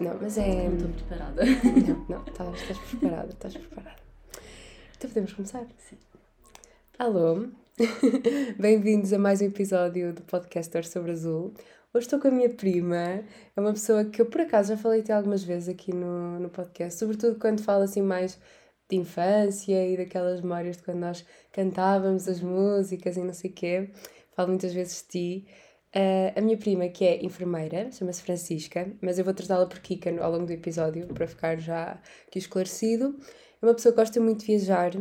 Não, 0.00 0.18
mas 0.20 0.36
é. 0.36 0.68
Não 0.68 0.76
estou 0.76 0.90
preparada. 0.90 1.42
Não, 1.88 2.04
não, 2.08 2.24
estás, 2.24 2.60
estás 2.60 2.78
preparada, 2.78 3.28
estás 3.32 3.56
preparada. 3.56 3.96
Então 4.96 5.10
podemos 5.10 5.32
começar? 5.32 5.66
Sim. 5.78 5.96
Alô, 6.98 7.46
bem-vindos 8.58 9.12
a 9.14 9.18
mais 9.18 9.40
um 9.40 9.46
episódio 9.46 10.12
do 10.12 10.22
Podcaster 10.22 10.86
sobre 10.86 11.12
Azul. 11.12 11.54
Hoje 11.94 12.06
estou 12.06 12.20
com 12.20 12.28
a 12.28 12.30
minha 12.30 12.50
prima, 12.50 12.96
é 12.96 13.24
uma 13.60 13.72
pessoa 13.72 14.04
que 14.04 14.20
eu 14.20 14.26
por 14.26 14.42
acaso 14.42 14.74
já 14.74 14.76
falei 14.76 15.00
até 15.00 15.14
algumas 15.14 15.42
vezes 15.42 15.68
aqui 15.70 15.94
no, 15.94 16.40
no 16.40 16.50
podcast, 16.50 16.98
sobretudo 16.98 17.38
quando 17.38 17.62
falo 17.62 17.84
assim 17.84 18.02
mais 18.02 18.38
de 18.90 18.96
infância 18.96 19.86
e 19.88 19.96
daquelas 19.96 20.42
memórias 20.42 20.76
de 20.76 20.82
quando 20.82 20.98
nós 20.98 21.24
cantávamos 21.52 22.28
as 22.28 22.40
músicas 22.40 23.16
e 23.16 23.20
não 23.20 23.32
sei 23.32 23.50
o 23.50 23.54
quê. 23.54 23.90
Falo 24.34 24.50
muitas 24.50 24.74
vezes 24.74 25.02
de 25.02 25.08
ti. 25.08 25.46
Uh, 25.96 26.30
a 26.36 26.42
minha 26.42 26.58
prima, 26.58 26.88
que 26.88 27.06
é 27.06 27.24
enfermeira, 27.24 27.90
chama-se 27.90 28.22
Francisca, 28.22 28.92
mas 29.00 29.18
eu 29.18 29.24
vou 29.24 29.32
tratá-la 29.32 29.64
por 29.64 29.78
Kika 29.78 30.10
ao 30.22 30.30
longo 30.30 30.44
do 30.44 30.52
episódio, 30.52 31.06
para 31.06 31.26
ficar 31.26 31.58
já 31.58 31.98
aqui 32.28 32.38
esclarecido. 32.38 33.18
É 33.62 33.64
uma 33.64 33.72
pessoa 33.72 33.94
que 33.94 33.96
gosta 33.96 34.20
muito 34.20 34.40
de 34.40 34.46
viajar, 34.46 34.92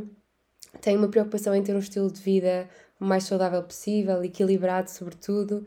tem 0.79 0.95
uma 0.95 1.09
preocupação 1.09 1.53
em 1.53 1.61
ter 1.61 1.75
um 1.75 1.79
estilo 1.79 2.09
de 2.09 2.21
vida 2.21 2.69
o 2.97 3.03
mais 3.03 3.25
saudável 3.25 3.61
possível, 3.63 4.23
equilibrado, 4.23 4.89
sobretudo. 4.89 5.65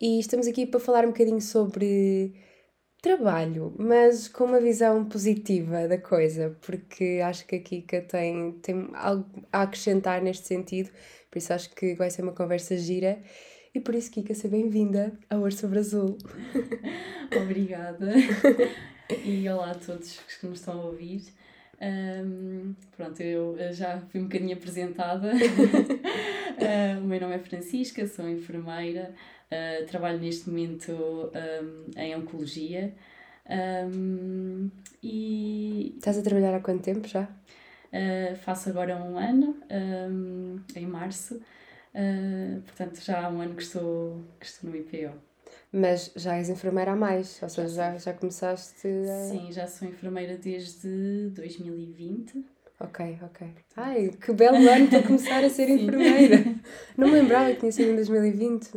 E 0.00 0.20
estamos 0.20 0.46
aqui 0.46 0.64
para 0.64 0.78
falar 0.78 1.04
um 1.04 1.08
bocadinho 1.08 1.40
sobre 1.40 2.34
trabalho, 3.02 3.74
mas 3.78 4.28
com 4.28 4.44
uma 4.44 4.60
visão 4.60 5.04
positiva 5.04 5.88
da 5.88 5.98
coisa, 5.98 6.56
porque 6.60 7.20
acho 7.24 7.46
que 7.46 7.56
a 7.56 7.60
Kika 7.60 8.02
tem, 8.02 8.52
tem 8.62 8.90
algo 8.94 9.26
a 9.52 9.62
acrescentar 9.62 10.22
neste 10.22 10.46
sentido, 10.46 10.90
por 11.30 11.38
isso 11.38 11.52
acho 11.52 11.70
que 11.74 11.94
vai 11.94 12.10
ser 12.10 12.22
uma 12.22 12.32
conversa 12.32 12.76
gira. 12.76 13.20
E 13.78 13.80
por 13.80 13.94
isso, 13.94 14.10
Kika, 14.10 14.34
seja 14.34 14.48
bem-vinda 14.48 15.12
ao 15.30 15.38
Ouro 15.38 15.54
Sobre 15.54 15.78
Azul. 15.78 16.18
Obrigada. 17.40 18.12
e 19.24 19.48
olá 19.48 19.70
a 19.70 19.74
todos 19.76 20.18
que 20.18 20.48
nos 20.48 20.58
estão 20.58 20.80
a 20.80 20.84
ouvir. 20.86 21.22
Um, 21.80 22.74
pronto, 22.96 23.20
eu 23.20 23.56
já 23.70 24.00
fui 24.00 24.20
um 24.20 24.24
bocadinho 24.24 24.56
apresentada. 24.56 25.30
uh, 25.32 26.98
o 27.00 27.06
meu 27.06 27.20
nome 27.20 27.36
é 27.36 27.38
Francisca, 27.38 28.04
sou 28.08 28.28
enfermeira, 28.28 29.14
uh, 29.44 29.86
trabalho 29.86 30.18
neste 30.18 30.50
momento 30.50 30.90
um, 30.92 32.00
em 32.00 32.16
Oncologia. 32.16 32.92
Um, 33.48 34.72
e 35.00 35.94
Estás 35.98 36.18
a 36.18 36.22
trabalhar 36.22 36.52
há 36.52 36.58
quanto 36.58 36.82
tempo 36.82 37.06
já? 37.06 37.28
Uh, 37.92 38.34
faço 38.38 38.70
agora 38.70 38.96
um 38.96 39.16
ano, 39.16 39.56
em 40.74 40.84
março. 40.84 41.40
Uh, 41.94 42.60
portanto, 42.62 43.00
já 43.00 43.26
há 43.26 43.28
um 43.28 43.40
ano 43.40 43.54
que 43.54 43.62
estou, 43.62 44.20
que 44.38 44.46
estou 44.46 44.70
no 44.70 44.76
IPO. 44.76 45.12
Mas 45.72 46.12
já 46.16 46.36
és 46.36 46.48
enfermeira 46.48 46.92
há 46.92 46.96
mais, 46.96 47.42
ou 47.42 47.48
seja, 47.48 47.68
já, 47.68 47.98
já 47.98 48.12
começaste 48.14 48.86
a... 48.86 49.28
Sim, 49.30 49.52
já 49.52 49.66
sou 49.66 49.88
enfermeira 49.88 50.36
desde 50.36 51.30
2020. 51.30 52.44
Ok, 52.80 53.18
ok. 53.22 53.48
Ai, 53.76 54.10
que 54.10 54.32
belo 54.32 54.56
ano 54.68 54.88
para 54.88 55.02
começar 55.02 55.42
a 55.42 55.50
ser 55.50 55.68
enfermeira! 55.70 56.54
Não 56.96 57.08
me 57.08 57.14
lembrava 57.14 57.50
que 57.52 57.60
tinha 57.60 57.72
sido 57.72 57.90
em 57.90 57.96
2020. 57.96 58.70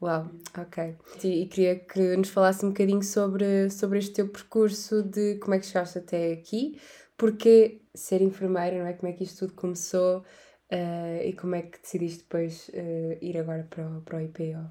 Uau, 0.00 0.30
ok. 0.56 0.96
E, 1.22 1.42
e 1.42 1.46
queria 1.46 1.76
que 1.76 2.16
nos 2.16 2.30
falasse 2.30 2.64
um 2.64 2.68
bocadinho 2.68 3.02
sobre, 3.02 3.68
sobre 3.68 3.98
este 3.98 4.12
teu 4.12 4.28
percurso 4.28 5.02
de 5.02 5.34
como 5.36 5.54
é 5.54 5.58
que 5.58 5.66
chegaste 5.66 5.98
até 5.98 6.32
aqui, 6.32 6.80
porque 7.18 7.82
ser 7.94 8.22
enfermeira, 8.22 8.78
não 8.78 8.86
é? 8.86 8.94
Como 8.94 9.12
é 9.12 9.14
que 9.14 9.24
isto 9.24 9.40
tudo 9.40 9.52
começou? 9.54 10.24
Uh, 10.72 11.26
e 11.26 11.32
como 11.32 11.56
é 11.56 11.62
que 11.62 11.80
decidiste 11.80 12.18
depois 12.18 12.68
uh, 12.68 13.18
ir 13.20 13.36
agora 13.36 13.66
para 13.68 13.84
o, 13.84 14.00
para 14.02 14.18
o 14.18 14.20
IPO? 14.20 14.70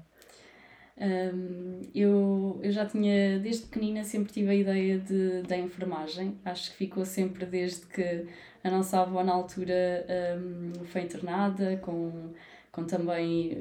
Um, 1.00 1.80
eu, 1.94 2.58
eu 2.62 2.70
já 2.70 2.86
tinha, 2.86 3.38
desde 3.38 3.66
pequenina, 3.66 4.02
sempre 4.04 4.32
tive 4.32 4.50
a 4.50 4.54
ideia 4.54 4.98
de, 4.98 5.42
da 5.42 5.58
enfermagem. 5.58 6.38
Acho 6.44 6.70
que 6.70 6.76
ficou 6.76 7.04
sempre 7.04 7.44
desde 7.44 7.86
que 7.86 8.26
a 8.64 8.70
nossa 8.70 9.00
avó, 9.00 9.22
na 9.22 9.32
altura, 9.32 10.06
um, 10.38 10.84
foi 10.86 11.02
internada 11.02 11.78
com, 11.82 12.30
com 12.72 12.84
também 12.84 13.58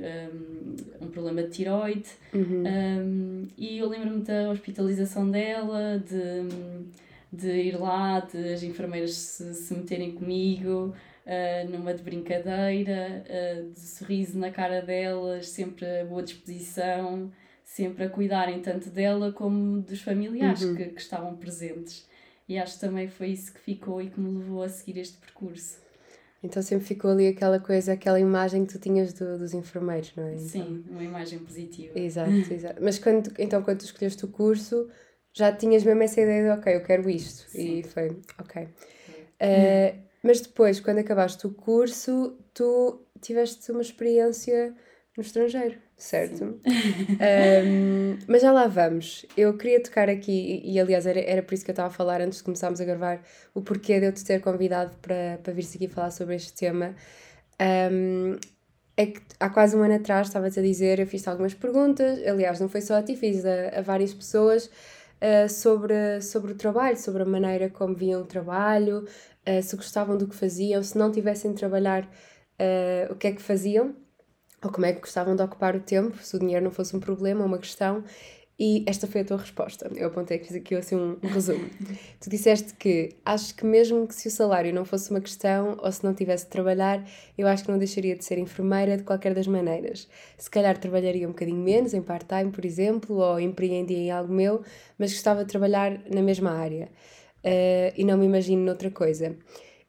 um, 1.01 1.05
um 1.05 1.07
problema 1.09 1.43
de 1.43 1.49
tiroide. 1.49 2.09
Uhum. 2.33 2.63
Um, 2.65 3.47
e 3.57 3.79
eu 3.79 3.87
lembro-me 3.89 4.21
da 4.21 4.49
hospitalização 4.49 5.29
dela, 5.29 6.01
de, 6.05 7.37
de 7.37 7.51
ir 7.51 7.79
lá, 7.79 8.19
de 8.19 8.53
as 8.53 8.63
enfermeiras 8.63 9.11
se, 9.11 9.53
se 9.53 9.73
meterem 9.73 10.13
comigo 10.13 10.93
uh, 11.29 11.69
numa 11.69 11.93
de 11.93 12.01
brincadeira, 12.01 13.23
uh, 13.29 13.71
de 13.71 13.79
sorriso 13.79 14.37
na 14.37 14.49
cara 14.49 14.81
delas, 14.81 15.49
sempre 15.49 15.85
a 15.85 16.05
boa 16.05 16.23
disposição, 16.23 17.31
sempre 17.63 18.05
a 18.05 18.09
cuidarem 18.09 18.61
tanto 18.61 18.89
dela 18.89 19.31
como 19.31 19.79
dos 19.81 20.01
familiares 20.01 20.63
uhum. 20.63 20.75
que, 20.75 20.85
que 20.85 21.01
estavam 21.01 21.35
presentes. 21.35 22.07
E 22.47 22.57
acho 22.57 22.73
que 22.73 22.79
também 22.79 23.07
foi 23.07 23.27
isso 23.27 23.53
que 23.53 23.59
ficou 23.59 24.01
e 24.01 24.09
que 24.09 24.19
me 24.19 24.39
levou 24.39 24.63
a 24.63 24.69
seguir 24.69 24.99
este 24.99 25.17
percurso. 25.17 25.77
Então 26.41 26.63
sempre 26.63 26.85
ficou 26.85 27.11
ali 27.11 27.27
aquela 27.27 27.59
coisa, 27.59 27.93
aquela 27.93 28.19
imagem 28.19 28.65
que 28.65 28.73
tu 28.73 28.79
tinhas 28.79 29.13
do, 29.13 29.37
dos 29.37 29.53
enfermeiros, 29.53 30.11
não 30.15 30.23
é? 30.23 30.33
Então... 30.33 30.47
Sim, 30.47 30.83
uma 30.89 31.03
imagem 31.03 31.39
positiva. 31.39 31.99
Exato, 31.99 32.31
exato. 32.51 32.81
Mas 32.81 32.97
quando, 32.97 33.31
então 33.37 33.61
quando 33.61 33.79
tu 33.79 33.85
escolheste 33.85 34.25
o 34.25 34.29
curso, 34.29 34.89
já 35.33 35.51
tinhas 35.51 35.83
mesmo 35.83 36.01
essa 36.01 36.21
ideia 36.21 36.43
de, 36.43 36.59
ok, 36.59 36.75
eu 36.75 36.83
quero 36.83 37.09
isto. 37.09 37.49
Sim. 37.51 37.79
E 37.79 37.83
foi, 37.83 38.17
ok. 38.39 38.63
Uh, 38.63 40.08
mas 40.23 40.41
depois, 40.41 40.79
quando 40.79 40.99
acabaste 40.99 41.47
o 41.47 41.51
curso, 41.51 42.37
tu 42.53 43.05
tiveste 43.21 43.71
uma 43.71 43.81
experiência 43.81 44.75
no 45.15 45.23
estrangeiro, 45.23 45.77
certo? 45.97 46.59
um, 46.65 48.17
mas 48.27 48.41
já 48.41 48.51
lá 48.51 48.67
vamos. 48.67 49.25
Eu 49.35 49.57
queria 49.57 49.81
tocar 49.81 50.09
aqui, 50.09 50.61
e, 50.63 50.79
aliás 50.79 51.05
era, 51.05 51.19
era 51.19 51.43
por 51.43 51.53
isso 51.53 51.63
que 51.63 51.71
eu 51.71 51.73
estava 51.73 51.89
a 51.89 51.91
falar 51.91 52.21
antes 52.21 52.39
de 52.39 52.43
começarmos 52.43 52.79
a 52.81 52.85
gravar, 52.85 53.21
o 53.53 53.61
porquê 53.61 53.99
de 53.99 54.07
eu 54.07 54.13
te 54.13 54.23
ter 54.23 54.41
convidado 54.41 54.95
para, 55.01 55.39
para 55.43 55.53
vir-se 55.53 55.77
aqui 55.77 55.87
falar 55.87 56.11
sobre 56.11 56.35
este 56.35 56.53
tema. 56.53 56.95
Um, 57.91 58.37
é 58.95 59.05
que 59.05 59.21
há 59.39 59.49
quase 59.49 59.77
um 59.77 59.83
ano 59.83 59.95
atrás, 59.95 60.27
estava-te 60.27 60.59
a 60.59 60.61
dizer, 60.61 60.99
eu 60.99 61.07
fiz 61.07 61.25
algumas 61.25 61.53
perguntas, 61.53 62.19
aliás, 62.27 62.59
não 62.59 62.67
foi 62.67 62.81
só 62.81 62.95
a 62.95 63.03
ti, 63.03 63.15
fiz 63.15 63.45
a, 63.45 63.79
a 63.79 63.81
várias 63.81 64.13
pessoas 64.13 64.69
uh, 65.21 65.49
sobre, 65.49 66.21
sobre 66.21 66.51
o 66.53 66.55
trabalho, 66.55 66.97
sobre 66.97 67.23
a 67.23 67.25
maneira 67.25 67.69
como 67.69 67.93
viam 67.93 68.21
o 68.21 68.25
trabalho, 68.25 69.05
uh, 69.47 69.61
se 69.61 69.75
gostavam 69.75 70.17
do 70.17 70.27
que 70.27 70.35
faziam, 70.35 70.81
se 70.83 70.97
não 70.97 71.11
tivessem 71.11 71.51
de 71.51 71.57
trabalhar, 71.57 72.03
uh, 72.03 73.11
o 73.11 73.15
que 73.15 73.27
é 73.27 73.31
que 73.31 73.41
faziam, 73.41 73.95
ou 74.63 74.71
como 74.71 74.85
é 74.85 74.93
que 74.93 75.01
gostavam 75.01 75.35
de 75.35 75.41
ocupar 75.41 75.75
o 75.75 75.79
tempo, 75.79 76.17
se 76.21 76.35
o 76.35 76.39
dinheiro 76.39 76.63
não 76.63 76.71
fosse 76.71 76.95
um 76.95 76.99
problema, 76.99 77.45
uma 77.45 77.57
questão. 77.57 78.03
E 78.59 78.83
esta 78.85 79.07
foi 79.07 79.21
a 79.21 79.23
tua 79.23 79.37
resposta. 79.37 79.89
Eu 79.95 80.07
apontei 80.07 80.35
aqui 80.35 80.75
assim 80.75 80.93
um 80.95 81.17
resumo. 81.23 81.65
tu 82.19 82.29
disseste 82.29 82.73
que 82.73 83.15
acho 83.25 83.55
que 83.55 83.65
mesmo 83.65 84.05
que 84.05 84.13
se 84.13 84.27
o 84.27 84.31
salário 84.31 84.73
não 84.73 84.83
fosse 84.83 85.09
uma 85.11 85.21
questão 85.21 85.77
ou 85.81 85.89
se 85.89 86.03
não 86.03 86.13
tivesse 86.13 86.43
de 86.43 86.51
trabalhar, 86.51 87.01
eu 87.37 87.47
acho 87.47 87.63
que 87.63 87.71
não 87.71 87.77
deixaria 87.77 88.17
de 88.17 88.25
ser 88.25 88.37
enfermeira 88.37 88.97
de 88.97 89.03
qualquer 89.03 89.33
das 89.33 89.47
maneiras. 89.47 90.09
Se 90.37 90.49
calhar 90.49 90.77
trabalharia 90.77 91.25
um 91.25 91.31
bocadinho 91.31 91.63
menos, 91.63 91.93
em 91.93 92.01
part-time, 92.01 92.51
por 92.51 92.65
exemplo, 92.65 93.15
ou 93.15 93.39
empreendia 93.39 93.97
em 93.97 94.11
algo 94.11 94.33
meu, 94.33 94.61
mas 94.97 95.13
gostava 95.13 95.45
de 95.45 95.49
trabalhar 95.49 95.97
na 96.13 96.21
mesma 96.21 96.51
área 96.51 96.89
uh, 97.45 97.93
e 97.95 98.03
não 98.03 98.17
me 98.17 98.25
imagino 98.25 98.61
noutra 98.61 98.91
coisa. 98.91 99.37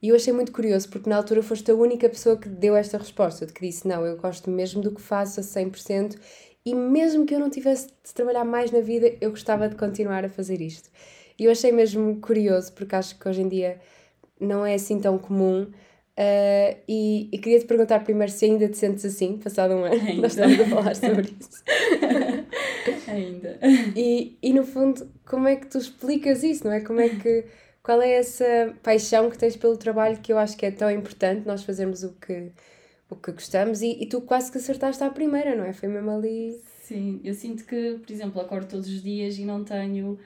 E 0.03 0.09
eu 0.09 0.17
achei 0.17 0.33
muito 0.33 0.51
curioso 0.51 0.89
porque 0.89 1.11
na 1.11 1.17
altura 1.17 1.43
foste 1.43 1.71
a 1.71 1.75
única 1.75 2.09
pessoa 2.09 2.37
que 2.37 2.49
deu 2.49 2.75
esta 2.75 2.97
resposta, 2.97 3.45
de 3.45 3.53
que 3.53 3.67
disse: 3.67 3.87
Não, 3.87 4.07
eu 4.07 4.17
gosto 4.17 4.51
mesmo 4.51 4.81
do 4.81 4.93
que 4.93 5.01
faço 5.01 5.41
a 5.41 5.43
100% 5.43 6.17
e 6.65 6.75
mesmo 6.75 7.25
que 7.25 7.35
eu 7.35 7.39
não 7.39 7.51
tivesse 7.51 7.89
de 7.89 8.15
trabalhar 8.15 8.45
mais 8.45 8.71
na 8.71 8.81
vida, 8.81 9.13
eu 9.21 9.31
gostava 9.31 9.69
de 9.69 9.77
continuar 9.77 10.25
a 10.25 10.29
fazer 10.29 10.61
isto. 10.61 10.91
E 11.39 11.45
eu 11.45 11.51
achei 11.51 11.73
mesmo 11.73 12.21
curioso 12.21 12.73
porque 12.75 12.95
acho 12.95 13.19
que 13.19 13.29
hoje 13.29 13.41
em 13.41 13.49
dia 13.49 13.81
não 14.39 14.65
é 14.65 14.75
assim 14.75 15.01
tão 15.01 15.19
comum. 15.19 15.63
Uh, 15.63 16.77
e, 16.87 17.31
e 17.33 17.39
queria 17.39 17.59
te 17.59 17.65
perguntar 17.65 18.05
primeiro 18.05 18.31
se 18.31 18.45
ainda 18.45 18.69
te 18.69 18.77
sentes 18.77 19.07
assim, 19.07 19.39
passado 19.39 19.73
um 19.73 19.85
ano. 19.85 19.95
Ainda. 19.95 20.23
Nós 20.23 20.33
estamos 20.33 20.61
a 20.61 20.65
falar 20.67 20.95
sobre 20.95 21.29
isso. 21.41 23.09
ainda. 23.09 23.59
E, 23.97 24.37
e 24.43 24.53
no 24.53 24.65
fundo, 24.65 25.11
como 25.25 25.49
é 25.49 25.57
que 25.57 25.67
tu 25.67 25.79
explicas 25.79 26.43
isso, 26.43 26.67
não 26.67 26.73
é? 26.73 26.81
Como 26.81 27.01
é 27.01 27.09
que. 27.09 27.45
Qual 27.83 28.03
é 28.03 28.11
essa 28.11 28.75
paixão 28.83 29.31
que 29.31 29.39
tens 29.39 29.57
pelo 29.57 29.79
trabalho 29.79 30.19
que 30.19 30.31
eu 30.31 30.37
acho 30.37 30.55
que 30.55 30.67
é 30.67 30.71
tão 30.71 30.91
importante 30.91 31.47
nós 31.47 31.65
fazermos 31.65 32.05
o 32.05 32.13
que, 32.13 32.53
o 33.11 33.17
que 33.17 33.33
gostamos 33.33 33.83
e, 33.83 33.97
e 34.01 34.07
tu 34.07 34.21
quase 34.21 34.51
que 34.51 34.59
acertaste 34.59 35.03
à 35.03 35.11
primeira, 35.11 35.57
não 35.57 35.65
é? 35.65 35.73
Foi 35.73 35.89
mesmo 35.89 36.11
ali. 36.11 36.61
Sim, 36.83 37.21
eu 37.25 37.35
sinto 37.35 37.65
que, 37.65 37.99
por 38.05 38.13
exemplo, 38.13 38.41
acordo 38.41 38.69
todos 38.69 38.89
os 38.89 39.03
dias 39.03 39.37
e 39.39 39.45
não 39.45 39.65
tenho 39.65 40.19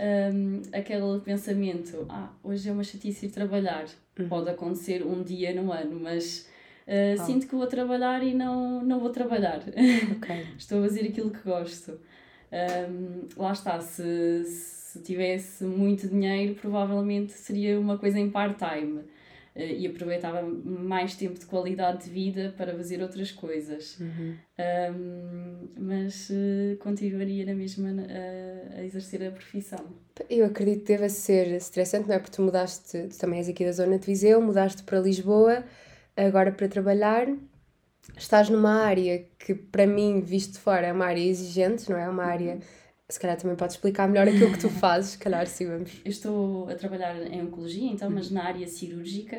um, 0.00 0.62
aquele 0.72 1.20
pensamento, 1.20 2.06
ah, 2.08 2.30
hoje 2.42 2.68
é 2.68 2.72
uma 2.72 2.82
chatice 2.82 3.26
ir 3.26 3.30
trabalhar. 3.30 3.84
Uhum. 4.18 4.28
Pode 4.28 4.48
acontecer 4.48 5.04
um 5.04 5.22
dia 5.22 5.54
no 5.54 5.70
ano, 5.70 6.00
mas 6.00 6.48
uh, 6.86 7.20
oh. 7.20 7.24
sinto 7.24 7.46
que 7.46 7.54
vou 7.54 7.66
trabalhar 7.66 8.22
e 8.22 8.34
não, 8.34 8.82
não 8.82 8.98
vou 8.98 9.10
trabalhar. 9.10 9.58
Okay. 9.58 10.46
Estou 10.58 10.80
a 10.80 10.82
fazer 10.82 11.06
aquilo 11.06 11.30
que 11.30 11.42
gosto. 11.42 12.00
Um, 12.52 13.28
lá 13.36 13.52
está, 13.52 13.78
se, 13.80 14.44
se 14.44 15.00
tivesse 15.00 15.64
muito 15.64 16.08
dinheiro, 16.08 16.54
provavelmente 16.54 17.32
seria 17.32 17.78
uma 17.78 17.98
coisa 17.98 18.18
em 18.18 18.30
part-time. 18.30 19.02
Uh, 19.54 19.60
e 19.60 19.86
aproveitava 19.86 20.42
mais 20.42 21.14
tempo 21.16 21.38
de 21.38 21.46
qualidade 21.46 22.04
de 22.04 22.10
vida 22.10 22.54
para 22.56 22.74
fazer 22.76 23.02
outras 23.02 23.32
coisas. 23.32 23.98
Uhum. 23.98 24.36
Um, 24.58 25.68
mas 25.76 26.30
uh, 26.30 26.76
continuaria 26.78 27.44
na 27.44 27.54
mesma 27.54 27.88
a, 27.88 28.78
a, 28.78 28.84
exercer 28.84 29.26
a 29.26 29.30
profissão. 29.30 29.84
Eu 30.28 30.46
acredito 30.46 30.80
que 30.80 30.92
deva 30.92 31.08
ser 31.08 31.48
estressante, 31.48 32.08
não 32.08 32.14
é? 32.14 32.18
Porque 32.18 32.36
tu 32.36 32.42
mudaste, 32.42 33.08
tu 33.08 33.18
também 33.18 33.38
és 33.38 33.48
aqui 33.48 33.64
da 33.64 33.72
zona 33.72 33.98
de 33.98 34.06
Viseu, 34.06 34.40
mudaste 34.40 34.82
para 34.84 35.00
Lisboa, 35.00 35.64
agora 36.16 36.52
para 36.52 36.68
trabalhar. 36.68 37.26
Estás 38.16 38.48
numa 38.48 38.82
área 38.84 39.24
que, 39.38 39.54
para 39.54 39.86
mim, 39.86 40.20
visto 40.20 40.54
de 40.54 40.58
fora, 40.58 40.86
é 40.86 40.92
uma 40.92 41.06
área 41.06 41.22
exigente, 41.22 41.90
não 41.90 41.98
é? 41.98 42.08
Uma 42.08 42.24
área. 42.24 42.58
Se 43.10 43.18
calhar 43.18 43.36
também 43.36 43.56
podes 43.56 43.74
explicar 43.74 44.08
melhor 44.08 44.28
aquilo 44.28 44.52
que 44.52 44.58
tu 44.58 44.70
fazes, 44.80 45.10
se 45.10 45.18
calhar, 45.18 45.46
sim, 45.46 45.66
vamos. 45.66 46.00
Eu 46.04 46.10
estou 46.10 46.68
a 46.68 46.74
trabalhar 46.74 47.16
em 47.16 47.42
oncologia, 47.42 47.90
então, 47.90 48.08
mas 48.08 48.30
na 48.30 48.44
área 48.44 48.66
cirúrgica. 48.66 49.38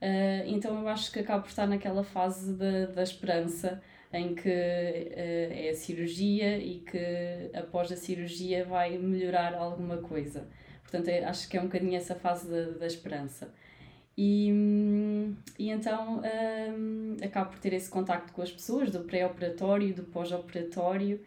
Uh, 0.00 0.42
então 0.46 0.80
eu 0.80 0.88
acho 0.88 1.12
que 1.12 1.20
acabo 1.20 1.42
por 1.42 1.50
estar 1.50 1.66
naquela 1.66 2.02
fase 2.02 2.54
da, 2.54 2.86
da 2.86 3.02
esperança 3.02 3.80
em 4.12 4.34
que 4.34 4.48
uh, 4.48 5.52
é 5.52 5.68
a 5.70 5.74
cirurgia 5.74 6.58
e 6.58 6.80
que 6.80 7.56
após 7.56 7.92
a 7.92 7.96
cirurgia 7.96 8.64
vai 8.64 8.98
melhorar 8.98 9.54
alguma 9.54 9.98
coisa. 9.98 10.48
Portanto, 10.82 11.08
é, 11.08 11.24
acho 11.24 11.48
que 11.48 11.56
é 11.56 11.60
um 11.60 11.64
bocadinho 11.64 11.96
essa 11.96 12.14
fase 12.14 12.50
da, 12.50 12.78
da 12.78 12.86
esperança. 12.86 13.52
E, 14.16 14.50
e 15.58 15.70
então 15.70 16.20
um, 16.20 17.16
acabo 17.24 17.50
por 17.50 17.58
ter 17.58 17.72
esse 17.72 17.88
contacto 17.88 18.32
com 18.32 18.42
as 18.42 18.52
pessoas 18.52 18.90
do 18.90 19.00
pré-operatório, 19.00 19.94
do 19.94 20.02
pós-operatório 20.02 21.20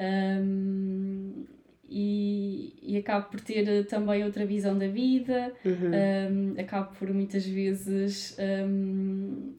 um, 0.00 1.46
e, 1.88 2.74
e 2.82 2.96
acabo 2.98 3.30
por 3.30 3.40
ter 3.40 3.86
também 3.86 4.22
outra 4.24 4.44
visão 4.44 4.76
da 4.76 4.86
vida, 4.86 5.52
uhum. 5.64 6.54
um, 6.54 6.60
acabo 6.60 6.94
por 6.98 7.12
muitas 7.12 7.46
vezes 7.46 8.36
um, 8.38 9.54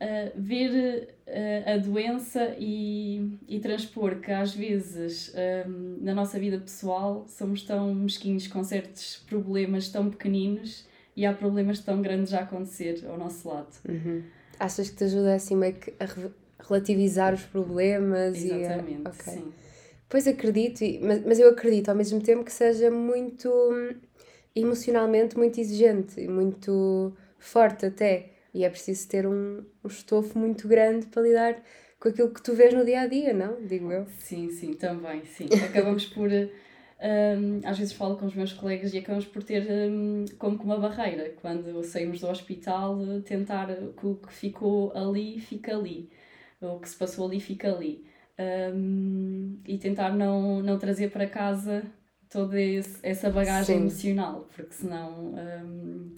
uh, 0.00 0.32
ver 0.34 1.14
uh, 1.26 1.74
a 1.74 1.76
doença 1.76 2.56
e, 2.58 3.38
e 3.46 3.60
transpor 3.60 4.16
que 4.16 4.32
às 4.32 4.54
vezes 4.54 5.34
um, 5.68 5.98
na 6.02 6.14
nossa 6.14 6.38
vida 6.38 6.58
pessoal 6.58 7.26
somos 7.28 7.62
tão 7.62 7.94
mesquinhos 7.94 8.46
com 8.46 8.64
certos 8.64 9.16
problemas 9.28 9.90
tão 9.90 10.08
pequeninos 10.08 10.88
e 11.14 11.26
há 11.26 11.34
problemas 11.34 11.80
tão 11.80 12.00
grandes 12.00 12.32
a 12.32 12.40
acontecer 12.40 13.04
ao 13.06 13.18
nosso 13.18 13.46
lado. 13.46 13.76
Uhum. 13.86 14.22
Achas 14.58 14.88
que 14.88 14.96
te 14.96 15.04
ajuda 15.04 15.34
assim 15.34 15.54
meio 15.54 15.74
que 15.74 15.92
a 15.98 16.06
relativizar 16.68 17.34
os 17.34 17.42
problemas? 17.42 18.36
Exatamente, 18.36 19.02
e 19.02 19.06
a... 19.06 19.10
okay. 19.10 19.32
sim. 19.34 19.52
Pois 20.08 20.26
acredito, 20.26 20.80
mas, 21.02 21.24
mas 21.24 21.38
eu 21.38 21.48
acredito 21.48 21.88
ao 21.88 21.94
mesmo 21.94 22.20
tempo 22.20 22.44
que 22.44 22.52
seja 22.52 22.90
muito 22.90 23.48
hum, 23.48 23.94
emocionalmente 24.54 25.36
muito 25.38 25.60
exigente 25.60 26.20
e 26.20 26.28
muito 26.28 27.12
forte 27.38 27.86
até. 27.86 28.30
E 28.52 28.64
é 28.64 28.68
preciso 28.68 29.08
ter 29.08 29.26
um, 29.26 29.64
um 29.84 29.88
estofo 29.88 30.36
muito 30.38 30.66
grande 30.66 31.06
para 31.06 31.22
lidar 31.22 31.62
com 32.00 32.08
aquilo 32.08 32.30
que 32.30 32.42
tu 32.42 32.54
vês 32.54 32.74
no 32.74 32.84
dia 32.84 33.02
a 33.02 33.06
dia, 33.06 33.32
não? 33.32 33.64
Digo 33.64 33.92
eu. 33.92 34.06
Sim, 34.18 34.50
sim, 34.50 34.74
também, 34.74 35.24
sim. 35.24 35.46
Acabamos 35.64 36.06
por. 36.06 36.28
Um, 36.28 37.60
às 37.64 37.78
vezes 37.78 37.94
falo 37.94 38.16
com 38.16 38.26
os 38.26 38.34
meus 38.34 38.52
colegas 38.52 38.92
e 38.92 38.98
acabamos 38.98 39.24
por 39.26 39.42
ter 39.42 39.66
um, 39.70 40.24
como 40.38 40.58
que 40.58 40.64
uma 40.64 40.78
barreira. 40.78 41.32
Quando 41.40 41.82
saímos 41.84 42.20
do 42.20 42.28
hospital, 42.28 42.98
tentar 43.24 43.68
que 43.96 44.06
o 44.06 44.16
que 44.16 44.32
ficou 44.32 44.92
ali, 44.94 45.38
fica 45.40 45.76
ali. 45.76 46.10
O 46.60 46.78
que 46.78 46.88
se 46.88 46.96
passou 46.96 47.26
ali, 47.26 47.40
fica 47.40 47.72
ali. 47.72 48.04
Um, 48.38 49.60
e 49.66 49.78
tentar 49.78 50.10
não, 50.14 50.62
não 50.62 50.78
trazer 50.78 51.10
para 51.10 51.26
casa 51.26 51.82
toda 52.28 52.58
esse, 52.60 52.98
essa 53.02 53.28
bagagem 53.28 53.76
sim. 53.76 53.82
emocional, 53.82 54.48
porque 54.54 54.72
senão 54.72 55.34
um, 55.34 56.14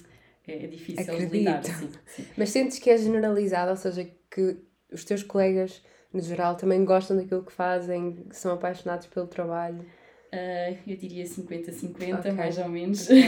é 0.46 0.66
difícil 0.66 1.14
Acredito. 1.14 1.32
lidar. 1.32 1.64
Sim, 1.64 1.90
sim. 2.06 2.26
Mas 2.36 2.50
sentes 2.50 2.78
que 2.78 2.90
é 2.90 2.96
generalizado, 2.96 3.70
ou 3.70 3.76
seja, 3.76 4.08
que 4.30 4.56
os 4.92 5.04
teus 5.04 5.22
colegas, 5.22 5.82
no 6.12 6.20
geral, 6.20 6.56
também 6.56 6.84
gostam 6.84 7.16
daquilo 7.16 7.44
que 7.44 7.52
fazem, 7.52 8.24
são 8.30 8.52
apaixonados 8.52 9.06
pelo 9.06 9.26
trabalho? 9.26 9.84
Uh, 10.32 10.78
eu 10.86 10.96
diria 10.96 11.24
50-50, 11.24 12.20
okay. 12.20 12.32
mais 12.32 12.56
ou 12.56 12.68
menos. 12.68 13.02
okay. 13.04 13.22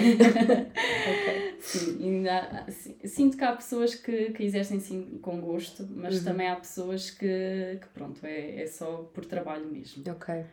sim, 1.60 2.02
ainda, 2.02 2.64
sim, 2.70 2.96
sinto 3.04 3.36
que 3.36 3.44
há 3.44 3.54
pessoas 3.54 3.94
que, 3.94 4.30
que 4.30 4.42
exercem 4.42 4.80
sim 4.80 5.18
com 5.20 5.38
gosto, 5.38 5.86
mas 5.90 6.18
uhum. 6.18 6.24
também 6.24 6.48
há 6.48 6.56
pessoas 6.56 7.10
que, 7.10 7.78
que 7.78 7.88
pronto, 7.92 8.24
é, 8.24 8.62
é 8.62 8.66
só 8.66 9.08
por 9.12 9.26
trabalho 9.26 9.66
mesmo. 9.70 10.02
Ok. 10.10 10.46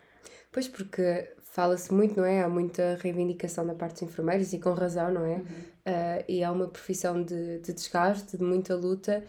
Pois 0.52 0.68
porque 0.68 1.32
fala-se 1.40 1.94
muito, 1.94 2.18
não 2.18 2.26
é? 2.26 2.42
Há 2.42 2.50
muita 2.50 2.98
reivindicação 3.02 3.66
da 3.66 3.74
parte 3.74 3.94
dos 3.94 4.04
enfermeiros 4.04 4.52
e 4.52 4.60
com 4.60 4.74
razão, 4.74 5.10
não 5.10 5.26
é? 5.26 5.36
Uhum. 5.36 5.44
Uh, 5.44 6.24
e 6.28 6.44
há 6.44 6.52
uma 6.52 6.68
profissão 6.68 7.24
de, 7.24 7.60
de 7.60 7.72
desgaste, 7.72 8.36
de 8.36 8.44
muita 8.44 8.76
luta 8.76 9.24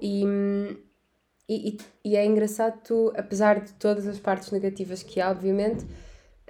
e, 0.00 0.22
e, 1.48 1.76
e 2.04 2.16
é 2.16 2.24
engraçado 2.24 2.80
tu, 2.84 3.12
apesar 3.16 3.60
de 3.60 3.72
todas 3.72 4.06
as 4.06 4.20
partes 4.20 4.52
negativas 4.52 5.02
que 5.02 5.20
há, 5.20 5.30
obviamente, 5.30 5.84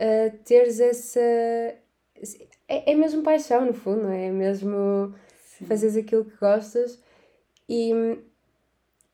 uh, 0.00 0.38
teres 0.44 0.80
essa. 0.80 1.20
É, 1.20 2.92
é 2.92 2.94
mesmo 2.94 3.22
paixão, 3.22 3.64
no 3.66 3.74
fundo, 3.74 4.04
não 4.04 4.10
é? 4.10 4.26
É 4.26 4.30
mesmo 4.30 5.14
Sim. 5.58 5.66
fazeres 5.66 5.96
aquilo 5.96 6.24
que 6.24 6.36
gostas 6.36 6.98
e 7.68 7.90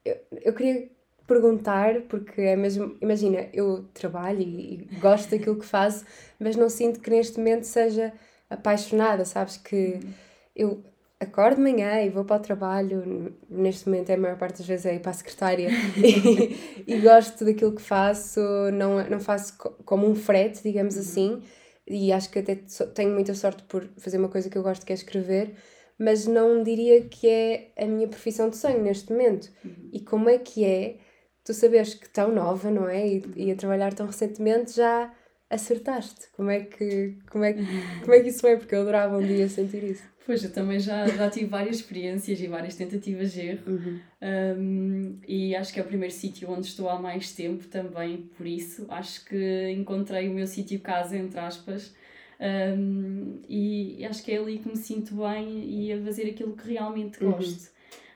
eu, 0.04 0.16
eu 0.42 0.52
queria 0.52 0.88
perguntar, 1.26 2.02
porque 2.02 2.40
é 2.40 2.54
mesmo, 2.54 2.96
imagina, 3.00 3.48
eu 3.52 3.84
trabalho 3.94 4.40
e, 4.40 4.74
e, 4.74 4.88
gosto 5.00 5.30
daquilo 5.30 5.58
que 5.58 5.64
faço, 5.64 6.04
mas 6.38 6.54
não 6.54 6.68
sinto 6.68 7.00
que 7.00 7.10
neste 7.10 7.38
momento 7.38 7.64
seja 7.64 8.12
apaixonada, 8.48 9.24
sabes? 9.24 9.56
Que 9.56 9.94
uhum. 9.94 10.12
eu 10.54 10.84
acordo 11.20 11.56
de 11.56 11.62
manhã 11.62 12.02
e 12.02 12.10
vou 12.10 12.24
para 12.24 12.36
o 12.36 12.40
trabalho, 12.40 13.34
neste 13.48 13.88
momento 13.88 14.10
é 14.10 14.14
a 14.14 14.18
maior 14.18 14.38
parte 14.38 14.58
das 14.58 14.66
vezes 14.66 14.86
é 14.86 14.94
ir 14.94 15.00
para 15.00 15.10
a 15.10 15.14
secretária 15.14 15.68
e, 15.96 16.84
e, 16.86 17.00
gosto 17.00 17.44
daquilo 17.44 17.74
que 17.74 17.82
faço, 17.82 18.40
não, 18.72 19.08
não 19.08 19.20
faço 19.20 19.56
como 19.84 20.06
um 20.08 20.14
frete, 20.14 20.62
digamos 20.62 20.94
uhum. 20.96 21.00
assim, 21.00 21.42
e 21.86 22.12
acho 22.12 22.30
que 22.30 22.38
até 22.38 22.56
tenho 22.94 23.12
muita 23.12 23.34
sorte 23.34 23.62
por 23.64 23.88
fazer 23.98 24.18
uma 24.18 24.28
coisa 24.28 24.48
que 24.48 24.56
eu 24.56 24.62
gosto, 24.62 24.84
que 24.84 24.92
é 24.92 24.94
escrever, 24.94 25.54
mas 25.98 26.26
não 26.26 26.62
diria 26.62 27.02
que 27.02 27.28
é 27.28 27.72
a 27.76 27.86
minha 27.86 28.08
profissão 28.08 28.48
de 28.48 28.56
sonho 28.56 28.82
neste 28.82 29.12
momento. 29.12 29.50
Uhum. 29.64 29.90
E 29.92 30.00
como 30.00 30.28
é 30.28 30.38
que 30.38 30.64
é 30.64 30.96
tu 31.44 31.52
sabes 31.52 31.94
que 31.94 32.08
tão 32.08 32.32
nova, 32.32 32.70
não 32.70 32.88
é? 32.88 33.06
E, 33.06 33.22
e 33.36 33.52
a 33.52 33.54
trabalhar 33.54 33.92
tão 33.92 34.06
recentemente 34.06 34.74
já 34.74 35.12
acertaste. 35.48 36.28
Como 36.32 36.50
é 36.50 36.60
que, 36.60 37.18
como 37.30 37.44
é, 37.44 37.52
como 38.02 38.14
é 38.14 38.20
que 38.20 38.28
isso 38.28 38.40
foi? 38.40 38.56
Porque 38.56 38.74
eu 38.74 38.80
adorava 38.80 39.18
um 39.18 39.26
dia 39.26 39.48
sentir 39.48 39.84
isso. 39.84 40.13
Pois, 40.26 40.42
eu 40.42 40.52
também 40.52 40.80
já, 40.80 41.06
já 41.06 41.28
tive 41.28 41.46
várias 41.46 41.76
experiências 41.76 42.40
e 42.40 42.46
várias 42.46 42.74
tentativas 42.74 43.32
de 43.32 43.40
erro. 43.40 43.62
Uhum. 43.66 44.00
Um, 44.22 45.18
e 45.28 45.54
acho 45.54 45.72
que 45.72 45.78
é 45.78 45.82
o 45.82 45.86
primeiro 45.86 46.14
sítio 46.14 46.50
onde 46.50 46.66
estou 46.66 46.88
há 46.88 46.98
mais 46.98 47.32
tempo 47.32 47.66
também, 47.68 48.28
por 48.36 48.46
isso. 48.46 48.86
Acho 48.88 49.24
que 49.26 49.70
encontrei 49.70 50.28
o 50.28 50.32
meu 50.32 50.46
sítio 50.46 50.80
casa, 50.80 51.16
entre 51.16 51.38
aspas. 51.38 51.94
Um, 52.40 53.40
e 53.48 54.04
acho 54.04 54.24
que 54.24 54.32
é 54.32 54.38
ali 54.38 54.58
que 54.58 54.68
me 54.68 54.76
sinto 54.76 55.16
bem 55.16 55.64
e 55.68 55.92
a 55.92 56.02
fazer 56.02 56.30
aquilo 56.30 56.56
que 56.56 56.72
realmente 56.72 57.22
uhum. 57.22 57.32
gosto. 57.32 57.60
Uhum 57.60 57.74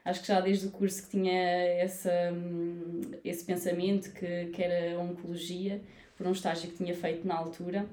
acho 0.08 0.22
que 0.22 0.28
já 0.28 0.40
desde 0.40 0.66
o 0.66 0.70
curso 0.70 1.02
que 1.02 1.10
tinha 1.10 1.32
essa, 1.32 2.10
hum, 2.32 3.02
esse 3.22 3.44
pensamento 3.44 4.10
que, 4.12 4.46
que 4.46 4.62
era 4.62 4.98
oncologia, 4.98 5.82
por 6.16 6.26
um 6.26 6.32
estágio 6.32 6.70
que 6.70 6.76
tinha 6.76 6.94
feito 6.94 7.26
na 7.26 7.36
altura 7.36 7.86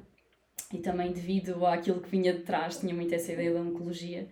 e 0.74 0.78
também 0.80 1.12
devido 1.12 1.66
àquilo 1.66 2.00
que 2.00 2.10
vinha 2.10 2.34
de 2.34 2.42
trás, 2.42 2.78
tinha 2.78 2.94
muito 2.94 3.14
essa 3.14 3.32
ideia 3.32 3.54
da 3.54 3.60
oncologia. 3.60 4.28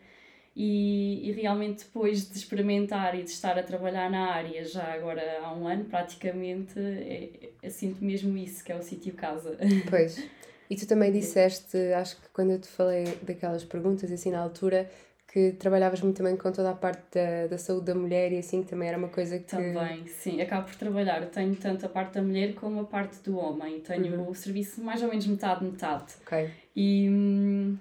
E, 0.56 1.28
e 1.28 1.32
realmente 1.32 1.86
depois 1.86 2.30
de 2.30 2.38
experimentar 2.38 3.16
e 3.16 3.24
de 3.24 3.30
estar 3.32 3.58
a 3.58 3.64
trabalhar 3.64 4.10
na 4.10 4.32
área 4.32 4.64
já 4.64 4.94
agora 4.94 5.40
há 5.42 5.52
um 5.54 5.68
ano 5.68 5.86
praticamente, 5.86 6.80
é, 6.80 7.50
é, 7.62 7.70
sinto 7.70 8.04
mesmo 8.04 8.38
isso, 8.38 8.64
que 8.64 8.72
é 8.72 8.76
o 8.76 8.82
sítio 8.82 9.14
casa. 9.14 9.58
Pois. 9.90 10.24
E 10.70 10.76
tu 10.76 10.88
também 10.88 11.12
disseste, 11.12 11.78
acho 11.94 12.16
que 12.18 12.30
quando 12.30 12.52
eu 12.52 12.60
te 12.60 12.68
falei 12.68 13.06
daquelas 13.22 13.64
perguntas 13.64 14.12
assim 14.12 14.32
na 14.32 14.40
altura, 14.40 14.90
que 15.34 15.54
trabalhavas 15.54 16.00
muito 16.02 16.18
também 16.18 16.38
com 16.38 16.52
toda 16.52 16.70
a 16.70 16.76
parte 16.76 17.16
da, 17.16 17.48
da 17.48 17.58
saúde 17.58 17.88
da 17.88 17.96
mulher 17.96 18.32
e 18.32 18.38
assim, 18.38 18.62
que 18.62 18.70
também 18.70 18.88
era 18.88 18.96
uma 19.00 19.08
coisa 19.08 19.40
que... 19.40 19.46
Também, 19.46 20.06
sim. 20.06 20.40
Acabo 20.40 20.68
por 20.68 20.76
trabalhar. 20.76 21.26
Tenho 21.26 21.56
tanto 21.56 21.88
a 21.88 21.90
parte 21.90 22.14
da 22.14 22.22
mulher 22.22 22.54
como 22.54 22.82
a 22.82 22.84
parte 22.84 23.20
do 23.24 23.36
homem. 23.40 23.80
Tenho 23.80 24.16
uhum. 24.16 24.30
o 24.30 24.36
serviço 24.36 24.84
mais 24.84 25.02
ou 25.02 25.10
menos 25.10 25.26
metade-metade. 25.26 26.14
Ok. 26.22 26.52
E 26.76 27.10
um, 27.10 27.80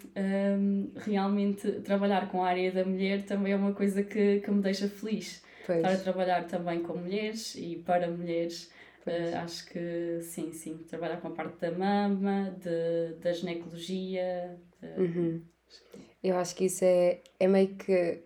realmente 0.96 1.70
trabalhar 1.82 2.30
com 2.30 2.42
a 2.42 2.48
área 2.48 2.72
da 2.72 2.86
mulher 2.86 3.22
também 3.26 3.52
é 3.52 3.56
uma 3.56 3.74
coisa 3.74 4.02
que, 4.02 4.40
que 4.40 4.50
me 4.50 4.62
deixa 4.62 4.88
feliz. 4.88 5.44
Pois. 5.66 5.76
Estar 5.76 5.92
a 5.92 5.96
trabalhar 5.98 6.44
também 6.46 6.80
com 6.80 6.96
mulheres 6.96 7.54
e 7.54 7.76
para 7.84 8.08
mulheres. 8.08 8.72
Uh, 9.06 9.36
acho 9.44 9.66
que 9.66 10.20
sim, 10.22 10.52
sim. 10.52 10.78
Trabalhar 10.88 11.18
com 11.18 11.28
a 11.28 11.32
parte 11.32 11.60
da 11.60 11.70
mama, 11.70 12.56
de, 12.58 13.14
da 13.20 13.30
ginecologia. 13.30 14.56
De... 14.80 15.02
Uhum. 15.02 15.42
Eu 16.22 16.36
acho 16.36 16.54
que 16.54 16.66
isso 16.66 16.84
é, 16.84 17.20
é 17.38 17.48
meio 17.48 17.68
que. 17.74 18.22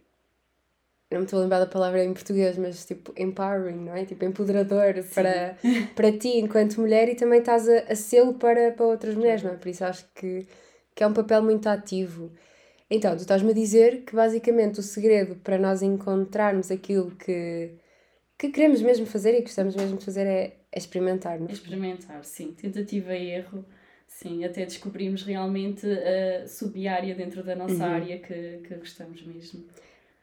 Não 1.11 1.21
me 1.21 1.25
estou 1.25 1.39
a 1.39 1.43
lembrar 1.43 1.61
da 1.61 1.67
palavra 1.67 2.05
em 2.05 2.13
português, 2.13 2.59
mas 2.59 2.85
tipo 2.85 3.13
empowering, 3.17 3.77
não 3.77 3.95
é? 3.95 4.05
Tipo 4.05 4.25
empoderador 4.25 4.95
para, 5.15 5.57
para 5.95 6.13
ti 6.19 6.39
enquanto 6.39 6.81
mulher 6.81 7.09
e 7.09 7.15
também 7.15 7.39
estás 7.39 7.69
a, 7.69 7.93
a 7.93 7.95
sê-lo 7.95 8.35
para, 8.35 8.73
para 8.73 8.87
outras 8.87 9.15
mulheres, 9.15 9.43
não 9.43 9.53
é? 9.53 9.57
Por 9.57 9.69
isso 9.69 9.85
acho 9.85 10.05
que, 10.15 10.47
que 10.95 11.05
é 11.05 11.07
um 11.07 11.13
papel 11.13 11.43
muito 11.43 11.69
ativo. 11.69 12.33
Então, 12.91 13.17
tu 13.17 13.21
estás-me 13.21 13.51
a 13.51 13.55
dizer 13.55 14.03
que 14.05 14.15
basicamente 14.15 14.81
o 14.81 14.83
segredo 14.83 15.37
para 15.37 15.59
nós 15.59 15.81
encontrarmos 15.83 16.71
aquilo 16.71 17.13
que, 17.13 17.75
que 18.39 18.49
queremos 18.51 18.83
mesmo 18.83 19.07
fazer 19.07 19.37
e 19.37 19.43
gostamos 19.43 19.75
mesmo 19.75 19.97
de 19.99 20.05
fazer 20.05 20.27
é, 20.27 20.57
é 20.71 20.79
experimentar, 20.79 21.39
não 21.41 21.49
é? 21.49 21.53
Experimentar, 21.53 22.25
sim. 22.25 22.53
Tentativa 22.53 23.15
e 23.15 23.31
erro. 23.31 23.65
Sim, 24.17 24.47
até 24.47 24.65
descobrimos 24.65 25.23
realmente 25.25 25.87
a 25.87 26.49
sub-área 26.49 27.15
dentro 27.15 27.45
da 27.45 27.55
nossa 27.55 27.75
uhum. 27.75 27.95
área 27.95 28.19
que, 28.19 28.63
que 28.67 28.75
gostamos 28.77 29.23
mesmo. 29.23 29.67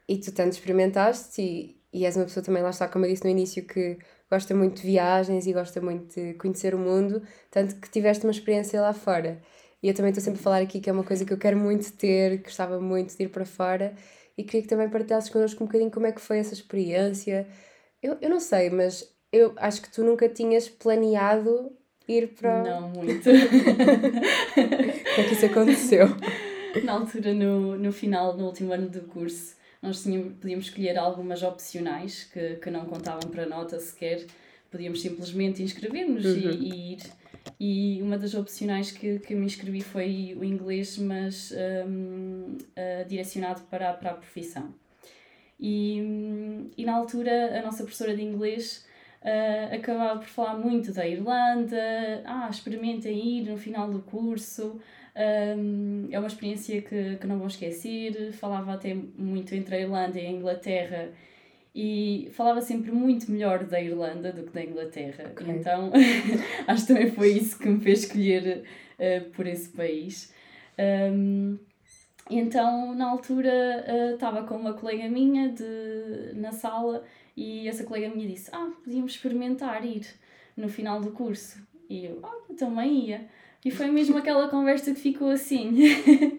E 0.10 0.18
tu 0.18 0.32
tanto 0.32 0.54
experimentaste 0.54 1.40
e, 1.40 1.78
e 1.94 2.04
és 2.04 2.16
uma 2.16 2.26
pessoa 2.26 2.44
também, 2.44 2.64
lá 2.64 2.72
está, 2.72 2.88
como 2.88 3.06
eu 3.06 3.12
disse 3.12 3.24
no 3.24 3.30
início, 3.30 3.64
que 3.64 4.00
gosta 4.32 4.56
muito 4.56 4.82
de 4.82 4.88
viagens 4.88 5.46
e 5.46 5.54
gosta 5.54 5.80
muito 5.80 6.16
de 6.16 6.34
conhecer 6.34 6.74
o 6.74 6.80
mundo, 6.80 7.22
tanto 7.52 7.76
que 7.76 7.88
tiveste 7.88 8.26
uma 8.26 8.32
experiência 8.32 8.82
lá 8.82 8.94
fora. 8.94 9.40
E 9.82 9.90
eu 9.90 9.94
também 9.94 10.10
estou 10.10 10.24
sempre 10.24 10.40
a 10.40 10.44
falar 10.44 10.62
aqui 10.64 10.80
que 10.80 10.90
é 10.90 10.94
uma 10.94 11.04
coisa 11.04 11.24
que 11.24 11.32
eu 11.32 11.38
quero 11.38 11.60
muito 11.60 11.94
ter, 11.94 12.42
gostava 12.42 12.82
muito 12.82 13.16
de 13.16 13.26
ir 13.26 13.30
para 13.30 13.46
fora 13.46 13.94
e 14.36 14.44
queria 14.44 14.64
que 14.64 14.68
também 14.68 14.90
partilhasses 14.90 15.30
connosco 15.30 15.64
um 15.64 15.68
bocadinho 15.68 15.92
como 15.92 16.08
é 16.08 16.12
que 16.12 16.20
foi 16.20 16.40
essa 16.40 16.56
experiência. 16.56 17.48
Eu, 18.02 18.18
eu 18.20 18.30
não 18.32 18.40
sei, 18.40 18.72
mas 18.72 19.08
eu 19.32 19.54
acho 19.58 19.84
que 19.84 19.92
tu 19.92 20.04
nunca 20.04 20.28
tinhas 20.28 20.68
planeado 20.68 21.78
ir 22.08 22.30
para. 22.30 22.64
Não, 22.64 22.90
muito. 22.90 23.24
como 24.54 24.66
é 24.66 25.24
que 25.28 25.34
isso 25.34 25.46
aconteceu? 25.46 26.08
Na 26.84 26.94
altura, 26.94 27.34
no, 27.34 27.78
no 27.78 27.92
final, 27.92 28.36
no 28.36 28.46
último 28.46 28.74
ano 28.74 28.90
do 28.90 29.02
curso, 29.02 29.56
nós 29.82 30.02
tínhamos, 30.02 30.34
podíamos 30.40 30.66
escolher 30.66 30.98
algumas 30.98 31.44
opcionais 31.44 32.24
que, 32.26 32.56
que 32.56 32.70
não 32.70 32.86
contavam 32.86 33.30
para 33.30 33.46
nota 33.46 33.80
sequer. 33.80 34.26
Podíamos 34.72 35.02
simplesmente 35.02 35.62
inscrever-nos 35.62 36.26
uhum. 36.26 36.52
e, 36.52 36.70
e, 36.70 36.94
ir. 36.94 37.00
E 37.60 38.02
uma 38.02 38.18
das 38.18 38.34
opcionais 38.34 38.92
que, 38.92 39.20
que 39.20 39.36
me 39.36 39.46
inscrevi 39.46 39.82
foi 39.82 40.36
o 40.40 40.44
inglês, 40.44 40.98
mas 40.98 41.54
um, 41.88 42.58
uh, 42.58 43.08
direcionado 43.08 43.62
para, 43.70 43.94
para 43.94 44.12
a 44.12 44.14
profissão. 44.16 44.74
E, 45.60 46.02
um, 46.02 46.72
e 46.78 46.86
na 46.86 46.96
altura, 46.96 47.60
a 47.60 47.62
nossa 47.62 47.84
professora 47.84 48.16
de 48.16 48.24
inglês 48.24 48.86
uh, 49.24 49.76
acabava 49.76 50.20
por 50.20 50.28
falar 50.28 50.58
muito 50.58 50.94
da 50.94 51.08
Irlanda. 51.08 51.78
Ah, 52.26 52.48
experimentem 52.50 53.40
ir 53.40 53.50
no 53.50 53.58
final 53.58 53.90
do 53.90 54.00
curso. 54.00 54.80
Um, 55.16 56.08
é 56.12 56.20
uma 56.20 56.28
experiência 56.28 56.82
que, 56.82 57.16
que 57.16 57.28
não 57.28 57.38
vou 57.38 57.48
esquecer. 57.48 58.34
Falava 58.34 58.74
até 58.74 58.94
muito 58.94 59.56
entre 59.56 59.76
a 59.76 59.80
Irlanda 59.80 60.20
e 60.20 60.26
a 60.26 60.32
Inglaterra 60.32 61.10
e 61.76 62.30
falava 62.34 62.62
sempre 62.62 62.92
muito 62.92 63.32
melhor 63.32 63.64
da 63.64 63.82
Irlanda 63.82 64.32
do 64.32 64.44
que 64.44 64.52
da 64.52 64.64
Inglaterra. 64.64 65.32
Okay. 65.32 65.50
Então 65.50 65.92
acho 66.68 66.86
que 66.86 66.94
também 66.94 67.12
foi 67.12 67.32
isso 67.32 67.58
que 67.58 67.68
me 67.68 67.80
fez 67.80 68.04
escolher 68.04 68.64
uh, 69.00 69.30
por 69.32 69.48
esse 69.48 69.70
país. 69.70 70.34
Um, 70.78 71.58
então, 72.30 72.96
na 72.96 73.10
altura, 73.10 74.14
estava 74.14 74.42
uh, 74.42 74.48
com 74.48 74.56
uma 74.56 74.74
colega 74.74 75.10
minha 75.10 75.50
de, 75.50 76.34
na 76.36 76.52
sala 76.52 77.04
e 77.36 77.68
essa 77.68 77.84
colega 77.84 78.14
minha 78.14 78.28
disse: 78.28 78.50
Ah, 78.54 78.70
podíamos 78.84 79.14
experimentar 79.14 79.86
ir 79.86 80.06
no 80.56 80.70
final 80.70 81.02
do 81.02 81.12
curso. 81.12 81.58
E 81.90 82.06
eu, 82.06 82.20
ah, 82.24 82.38
eu 82.50 82.56
também 82.56 83.08
ia. 83.08 83.26
E 83.66 83.72
foi 83.72 83.88
mesmo 83.88 84.18
aquela 84.18 84.48
conversa 84.50 84.94
que 84.94 85.00
ficou 85.00 85.30
assim. 85.30 85.78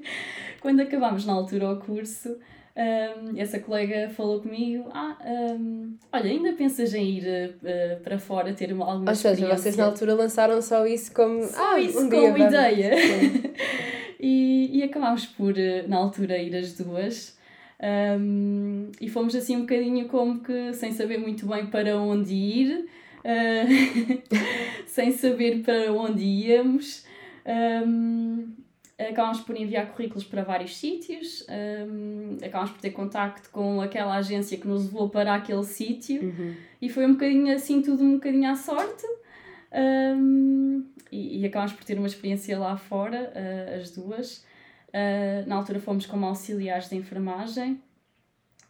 Quando 0.60 0.80
acabámos 0.80 1.26
na 1.26 1.32
altura 1.32 1.72
o 1.72 1.80
curso, 1.80 2.38
um, 2.76 3.38
essa 3.38 3.58
colega 3.58 4.10
falou 4.10 4.40
comigo: 4.40 4.88
Ah, 4.92 5.16
um, 5.58 5.96
olha, 6.12 6.30
ainda 6.30 6.52
pensas 6.52 6.92
em 6.94 7.18
ir 7.18 7.56
uh, 7.56 8.00
para 8.02 8.18
fora 8.18 8.52
ter 8.52 8.72
uma, 8.72 8.84
alguma 8.84 9.10
Ou 9.10 9.16
seja, 9.16 9.48
vocês 9.48 9.76
na 9.76 9.86
altura 9.86 10.14
lançaram 10.14 10.60
só 10.60 10.86
isso 10.86 11.12
como. 11.12 11.42
Só 11.44 11.74
ah, 11.74 11.80
isso 11.80 12.00
um 12.00 12.10
como 12.10 12.38
ideia. 12.38 12.92
e, 14.20 14.78
e 14.78 14.82
acabámos 14.82 15.26
por, 15.26 15.58
eh, 15.58 15.84
na 15.86 15.96
altura, 15.96 16.38
ir 16.38 16.54
as 16.56 16.72
duas. 16.72 17.38
Um, 17.84 18.90
e 18.98 19.10
fomos 19.10 19.34
assim 19.34 19.56
um 19.56 19.60
bocadinho 19.60 20.08
como 20.08 20.40
que 20.40 20.72
sem 20.72 20.92
saber 20.92 21.18
muito 21.18 21.46
bem 21.46 21.66
para 21.66 21.98
onde 21.98 22.32
ir, 22.32 22.86
uh, 23.20 24.22
sem 24.86 25.12
saber 25.12 25.62
para 25.62 25.92
onde 25.92 26.24
íamos. 26.24 27.04
Um, 27.86 28.54
acabámos 28.98 29.40
por 29.40 29.54
enviar 29.54 29.92
currículos 29.92 30.24
para 30.24 30.42
vários 30.42 30.76
sítios, 30.76 31.44
um, 31.86 32.38
acabámos 32.42 32.70
por 32.70 32.80
ter 32.80 32.90
contacto 32.90 33.50
com 33.50 33.82
aquela 33.82 34.16
agência 34.16 34.56
que 34.56 34.66
nos 34.66 34.84
levou 34.84 35.10
para 35.10 35.34
aquele 35.34 35.64
sítio 35.64 36.22
uhum. 36.22 36.54
e 36.80 36.88
foi 36.88 37.04
um 37.04 37.12
bocadinho 37.12 37.54
assim, 37.54 37.82
tudo 37.82 38.02
um 38.02 38.14
bocadinho 38.14 38.48
à 38.48 38.54
sorte. 38.54 39.04
Um, 40.16 40.84
e, 41.10 41.40
e 41.40 41.46
acabámos 41.46 41.72
por 41.72 41.84
ter 41.84 41.98
uma 41.98 42.06
experiência 42.06 42.58
lá 42.58 42.76
fora, 42.76 43.32
uh, 43.34 43.80
as 43.80 43.90
duas. 43.90 44.44
Uh, 44.94 45.48
na 45.48 45.56
altura 45.56 45.80
fomos 45.80 46.06
como 46.06 46.24
auxiliares 46.24 46.88
de 46.88 46.94
enfermagem. 46.94 47.82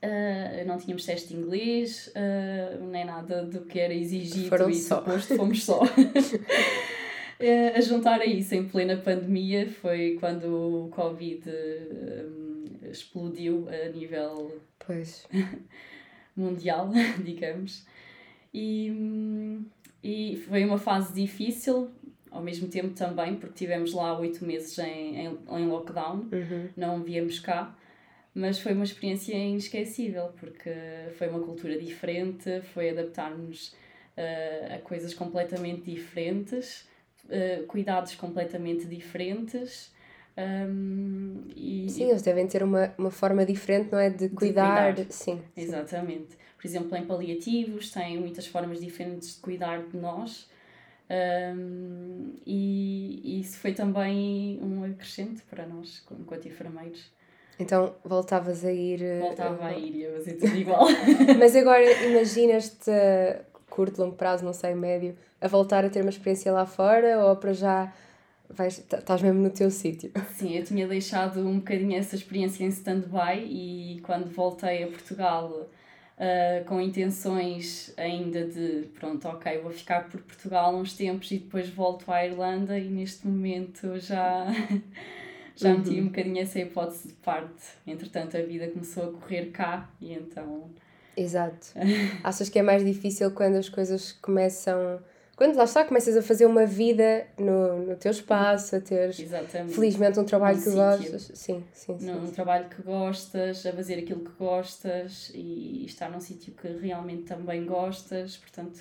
Uh, 0.02 0.66
não 0.66 0.78
tínhamos 0.78 1.04
teste 1.04 1.28
de 1.28 1.36
inglês, 1.36 2.12
nem 2.90 3.04
nada 3.04 3.44
do 3.44 3.66
que 3.66 3.78
era 3.78 3.92
exigido 3.92 4.48
Foram 4.48 4.70
e 4.70 4.74
só. 4.74 4.98
suposto, 4.98 5.36
fomos 5.36 5.64
só. 5.64 5.80
a 7.74 7.80
juntar 7.80 8.20
a 8.20 8.26
isso, 8.26 8.54
em 8.54 8.66
plena 8.66 8.96
pandemia, 8.96 9.68
foi 9.68 10.16
quando 10.18 10.84
o 10.84 10.88
Covid 10.88 11.48
um, 11.50 12.64
explodiu 12.90 13.68
a 13.68 13.88
nível 13.90 14.60
pois. 14.78 15.26
mundial, 16.36 16.90
digamos. 17.22 17.86
E, 18.52 18.90
hum, 18.90 19.64
e 20.02 20.36
foi 20.48 20.64
uma 20.64 20.78
fase 20.78 21.12
difícil, 21.12 21.90
ao 22.34 22.42
mesmo 22.42 22.68
tempo 22.68 22.94
também, 22.94 23.36
porque 23.36 23.54
tivemos 23.54 23.92
lá 23.92 24.18
oito 24.18 24.44
meses 24.44 24.76
em, 24.78 25.16
em, 25.16 25.38
em 25.48 25.66
lockdown, 25.68 26.28
uhum. 26.32 26.68
não 26.76 27.02
viemos 27.02 27.38
cá. 27.38 27.74
Mas 28.34 28.58
foi 28.58 28.72
uma 28.72 28.82
experiência 28.82 29.32
inesquecível, 29.36 30.30
porque 30.40 30.70
foi 31.16 31.28
uma 31.28 31.38
cultura 31.38 31.78
diferente, 31.78 32.60
foi 32.74 32.90
adaptar-nos 32.90 33.68
uh, 33.68 34.74
a 34.74 34.78
coisas 34.78 35.14
completamente 35.14 35.88
diferentes 35.88 36.88
uh, 37.26 37.64
cuidados 37.66 38.16
completamente 38.16 38.86
diferentes. 38.86 39.92
Um, 40.36 41.44
e, 41.54 41.88
sim, 41.88 42.10
eles 42.10 42.22
devem 42.22 42.48
ter 42.48 42.64
uma, 42.64 42.92
uma 42.98 43.12
forma 43.12 43.46
diferente, 43.46 43.92
não 43.92 44.00
é? 44.00 44.10
De 44.10 44.28
cuidar. 44.28 44.92
De 44.92 45.04
cuidar. 45.04 45.12
Sim, 45.12 45.40
Exatamente. 45.56 46.32
Sim. 46.32 46.38
Por 46.56 46.66
exemplo, 46.66 46.96
em 46.96 47.04
paliativos, 47.04 47.92
têm 47.92 48.18
muitas 48.18 48.46
formas 48.46 48.80
diferentes 48.80 49.36
de 49.36 49.40
cuidar 49.40 49.86
de 49.86 49.96
nós. 49.96 50.48
Um, 51.11 52.34
e, 52.46 53.40
isso 53.40 53.58
foi 53.58 53.73
também 53.73 54.58
um 54.62 54.84
acrescente 54.84 55.42
para 55.42 55.66
nós, 55.66 56.02
enquanto 56.18 56.49
enfermeiros. 56.49 57.12
Então 57.58 57.94
voltavas 58.04 58.64
a 58.64 58.73
ir. 58.73 59.20
Voltava 59.20 59.62
uh, 59.62 59.66
a 59.66 59.73
ir, 59.75 59.96
ia 59.96 60.12
fazer 60.12 60.34
tudo 60.34 60.56
igual. 60.56 60.87
Mas 61.38 61.54
agora 61.54 61.84
imaginas-te 62.04 62.90
curto, 63.70 64.00
longo 64.00 64.16
prazo, 64.16 64.44
não 64.44 64.52
sei, 64.52 64.75
médio, 64.75 65.16
a 65.40 65.49
voltar 65.49 65.84
a 65.84 65.90
ter 65.90 66.00
uma 66.00 66.11
experiência 66.11 66.52
lá 66.52 66.64
fora 66.64 67.25
ou 67.25 67.37
para 67.37 67.52
já 67.52 67.92
vais, 68.49 68.78
estás 68.78 69.23
mesmo 69.23 69.40
no 69.40 69.50
teu 69.50 69.70
sítio? 69.70 70.12
Sim, 70.30 70.56
eu 70.56 70.64
tinha 70.64 70.87
deixado 70.87 71.40
um 71.40 71.58
bocadinho 71.58 71.96
essa 71.96 72.14
experiência 72.14 72.64
em 72.64 72.68
stand-by 72.68 73.38
e 73.38 74.00
quando 74.02 74.30
voltei 74.30 74.84
a 74.84 74.87
Portugal 74.87 75.68
uh, 76.18 76.64
com 76.64 76.80
intenções 76.80 77.92
ainda 77.97 78.47
de 78.47 78.88
pronto, 78.94 79.26
ok, 79.28 79.59
vou 79.59 79.71
ficar 79.71 80.09
por 80.09 80.21
Portugal 80.23 80.75
uns 80.75 80.94
tempos 80.94 81.30
e 81.30 81.38
depois 81.38 81.68
volto 81.68 82.11
à 82.11 82.25
Irlanda 82.26 82.78
e 82.78 82.88
neste 82.88 83.26
momento 83.26 83.99
já. 83.99 84.47
já 85.56 85.71
uhum. 85.71 85.78
meti 85.78 86.00
um 86.00 86.06
bocadinho 86.06 86.40
essa 86.40 86.59
hipótese 86.59 87.09
de 87.09 87.14
parte. 87.14 87.62
Entretanto, 87.87 88.37
a 88.37 88.42
vida 88.42 88.66
começou 88.68 89.04
a 89.04 89.12
correr 89.12 89.47
cá 89.52 89.88
e 90.00 90.12
então 90.12 90.68
Exato. 91.16 91.68
Achas 92.23 92.49
que 92.49 92.59
é 92.59 92.62
mais 92.62 92.85
difícil 92.85 93.30
quando 93.30 93.56
as 93.56 93.68
coisas 93.68 94.12
começam. 94.12 95.00
Quando 95.36 95.56
lá 95.56 95.64
está, 95.64 95.84
começas 95.84 96.16
a 96.16 96.22
fazer 96.22 96.46
uma 96.46 96.64
vida 96.64 97.26
no, 97.38 97.86
no 97.86 97.96
teu 97.96 98.12
espaço, 98.12 98.76
a 98.76 98.80
ter 98.80 99.12
felizmente 99.68 100.18
um 100.20 100.24
trabalho 100.24 100.56
um 100.56 100.60
que 100.60 100.70
sítio. 100.70 100.80
gostas. 100.82 101.30
Sim, 101.34 101.64
sim, 101.72 101.98
sim. 101.98 102.06
Num 102.06 102.30
trabalho 102.30 102.68
que 102.68 102.82
gostas, 102.82 103.66
a 103.66 103.72
fazer 103.72 103.98
aquilo 103.98 104.20
que 104.20 104.30
gostas 104.32 105.32
e 105.34 105.84
estar 105.86 106.08
num 106.08 106.20
sítio 106.20 106.52
que 106.54 106.68
realmente 106.68 107.24
também 107.24 107.66
gostas, 107.66 108.36
portanto 108.36 108.80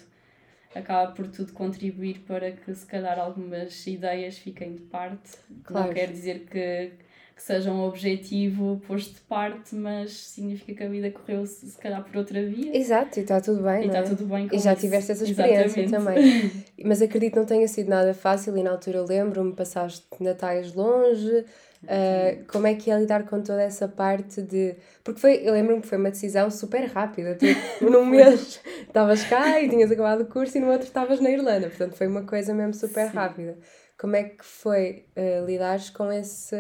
acaba 0.75 1.11
por 1.11 1.27
tudo 1.27 1.53
contribuir 1.53 2.19
para 2.27 2.51
que 2.51 2.73
se 2.73 2.85
calhar 2.85 3.19
algumas 3.19 3.85
ideias 3.87 4.37
fiquem 4.37 4.75
de 4.75 4.81
parte. 4.81 5.31
Claro. 5.63 5.87
Não 5.87 5.93
quer 5.93 6.11
dizer 6.11 6.45
que 6.45 6.91
que 7.35 7.41
seja 7.41 7.71
um 7.71 7.83
objetivo 7.83 8.81
posto 8.87 9.15
de 9.15 9.21
parte, 9.21 9.75
mas 9.75 10.11
significa 10.11 10.73
que 10.75 10.83
a 10.83 10.87
vida 10.87 11.11
correu 11.11 11.45
se, 11.45 11.67
se 11.67 11.77
calhar 11.77 12.03
por 12.03 12.15
outra 12.17 12.45
via. 12.45 12.75
Exato, 12.77 13.19
e 13.19 13.23
está 13.23 13.41
tudo 13.41 13.63
bem. 13.63 13.83
E 13.83 13.87
está 13.87 13.99
é? 13.99 14.03
tudo 14.03 14.25
bem 14.25 14.47
com 14.47 14.55
E 14.55 14.59
já 14.59 14.75
tiveste 14.75 15.11
essa 15.11 15.23
experiência 15.23 15.81
Exatamente. 15.81 15.91
também. 15.91 16.65
mas 16.85 17.01
acredito 17.01 17.33
que 17.33 17.39
não 17.39 17.45
tenha 17.45 17.67
sido 17.67 17.89
nada 17.89 18.13
fácil 18.13 18.55
e 18.55 18.63
na 18.63 18.71
altura 18.71 18.99
eu 18.99 19.05
lembro-me, 19.05 19.53
passaste 19.53 20.05
natais 20.19 20.73
longe. 20.73 21.45
Uh, 21.83 22.45
como 22.47 22.65
é 22.65 22.75
que 22.75 22.89
é 22.89 22.97
lidar 22.97 23.25
com 23.25 23.41
toda 23.41 23.61
essa 23.61 23.89
parte 23.89 24.41
de. 24.41 24.75
Porque 25.03 25.19
foi, 25.19 25.41
eu 25.43 25.51
lembro-me 25.51 25.81
que 25.81 25.87
foi 25.87 25.97
uma 25.97 26.11
decisão 26.11 26.49
super 26.49 26.85
rápida. 26.85 27.35
Tu, 27.35 27.45
num 27.83 28.05
mês 28.05 28.61
estavas 28.87 29.23
cá 29.25 29.59
e 29.61 29.67
tinhas 29.67 29.91
acabado 29.91 30.21
o 30.21 30.25
curso 30.27 30.57
e 30.57 30.61
no 30.61 30.71
outro 30.71 30.87
estavas 30.87 31.19
na 31.19 31.29
Irlanda. 31.29 31.67
Portanto, 31.67 31.95
foi 31.95 32.07
uma 32.07 32.23
coisa 32.23 32.53
mesmo 32.53 32.73
super 32.73 33.09
Sim. 33.09 33.15
rápida. 33.15 33.57
Como 33.97 34.15
é 34.15 34.23
que 34.23 34.45
foi 34.45 35.05
uh, 35.17 35.45
lidares 35.45 35.89
com 35.89 36.09
esse 36.09 36.55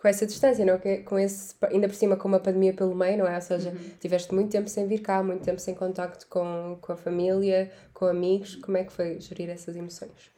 com 0.00 0.06
essa 0.06 0.26
distância, 0.26 0.64
não 0.64 0.74
é? 0.74 0.96
Com 0.98 1.18
esse, 1.18 1.54
ainda 1.70 1.88
por 1.88 1.94
cima 1.94 2.16
com 2.16 2.28
uma 2.28 2.38
pandemia 2.38 2.72
pelo 2.72 2.94
meio, 2.94 3.18
não 3.18 3.26
é? 3.26 3.34
Ou 3.34 3.40
seja, 3.40 3.70
uhum. 3.70 3.76
tiveste 4.00 4.32
muito 4.32 4.50
tempo 4.50 4.68
sem 4.68 4.86
vir 4.86 5.00
cá, 5.00 5.22
muito 5.22 5.42
tempo 5.42 5.60
sem 5.60 5.74
contacto 5.74 6.26
com, 6.28 6.78
com 6.80 6.92
a 6.92 6.96
família, 6.96 7.70
com 7.92 8.06
amigos. 8.06 8.56
Como 8.56 8.76
é 8.76 8.84
que 8.84 8.92
foi 8.92 9.20
gerir 9.20 9.50
essas 9.50 9.76
emoções? 9.76 10.30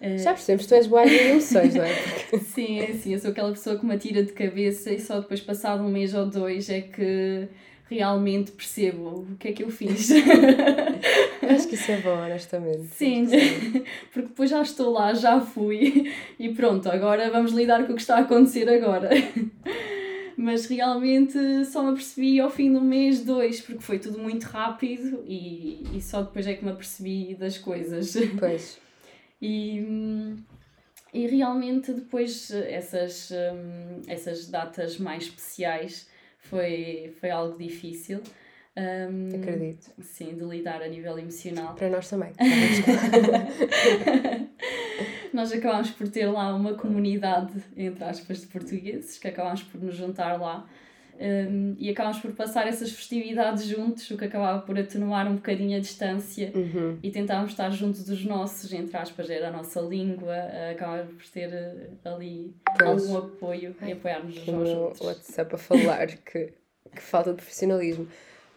Uh... 0.00 0.18
Já 0.18 0.32
percebemos, 0.32 0.66
tu 0.66 0.74
és 0.74 0.86
boa 0.86 1.04
de 1.04 1.14
emoções, 1.14 1.74
não 1.74 1.84
é? 1.84 1.92
Sim, 2.54 2.80
é 2.80 2.90
assim, 2.92 3.12
eu 3.12 3.18
sou 3.18 3.30
aquela 3.30 3.50
pessoa 3.50 3.78
que 3.78 3.84
me 3.84 3.94
atira 3.94 4.22
de 4.22 4.32
cabeça 4.32 4.92
e 4.92 5.00
só 5.00 5.20
depois 5.20 5.40
passado 5.40 5.82
um 5.82 5.88
mês 5.88 6.14
ou 6.14 6.26
dois 6.26 6.70
é 6.70 6.80
que 6.80 7.48
realmente 7.90 8.52
percebo 8.52 9.26
o 9.30 9.36
que 9.38 9.48
é 9.48 9.52
que 9.52 9.64
eu 9.64 9.70
fiz. 9.70 10.08
Acho 11.50 11.68
que 11.68 11.74
isso 11.74 11.90
é 11.90 11.98
bom, 11.98 12.16
honestamente. 12.16 12.86
Sim, 12.94 13.26
porque 14.12 14.28
depois 14.28 14.50
já 14.50 14.62
estou 14.62 14.92
lá, 14.92 15.12
já 15.14 15.40
fui 15.40 16.12
e 16.38 16.48
pronto, 16.54 16.88
agora 16.88 17.30
vamos 17.30 17.52
lidar 17.52 17.86
com 17.86 17.92
o 17.92 17.96
que 17.96 18.02
está 18.02 18.16
a 18.16 18.20
acontecer 18.20 18.68
agora. 18.68 19.10
Mas 20.36 20.66
realmente 20.66 21.64
só 21.66 21.82
me 21.82 21.90
apercebi 21.90 22.40
ao 22.40 22.50
fim 22.50 22.72
do 22.72 22.80
mês, 22.80 23.20
dois, 23.24 23.60
porque 23.60 23.80
foi 23.80 23.98
tudo 24.00 24.18
muito 24.18 24.44
rápido 24.44 25.22
e, 25.26 25.84
e 25.94 26.02
só 26.02 26.22
depois 26.22 26.46
é 26.46 26.54
que 26.54 26.64
me 26.64 26.72
apercebi 26.72 27.34
das 27.34 27.58
coisas. 27.58 28.14
Pois. 28.38 28.82
E, 29.46 29.84
e 31.12 31.26
realmente 31.26 31.92
depois 31.92 32.50
essas, 32.50 33.30
hum, 33.30 34.00
essas 34.06 34.48
datas 34.48 34.96
mais 34.96 35.24
especiais 35.24 36.08
foi, 36.38 37.14
foi 37.20 37.30
algo 37.30 37.58
difícil. 37.58 38.22
Um, 38.76 39.28
Acredito. 39.40 39.90
Sim, 40.00 40.34
de 40.34 40.44
lidar 40.44 40.82
a 40.82 40.88
nível 40.88 41.18
emocional. 41.18 41.74
Para 41.74 41.90
nós 41.90 42.08
também. 42.08 42.32
nós 45.32 45.52
acabámos 45.52 45.90
por 45.90 46.08
ter 46.08 46.26
lá 46.26 46.54
uma 46.54 46.74
comunidade, 46.74 47.52
entre 47.76 48.02
aspas, 48.04 48.40
de 48.40 48.48
portugueses, 48.48 49.18
que 49.18 49.28
acabámos 49.28 49.62
por 49.62 49.80
nos 49.80 49.94
juntar 49.94 50.40
lá 50.40 50.66
um, 51.20 51.76
e 51.78 51.90
acabámos 51.90 52.18
por 52.18 52.32
passar 52.32 52.66
essas 52.66 52.90
festividades 52.90 53.64
juntos, 53.64 54.10
o 54.10 54.16
que 54.16 54.24
acabava 54.24 54.62
por 54.62 54.78
atenuar 54.78 55.28
um 55.28 55.36
bocadinho 55.36 55.76
a 55.76 55.80
distância 55.80 56.52
uhum. 56.54 56.98
e 57.02 57.10
tentávamos 57.10 57.52
estar 57.52 57.70
juntos 57.70 58.04
dos 58.04 58.24
nossos, 58.24 58.72
entre 58.72 58.96
aspas, 58.96 59.30
era 59.30 59.48
a 59.48 59.50
nossa 59.52 59.80
língua, 59.80 60.34
acabávamos 60.72 61.14
por 61.14 61.26
ter 61.30 61.52
eh, 61.52 61.90
ali 62.04 62.54
pois. 62.76 63.02
algum 63.02 63.18
apoio 63.18 63.76
e 63.82 63.92
apoiar-nos 63.92 64.36
uns 64.36 64.68
juntos. 64.68 65.00
WhatsApp 65.00 65.54
a 65.54 65.58
falar 65.58 66.06
que, 66.26 66.52
que 66.94 67.02
falta 67.02 67.30
de 67.30 67.36
profissionalismo. 67.36 68.08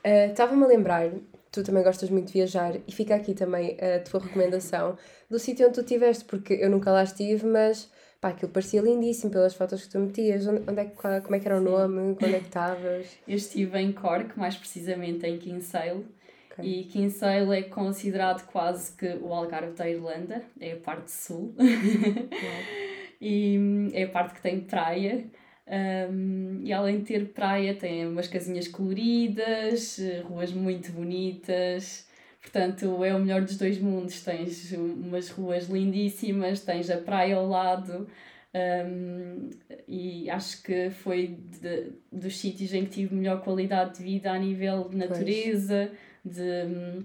Uh, 0.06 0.32
Estava-me 0.32 0.64
a 0.64 0.68
lembrar, 0.68 1.10
tu 1.52 1.64
também 1.64 1.84
gostas 1.84 2.10
muito 2.10 2.28
de 2.28 2.34
viajar 2.34 2.76
e 2.88 2.92
fica 2.92 3.16
aqui 3.16 3.34
também 3.34 3.78
a 3.80 4.00
tua 4.00 4.22
recomendação 4.22 4.98
do 5.30 5.38
sítio 5.38 5.66
onde 5.66 5.76
tu 5.76 5.82
estiveste, 5.82 6.26
porque 6.26 6.54
eu 6.54 6.70
nunca 6.70 6.92
lá 6.92 7.04
estive, 7.04 7.46
mas 7.46 7.90
Pá, 8.20 8.30
aquilo 8.30 8.52
parecia 8.52 8.82
lindíssimo 8.82 9.32
pelas 9.32 9.54
fotos 9.54 9.84
que 9.84 9.90
tu 9.92 10.00
metias. 10.00 10.48
Onde, 10.48 10.64
onde 10.68 10.82
é 10.82 10.86
que, 10.86 10.96
como 10.96 11.36
é 11.36 11.40
que 11.40 11.48
era 11.48 11.58
o 11.58 11.62
nome? 11.62 12.16
Quando 12.16 12.34
é 12.34 12.40
que 12.40 12.46
estavas? 12.46 13.18
Eu 13.28 13.36
estive 13.36 13.78
em 13.80 13.92
Cork, 13.92 14.38
mais 14.38 14.58
precisamente 14.58 15.26
em 15.28 15.38
Kinsale. 15.38 16.06
Okay. 16.52 16.66
E 16.66 16.84
Kinsale 16.86 17.56
é 17.56 17.62
considerado 17.64 18.48
quase 18.48 18.94
que 18.98 19.08
o 19.22 19.32
Algarve 19.32 19.74
da 19.74 19.88
Irlanda, 19.88 20.42
é 20.60 20.72
a 20.72 20.78
parte 20.78 21.12
sul. 21.12 21.54
e 23.22 23.58
hum, 23.60 23.90
é 23.94 24.04
a 24.04 24.10
parte 24.10 24.34
que 24.34 24.42
tem 24.42 24.62
praia. 24.62 25.28
Um, 25.70 26.62
e 26.64 26.72
além 26.72 27.00
de 27.00 27.06
ter 27.06 27.26
praia, 27.34 27.76
tem 27.76 28.08
umas 28.08 28.28
casinhas 28.28 28.68
coloridas, 28.68 30.00
ruas 30.24 30.52
muito 30.52 30.92
bonitas. 30.92 32.08
Portanto, 32.42 33.04
é 33.04 33.14
o 33.14 33.20
melhor 33.20 33.42
dos 33.42 33.58
dois 33.58 33.78
mundos. 33.78 34.24
Tens 34.24 34.72
umas 34.72 35.30
ruas 35.30 35.68
lindíssimas, 35.68 36.62
tens 36.62 36.90
a 36.90 36.98
praia 36.98 37.36
ao 37.36 37.48
lado. 37.48 38.08
Um, 38.56 39.50
e 39.88 40.30
acho 40.30 40.64
que 40.64 40.90
foi 40.90 41.38
de, 41.62 41.92
dos 42.12 42.38
sítios 42.38 42.74
em 42.74 42.86
que 42.86 42.92
tive 42.92 43.14
melhor 43.14 43.42
qualidade 43.42 43.98
de 43.98 44.04
vida 44.04 44.32
a 44.32 44.40
nível 44.40 44.88
de 44.90 44.96
natureza, 44.96 45.92
pois. 46.24 46.36
de 46.36 46.66
um, 46.66 47.04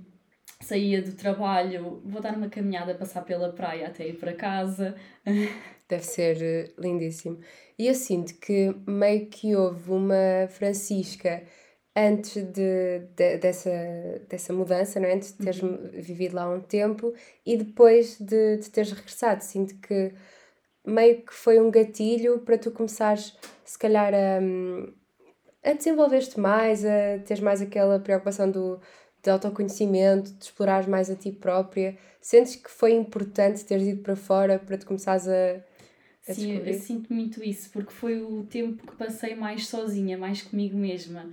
saía 0.61 1.03
do 1.03 1.13
trabalho, 1.13 2.01
vou 2.05 2.23
dar 2.23 2.37
uma 2.37 2.49
caminhada, 2.49 2.95
passar 2.95 3.23
pela 3.23 3.53
praia 3.53 3.89
até 3.89 4.07
ir 4.07 4.15
para 4.15 4.33
casa. 4.33 4.95
Deve 5.89 6.05
ser 6.05 6.43
eh, 6.43 6.71
lindíssimo. 6.79 7.39
E 7.79 7.89
eu 7.89 7.95
sinto 7.95 8.35
que 8.35 8.75
meio 8.87 9.27
que 9.27 9.55
houve 9.57 9.91
uma 9.91 10.49
Francisca 10.49 11.43
antes 11.95 12.43
de, 12.43 13.01
de, 13.15 13.39
dessa, 13.39 13.71
dessa 14.29 14.53
mudança, 14.53 14.99
não 14.99 15.09
é? 15.09 15.15
antes 15.15 15.33
de 15.33 15.45
teres 15.45 15.63
uhum. 15.63 15.91
vivido 15.93 16.35
lá 16.37 16.49
um 16.49 16.61
tempo 16.61 17.13
e 17.45 17.57
depois 17.57 18.19
de, 18.19 18.57
de 18.59 18.71
teres 18.71 18.93
regressado. 18.93 19.43
Sinto 19.45 19.75
que 19.77 20.13
meio 20.85 21.23
que 21.23 21.33
foi 21.33 21.61
um 21.61 21.71
gatilho 21.71 22.41
para 22.41 22.59
tu 22.59 22.71
começares, 22.71 23.37
se 23.65 23.79
calhar, 23.79 24.13
a, 24.15 25.71
a 25.71 25.73
desenvolver-te 25.75 26.41
mais, 26.41 26.85
a 26.85 27.19
teres 27.25 27.43
mais 27.43 27.61
aquela 27.63 28.01
preocupação 28.01 28.51
do, 28.51 28.81
de 29.23 29.31
autoconhecimento, 29.31 30.33
de 30.33 30.45
explorar 30.45 30.89
mais 30.89 31.11
a 31.11 31.15
ti 31.15 31.31
própria. 31.31 31.97
Sentes 32.21 32.57
que 32.57 32.71
foi 32.71 32.93
importante 32.95 33.65
teres 33.65 33.87
ido 33.87 34.03
para 34.03 34.17
fora 34.17 34.59
para 34.59 34.79
te 34.79 34.87
começares 34.87 35.29
a. 35.29 35.72
Sim, 36.23 36.57
eu 36.59 36.75
sinto 36.75 37.13
muito 37.13 37.43
isso, 37.43 37.71
porque 37.71 37.93
foi 37.93 38.23
o 38.23 38.45
tempo 38.45 38.87
que 38.87 38.97
passei 38.97 39.35
mais 39.35 39.67
sozinha, 39.67 40.17
mais 40.17 40.43
comigo 40.43 40.77
mesma 40.77 41.33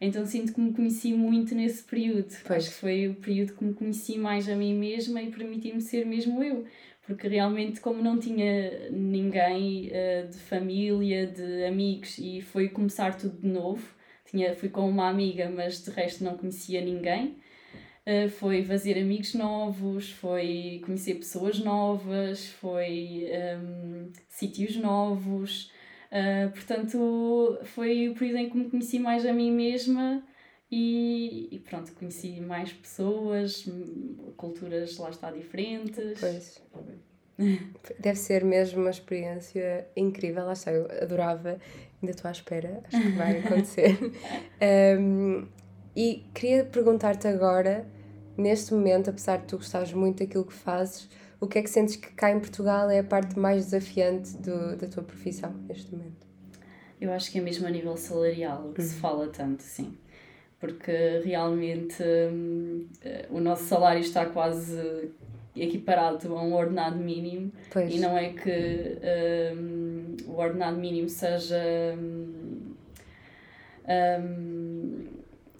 então 0.00 0.24
sinto 0.24 0.54
que 0.54 0.60
me 0.60 0.72
conheci 0.72 1.12
muito 1.12 1.54
nesse 1.54 1.82
período. 1.82 2.32
Pois. 2.46 2.68
Foi 2.68 3.08
o 3.08 3.14
período 3.16 3.54
que 3.54 3.64
me 3.64 3.74
conheci 3.74 4.16
mais 4.16 4.48
a 4.48 4.54
mim 4.54 4.74
mesma 4.74 5.20
e 5.20 5.30
permiti-me 5.30 5.80
ser 5.80 6.06
mesmo 6.06 6.42
eu. 6.42 6.64
Porque 7.04 7.26
realmente, 7.26 7.80
como 7.80 8.02
não 8.02 8.18
tinha 8.18 8.90
ninguém 8.90 9.88
uh, 9.88 10.28
de 10.28 10.38
família, 10.38 11.26
de 11.26 11.64
amigos, 11.64 12.18
e 12.18 12.42
foi 12.42 12.68
começar 12.68 13.16
tudo 13.16 13.38
de 13.40 13.48
novo, 13.48 13.82
tinha, 14.26 14.54
fui 14.54 14.68
com 14.68 14.88
uma 14.88 15.08
amiga, 15.08 15.50
mas 15.50 15.82
de 15.82 15.90
resto 15.90 16.22
não 16.22 16.36
conhecia 16.36 16.80
ninguém. 16.84 17.36
Uh, 18.08 18.30
foi 18.30 18.64
fazer 18.64 18.98
amigos 18.98 19.34
novos, 19.34 20.10
foi 20.12 20.80
conhecer 20.82 21.16
pessoas 21.16 21.58
novas, 21.58 22.46
foi 22.46 23.26
um, 23.30 24.06
ehm, 24.06 24.12
sítios 24.28 24.76
novos, 24.76 25.70
Uh, 26.08 26.50
portanto, 26.52 27.58
foi 27.64 28.08
o 28.08 28.14
período 28.14 28.38
em 28.38 28.50
que 28.50 28.56
me 28.56 28.70
conheci 28.70 28.98
mais 28.98 29.26
a 29.26 29.32
mim 29.32 29.52
mesma 29.52 30.22
e, 30.70 31.48
e 31.52 31.58
pronto, 31.58 31.92
conheci 31.92 32.40
mais 32.40 32.72
pessoas, 32.72 33.68
culturas 34.36 34.96
lá 34.96 35.10
está 35.10 35.30
diferentes. 35.30 36.18
Pois. 36.18 36.62
Deve 38.00 38.18
ser 38.18 38.42
mesmo 38.42 38.80
uma 38.80 38.90
experiência 38.90 39.86
incrível, 39.94 40.46
lá 40.46 40.54
está, 40.54 40.72
eu 40.72 40.88
adorava, 41.02 41.58
ainda 42.02 42.10
estou 42.10 42.28
à 42.28 42.32
espera, 42.32 42.82
acho 42.90 43.02
que 43.02 43.10
vai 43.10 43.38
acontecer. 43.44 43.98
um, 44.98 45.46
e 45.94 46.24
queria 46.34 46.64
perguntar-te 46.64 47.28
agora, 47.28 47.86
neste 48.40 48.72
momento, 48.72 49.10
apesar 49.10 49.38
de 49.38 49.44
tu 49.46 49.56
gostares 49.56 49.92
muito 49.92 50.18
daquilo 50.24 50.44
que 50.44 50.54
fazes, 50.54 51.08
o 51.40 51.46
que 51.46 51.58
é 51.58 51.62
que 51.62 51.70
sentes 51.70 51.96
que 51.96 52.12
cá 52.12 52.30
em 52.30 52.40
Portugal 52.40 52.90
é 52.90 53.00
a 53.00 53.04
parte 53.04 53.38
mais 53.38 53.66
desafiante 53.66 54.36
do, 54.38 54.76
da 54.76 54.86
tua 54.88 55.02
profissão 55.02 55.52
neste 55.68 55.92
momento? 55.92 56.26
Eu 57.00 57.12
acho 57.12 57.30
que 57.30 57.38
é 57.38 57.40
mesmo 57.40 57.66
a 57.66 57.70
nível 57.70 57.96
salarial, 57.96 58.68
o 58.68 58.72
que 58.72 58.80
uhum. 58.80 58.88
se 58.88 58.94
fala 58.94 59.28
tanto, 59.28 59.62
sim. 59.62 59.96
Porque 60.58 61.20
realmente 61.24 62.02
hum, 62.02 62.86
o 63.30 63.38
nosso 63.38 63.64
salário 63.64 64.00
está 64.00 64.26
quase 64.26 65.12
equiparado 65.54 66.34
a 66.34 66.42
um 66.42 66.54
ordenado 66.54 66.96
mínimo 66.96 67.52
pois. 67.70 67.92
e 67.92 67.98
não 67.98 68.16
é 68.16 68.32
que 68.32 68.98
um, 69.56 70.16
o 70.26 70.36
ordenado 70.36 70.78
mínimo 70.78 71.08
seja 71.08 71.56
um, 71.96 72.74
um, 73.88 74.97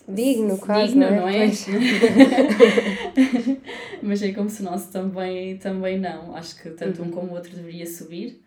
digno, 0.08 0.56
quase. 0.58 0.94
Digno, 0.94 1.10
não 1.10 1.16
é? 1.16 1.18
Não 1.18 1.28
é? 1.28 1.50
Mas 4.02 4.22
é 4.22 4.32
como 4.32 4.48
se 4.48 4.62
o 4.62 4.64
nosso 4.64 4.90
também, 4.90 5.58
também 5.58 5.98
não. 5.98 6.34
Acho 6.34 6.62
que 6.62 6.70
tanto 6.70 7.02
uhum. 7.02 7.08
um 7.08 7.10
como 7.10 7.32
o 7.32 7.34
outro 7.34 7.54
deveria 7.54 7.86
subir 7.86 8.40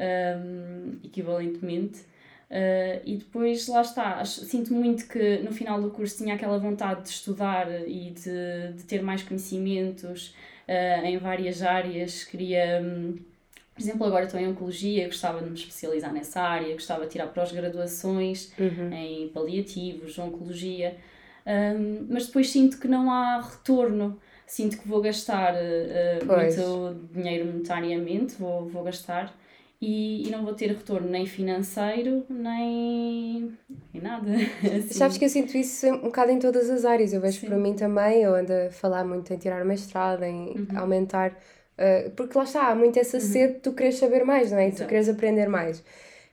um, 0.00 0.98
equivalentemente. 1.04 2.00
Uh, 2.50 3.00
e 3.04 3.16
depois, 3.16 3.68
lá 3.68 3.80
está, 3.80 4.24
sinto 4.24 4.74
muito 4.74 5.06
que 5.06 5.38
no 5.38 5.52
final 5.52 5.80
do 5.80 5.90
curso 5.90 6.16
tinha 6.16 6.34
aquela 6.34 6.58
vontade 6.58 7.02
de 7.02 7.10
estudar 7.10 7.68
e 7.88 8.10
de, 8.10 8.72
de 8.76 8.82
ter 8.84 9.02
mais 9.02 9.22
conhecimentos 9.22 10.34
uh, 10.66 11.04
em 11.04 11.16
várias 11.18 11.62
áreas. 11.62 12.24
Queria, 12.24 12.82
um, 12.82 13.16
por 13.80 13.84
exemplo, 13.84 14.06
agora 14.06 14.26
estou 14.26 14.38
em 14.38 14.46
Oncologia, 14.46 15.06
gostava 15.06 15.40
de 15.40 15.48
me 15.48 15.56
especializar 15.56 16.12
nessa 16.12 16.42
área, 16.42 16.74
gostava 16.74 17.06
de 17.06 17.12
tirar 17.12 17.28
pós-graduações 17.28 18.52
uhum. 18.58 18.92
em 18.92 19.28
paliativos, 19.28 20.18
Oncologia, 20.18 20.98
um, 21.46 22.06
mas 22.10 22.26
depois 22.26 22.50
sinto 22.50 22.78
que 22.78 22.86
não 22.86 23.10
há 23.10 23.40
retorno 23.40 24.20
sinto 24.46 24.78
que 24.78 24.86
vou 24.86 25.00
gastar 25.00 25.54
uh, 25.54 26.26
muito 26.26 27.08
dinheiro 27.14 27.46
monetariamente, 27.46 28.34
vou, 28.34 28.68
vou 28.68 28.82
gastar 28.82 29.34
e, 29.80 30.28
e 30.28 30.30
não 30.30 30.44
vou 30.44 30.52
ter 30.52 30.66
retorno 30.66 31.08
nem 31.08 31.24
financeiro, 31.24 32.26
nem, 32.28 33.56
nem 33.94 34.02
nada. 34.02 34.28
Assim. 34.62 34.92
Sabes 34.92 35.16
que 35.16 35.24
eu 35.24 35.28
sinto 35.30 35.56
isso 35.56 35.86
um 35.86 36.02
bocado 36.02 36.32
em 36.32 36.38
todas 36.38 36.68
as 36.68 36.84
áreas. 36.84 37.14
Eu 37.14 37.20
vejo 37.22 37.40
Sim. 37.40 37.46
para 37.46 37.56
mim 37.56 37.74
também, 37.74 38.22
eu 38.24 38.34
ando 38.34 38.52
a 38.52 38.70
falar 38.70 39.04
muito 39.04 39.32
em 39.32 39.38
tirar 39.38 39.64
mestrado, 39.64 40.22
em 40.24 40.50
uhum. 40.50 40.78
aumentar. 40.78 41.34
Uh, 41.80 42.10
porque 42.10 42.36
lá 42.36 42.44
está, 42.44 42.68
há 42.68 42.74
muito 42.74 42.98
essa 42.98 43.16
uhum. 43.16 43.22
sede 43.22 43.54
de 43.54 43.60
tu 43.60 43.72
queres 43.72 43.96
saber 43.96 44.22
mais, 44.22 44.52
não 44.52 44.58
é? 44.58 44.68
E 44.68 44.72
tu 44.72 44.86
queres 44.86 45.08
aprender 45.08 45.48
mais. 45.48 45.82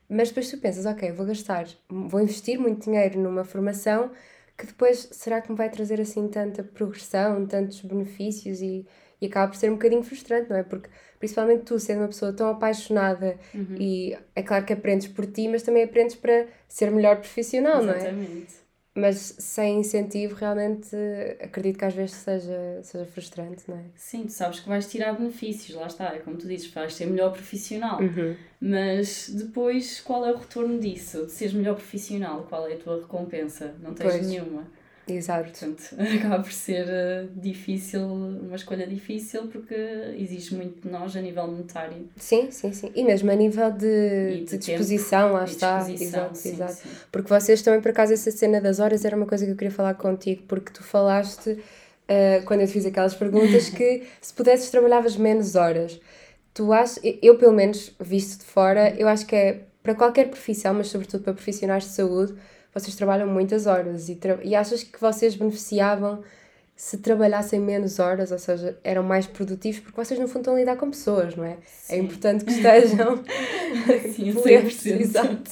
Mas 0.10 0.28
depois 0.28 0.50
tu 0.52 0.58
pensas, 0.58 0.86
ok, 0.86 1.10
vou 1.12 1.26
gastar, 1.26 1.66
vou 1.90 2.20
investir 2.20 2.60
muito 2.60 2.84
dinheiro 2.84 3.18
numa 3.18 3.46
formação 3.46 4.12
que 4.58 4.66
depois 4.66 5.08
será 5.12 5.40
que 5.40 5.50
me 5.50 5.58
vai 5.58 5.70
trazer 5.70 6.02
assim 6.02 6.28
tanta 6.28 6.64
progressão, 6.64 7.46
tantos 7.46 7.80
benefícios 7.82 8.60
e, 8.62 8.86
e 9.22 9.28
acaba 9.28 9.52
por 9.52 9.58
ser 9.58 9.70
um 9.70 9.76
bocadinho 9.76 10.04
frustrante, 10.04 10.50
não 10.50 10.58
é? 10.58 10.64
Porque 10.64 10.90
principalmente 11.20 11.64
tu 11.64 11.80
sendo 11.80 12.00
uma 12.02 12.08
pessoa 12.08 12.34
tão 12.34 12.50
apaixonada 12.50 13.38
uhum. 13.54 13.76
e 13.80 14.18
é 14.36 14.44
claro 14.44 14.66
que 14.66 14.74
aprendes 14.74 15.08
por 15.08 15.26
ti, 15.28 15.48
mas 15.48 15.64
também 15.64 15.84
aprendes 15.84 16.16
para 16.16 16.48
ser 16.68 16.92
melhor 16.92 17.18
profissional, 17.18 17.84
Exatamente. 17.84 18.04
não 18.04 18.06
é? 18.06 18.26
Exatamente 18.26 18.67
mas 18.98 19.36
sem 19.38 19.82
incentivo 19.82 20.34
realmente 20.34 20.96
acredito 21.40 21.78
que 21.78 21.86
às 21.86 21.94
vezes 21.94 22.16
seja, 22.16 22.80
seja 22.82 23.06
frustrante, 23.06 23.64
não 23.68 23.78
é? 23.78 23.84
Sim, 23.96 24.24
tu 24.24 24.32
sabes 24.32 24.60
que 24.60 24.68
vais 24.68 24.90
tirar 24.90 25.14
benefícios, 25.14 25.78
lá 25.78 25.86
está, 25.86 26.16
é 26.16 26.18
como 26.18 26.36
tu 26.36 26.48
dizes, 26.48 26.74
vais 26.74 26.96
ser 26.96 27.06
melhor 27.06 27.32
profissional, 27.32 28.02
uhum. 28.02 28.36
mas 28.60 29.30
depois 29.30 30.02
qual 30.02 30.26
é 30.26 30.32
o 30.34 30.38
retorno 30.38 30.80
disso? 30.80 31.28
De 31.28 31.32
seres 31.32 31.54
melhor 31.54 31.76
profissional, 31.76 32.48
qual 32.50 32.68
é 32.68 32.74
a 32.74 32.78
tua 32.78 33.00
recompensa? 33.00 33.76
Não 33.84 33.94
tens 33.94 34.14
pois. 34.14 34.28
nenhuma. 34.28 34.66
Exato. 35.08 35.50
Portanto, 35.50 35.96
acaba 36.18 36.44
por 36.44 36.52
ser 36.52 36.86
uh, 36.86 37.30
difícil, 37.40 38.06
uma 38.06 38.56
escolha 38.56 38.86
difícil, 38.86 39.48
porque 39.48 39.76
exige 40.18 40.56
muito 40.56 40.82
de 40.82 40.90
nós 40.90 41.16
a 41.16 41.22
nível 41.22 41.48
monetário. 41.48 42.10
Sim, 42.18 42.52
sim, 42.52 42.74
sim. 42.74 42.92
E 42.94 43.04
mesmo 43.04 43.32
a 43.32 43.36
nível 43.36 43.72
de, 43.72 44.40
de, 44.40 44.46
de 44.46 44.58
disposição, 44.58 45.34
lá 45.34 45.46
está. 45.46 45.78
Disposição, 45.80 46.20
exato, 46.20 46.38
sim, 46.38 46.50
exato. 46.50 46.74
Sim. 46.74 46.90
Porque 47.12 47.30
vocês 47.30 47.62
também, 47.62 47.82
por 47.82 47.92
acaso, 47.92 48.14
essa 48.14 48.32
cena 48.32 48.60
das 48.60 48.80
horas 48.80 49.06
era 49.06 49.16
uma 49.16 49.26
coisa 49.26 49.46
que 49.46 49.52
eu 49.52 49.56
queria 49.56 49.72
falar 49.72 49.94
contigo, 49.94 50.44
porque 50.48 50.72
tu 50.72 50.84
falaste, 50.84 51.52
uh, 51.52 52.46
quando 52.46 52.62
eu 52.62 52.68
te 52.68 52.74
fiz 52.74 52.86
aquelas 52.86 53.16
perguntas, 53.16 53.70
que 53.72 54.04
se 54.22 54.34
pudesses 54.34 54.70
trabalhavas 54.70 55.16
menos 55.16 55.56
horas. 55.56 56.00
Tu 56.54 56.74
achas, 56.74 57.00
eu 57.22 57.38
pelo 57.38 57.54
menos, 57.54 57.96
visto 58.00 58.40
de 58.40 58.46
fora, 58.46 58.94
eu 58.98 59.08
acho 59.08 59.26
que 59.26 59.36
é 59.36 59.62
para 59.84 59.96
qualquer 59.96 60.28
profissão, 60.30 60.74
mas 60.74 60.88
sobretudo 60.88 61.24
para 61.24 61.34
profissionais 61.34 61.84
de 61.86 61.92
saúde, 61.92 62.34
vocês 62.74 62.96
trabalham 62.96 63.28
muitas 63.28 63.66
horas 63.66 64.10
e, 64.10 64.20
e 64.44 64.56
achas 64.56 64.84
que 64.84 65.00
vocês 65.00 65.36
beneficiavam 65.36 66.24
se 66.78 67.00
trabalhassem 67.00 67.60
menos 67.60 67.98
horas, 67.98 68.32
ou 68.32 68.38
seja, 68.38 68.78
eram 68.84 69.02
mais 69.02 69.26
produtivos, 69.26 69.80
porque 69.80 70.00
vocês 70.00 70.20
no 70.20 70.28
fundo 70.28 70.42
estão 70.42 70.54
a 70.54 70.60
lidar 70.60 70.78
com 70.78 70.92
pessoas, 70.92 71.36
não 71.36 71.44
é? 71.44 71.54
é 71.54 71.58
Sim. 71.66 71.94
É 71.94 71.98
importante 71.98 72.46
que 72.46 72.52
estejam 72.52 73.24
Sim, 74.14 74.34
plenos, 74.34 74.86
exato. 74.86 75.52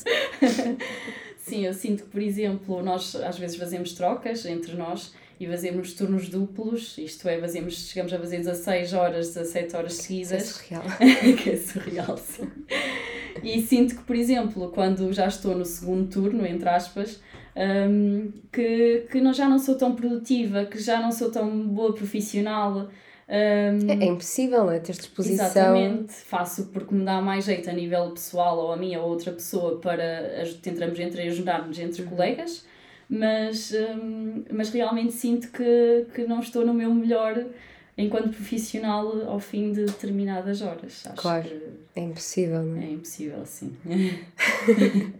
Sim, 1.41 1.65
eu 1.65 1.73
sinto 1.73 2.03
que, 2.03 2.09
por 2.09 2.21
exemplo, 2.21 2.81
nós 2.83 3.15
às 3.15 3.39
vezes 3.39 3.57
fazemos 3.57 3.93
trocas 3.93 4.45
entre 4.45 4.75
nós 4.75 5.13
e 5.39 5.47
fazemos 5.47 5.93
turnos 5.93 6.29
duplos, 6.29 6.95
isto 6.97 7.27
é, 7.27 7.39
fazemos, 7.39 7.73
chegamos 7.89 8.13
a 8.13 8.19
fazer 8.19 8.37
16 8.37 8.93
horas, 8.93 9.33
17 9.33 9.75
horas 9.75 9.93
seguidas. 9.95 10.43
Isso 10.43 10.59
é 10.73 10.77
surreal. 10.77 10.83
que 11.37 11.49
é 11.49 11.57
surreal, 11.57 12.17
sim. 12.17 12.51
E 13.45 13.61
sinto 13.61 13.95
que, 13.95 14.03
por 14.03 14.15
exemplo, 14.15 14.69
quando 14.73 15.13
já 15.13 15.27
estou 15.27 15.55
no 15.55 15.65
segundo 15.65 16.09
turno, 16.09 16.45
entre 16.45 16.67
aspas, 16.67 17.21
um, 17.55 18.31
que, 18.51 19.05
que 19.09 19.21
não, 19.21 19.33
já 19.33 19.47
não 19.47 19.59
sou 19.59 19.75
tão 19.75 19.95
produtiva, 19.95 20.65
que 20.65 20.79
já 20.79 20.99
não 20.99 21.11
sou 21.11 21.31
tão 21.31 21.67
boa 21.67 21.93
profissional. 21.93 22.89
Um, 23.27 23.89
é, 23.89 23.93
é, 24.01 24.05
impossível, 24.05 24.69
é 24.69 24.79
ter 24.79 24.93
disposição. 24.93 25.45
Exatamente, 25.45 26.13
faço 26.13 26.65
porque 26.67 26.93
me 26.93 27.05
dá 27.05 27.21
mais 27.21 27.45
jeito 27.45 27.69
a 27.69 27.73
nível 27.73 28.11
pessoal 28.11 28.57
ou 28.57 28.71
a 28.71 28.77
mim 28.77 28.95
ou 28.95 29.03
a 29.03 29.05
outra 29.05 29.31
pessoa 29.31 29.79
para 29.79 30.43
tentamos 30.61 30.99
entre 30.99 31.23
ajudar-nos 31.23 31.79
entre 31.79 32.03
uhum. 32.03 32.09
colegas, 32.09 32.65
mas, 33.09 33.73
um, 33.73 34.43
mas 34.51 34.69
realmente 34.69 35.13
sinto 35.13 35.51
que, 35.51 36.07
que 36.13 36.25
não 36.25 36.39
estou 36.39 36.65
no 36.65 36.73
meu 36.73 36.93
melhor 36.93 37.45
enquanto 37.97 38.29
profissional 38.29 39.29
ao 39.29 39.39
fim 39.39 39.71
de 39.71 39.85
determinadas 39.85 40.61
horas. 40.61 41.03
Acho 41.05 41.21
claro, 41.21 41.47
que 41.47 41.99
é 41.99 42.01
impossível, 42.01 42.63
não 42.63 42.81
é? 42.81 42.85
É 42.85 42.91
impossível, 42.91 43.45
sim. 43.45 43.75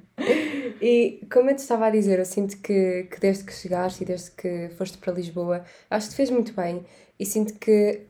e 0.81 1.21
como 1.31 1.49
eu 1.49 1.55
te 1.55 1.59
estava 1.59 1.87
a 1.87 1.89
dizer, 1.89 2.19
eu 2.19 2.25
sinto 2.25 2.57
que, 2.57 3.07
que 3.09 3.19
desde 3.19 3.43
que 3.43 3.53
chegaste 3.53 4.03
e 4.03 4.05
desde 4.05 4.31
que 4.31 4.69
foste 4.77 4.97
para 4.97 5.13
Lisboa, 5.13 5.63
acho 5.89 6.07
que 6.07 6.13
te 6.13 6.17
fez 6.17 6.29
muito 6.29 6.53
bem 6.53 6.85
e 7.17 7.25
sinto 7.25 7.53
que 7.53 8.01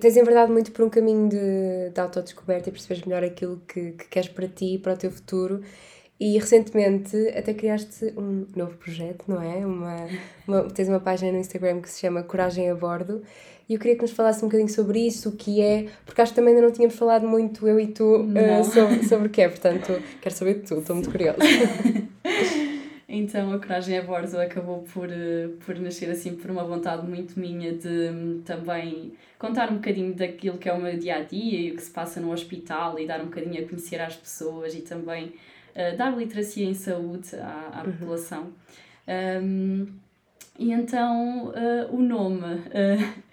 tens 0.00 0.16
enverdado 0.16 0.52
muito 0.52 0.70
por 0.70 0.84
um 0.84 0.90
caminho 0.90 1.28
de, 1.28 1.90
de 1.90 2.00
autodescoberta 2.00 2.68
e 2.68 2.72
percebes 2.72 3.02
melhor 3.04 3.24
aquilo 3.24 3.60
que, 3.66 3.92
que 3.92 4.08
queres 4.08 4.28
para 4.28 4.46
ti 4.46 4.74
e 4.74 4.78
para 4.78 4.94
o 4.94 4.96
teu 4.96 5.10
futuro. 5.10 5.62
E 6.18 6.38
recentemente 6.38 7.14
até 7.36 7.52
criaste 7.52 8.14
um 8.16 8.46
novo 8.56 8.74
projeto, 8.78 9.24
não 9.28 9.42
é? 9.42 9.66
Uma, 9.66 10.08
uma, 10.48 10.62
tens 10.70 10.88
uma 10.88 11.00
página 11.00 11.30
no 11.30 11.38
Instagram 11.38 11.82
que 11.82 11.90
se 11.90 12.00
chama 12.00 12.22
Coragem 12.22 12.70
a 12.70 12.74
Bordo 12.74 13.22
e 13.68 13.74
eu 13.74 13.80
queria 13.80 13.96
que 13.96 14.02
nos 14.02 14.12
falasse 14.12 14.44
um 14.44 14.48
bocadinho 14.48 14.68
sobre 14.68 15.06
isso, 15.06 15.30
o 15.30 15.32
que 15.32 15.60
é, 15.60 15.88
porque 16.04 16.20
acho 16.20 16.32
que 16.32 16.36
também 16.36 16.54
ainda 16.54 16.66
não 16.66 16.72
tínhamos 16.72 16.94
falado 16.96 17.26
muito, 17.26 17.66
eu 17.66 17.80
e 17.80 17.88
tu, 17.88 18.22
uh, 18.22 18.64
sobre, 18.64 19.04
sobre 19.04 19.26
o 19.26 19.30
que 19.30 19.42
é, 19.42 19.48
portanto, 19.48 20.00
quero 20.20 20.34
saber 20.34 20.54
de 20.54 20.60
tudo, 20.60 20.80
estou 20.80 20.94
muito 20.94 21.10
curiosa. 21.10 21.38
então, 23.08 23.52
a 23.52 23.58
Coragem 23.58 23.98
a 23.98 24.02
Bordo 24.02 24.38
acabou 24.38 24.84
por, 24.94 25.10
eh, 25.10 25.48
por 25.64 25.76
nascer 25.80 26.08
assim 26.10 26.36
por 26.36 26.48
uma 26.48 26.62
vontade 26.62 27.04
muito 27.08 27.38
minha 27.40 27.72
de 27.72 27.88
hum, 27.88 28.42
também 28.44 29.14
contar 29.36 29.70
um 29.72 29.76
bocadinho 29.76 30.14
daquilo 30.14 30.58
que 30.58 30.68
é 30.68 30.72
o 30.72 30.80
meu 30.80 30.96
dia 30.96 31.16
a 31.16 31.22
dia 31.22 31.60
e 31.60 31.72
o 31.72 31.74
que 31.74 31.82
se 31.82 31.90
passa 31.90 32.20
no 32.20 32.32
hospital 32.32 32.98
e 33.00 33.06
dar 33.06 33.20
um 33.20 33.26
bocadinho 33.26 33.64
a 33.64 33.68
conhecer 33.68 34.00
às 34.00 34.14
pessoas 34.14 34.74
e 34.74 34.82
também 34.82 35.32
uh, 35.74 35.96
dar 35.96 36.16
literacia 36.16 36.64
em 36.64 36.74
saúde 36.74 37.34
à, 37.34 37.80
à 37.80 37.84
uhum. 37.84 37.92
população. 37.92 38.46
Um, 39.42 39.86
e 40.58 40.72
então 40.72 41.48
uh, 41.48 41.94
o 41.94 42.00
nome 42.00 42.44
uh, 42.44 43.25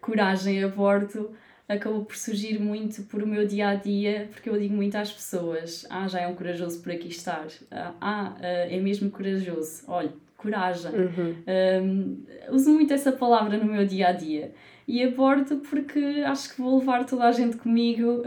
coragem 0.00 0.62
a 0.62 0.68
bordo 0.68 1.30
acabou 1.68 2.04
por 2.04 2.16
surgir 2.16 2.58
muito 2.58 3.02
por 3.04 3.22
o 3.22 3.26
meu 3.26 3.46
dia 3.46 3.68
a 3.68 3.74
dia, 3.76 4.28
porque 4.32 4.50
eu 4.50 4.58
digo 4.58 4.74
muito 4.74 4.96
às 4.96 5.12
pessoas: 5.12 5.86
ah, 5.88 6.08
já 6.08 6.20
é 6.20 6.26
um 6.26 6.34
corajoso 6.34 6.80
por 6.82 6.92
aqui 6.92 7.08
estar, 7.08 7.46
ah, 7.70 7.94
ah 8.00 8.36
é 8.40 8.78
mesmo 8.80 9.10
corajoso, 9.10 9.84
olha, 9.86 10.10
coragem. 10.36 10.90
Uhum. 10.92 11.34
Um, 11.82 12.54
uso 12.54 12.72
muito 12.72 12.92
essa 12.92 13.12
palavra 13.12 13.56
no 13.56 13.66
meu 13.66 13.86
dia 13.86 14.08
a 14.08 14.12
dia. 14.12 14.52
E 14.88 15.04
abordo 15.04 15.58
porque 15.58 16.00
acho 16.26 16.52
que 16.52 16.60
vou 16.60 16.80
levar 16.80 17.06
toda 17.06 17.24
a 17.24 17.30
gente 17.30 17.56
comigo 17.56 18.24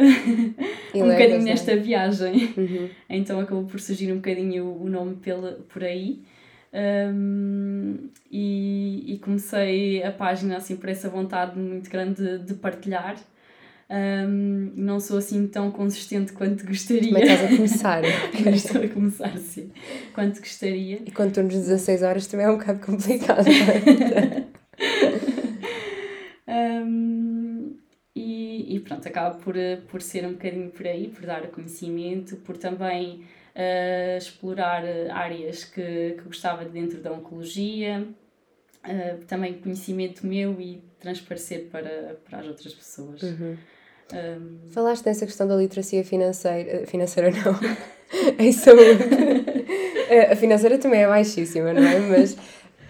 um 0.95 0.99
bocadinho 0.99 1.41
é? 1.41 1.43
nesta 1.43 1.75
viagem. 1.75 2.53
Uhum. 2.55 2.89
Então 3.09 3.39
acabou 3.41 3.65
por 3.65 3.81
surgir 3.81 4.13
um 4.13 4.17
bocadinho 4.17 4.65
o 4.81 4.87
nome 4.87 5.15
pela, 5.15 5.59
por 5.67 5.83
aí. 5.83 6.21
Um, 6.73 8.09
e, 8.31 9.13
e, 9.13 9.19
comecei 9.19 10.03
a 10.03 10.11
página 10.11 10.57
assim 10.57 10.75
por 10.75 10.89
essa 10.89 11.07
vontade 11.07 11.57
muito 11.57 11.87
grande 11.87 12.39
de, 12.39 12.45
de 12.45 12.53
partilhar. 12.55 13.15
Um, 13.87 14.71
não 14.75 14.99
sou 14.99 15.19
assim 15.19 15.45
tão 15.45 15.69
consistente 15.69 16.33
quanto 16.33 16.65
gostaria. 16.65 17.11
Mas 17.11 17.29
estás 17.29 17.43
a 17.43 17.55
começar. 17.55 18.01
Estou 18.55 18.83
a 18.83 18.87
começar, 18.87 19.37
sim. 19.37 19.71
Quanto 20.15 20.39
gostaria. 20.39 21.01
E 21.05 21.11
quando 21.11 21.33
turnos 21.33 21.53
16 21.53 22.01
horas 22.01 22.25
também 22.25 22.47
é 22.47 22.49
um 22.49 22.57
bocado 22.57 22.79
complicado. 22.83 23.45
um, 26.47 27.75
e, 28.15 28.75
e 28.75 28.79
pronto, 28.79 29.07
acaba 29.07 29.35
por, 29.35 29.53
por 29.89 30.01
ser 30.01 30.25
um 30.25 30.31
bocadinho 30.31 30.71
por 30.71 30.87
aí, 30.87 31.09
por 31.09 31.23
dar 31.23 31.45
conhecimento, 31.51 32.37
por 32.37 32.57
também 32.57 33.23
uh, 33.55 34.17
explorar 34.17 34.83
áreas 35.11 35.63
que, 35.63 36.15
que 36.17 36.23
gostava 36.23 36.65
dentro 36.65 36.99
da 36.99 37.11
oncologia, 37.11 38.07
uh, 38.85 39.25
também 39.25 39.53
conhecimento 39.53 40.25
meu 40.25 40.59
e 40.59 40.83
transparecer 40.99 41.67
para, 41.71 42.17
para 42.27 42.39
as 42.39 42.47
outras 42.47 42.73
pessoas. 42.73 43.21
Uhum. 43.21 43.57
Um... 44.13 44.69
Falaste 44.69 45.03
dessa 45.05 45.25
questão 45.25 45.47
da 45.47 45.55
literacia 45.55 46.03
financeira, 46.03 46.85
financeira 46.85 47.31
não, 47.31 47.59
em 48.37 48.51
saúde. 48.51 49.03
a 50.31 50.35
financeira 50.35 50.77
também 50.77 51.01
é 51.01 51.07
baixíssima, 51.07 51.73
não 51.73 51.81
é? 51.81 51.99
Mas 51.99 52.37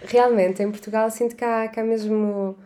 realmente 0.06 0.62
em 0.62 0.70
Portugal 0.70 1.10
sinto 1.10 1.36
que 1.36 1.46
há, 1.46 1.68
que 1.68 1.80
há 1.80 1.84
mesmo 1.84 2.58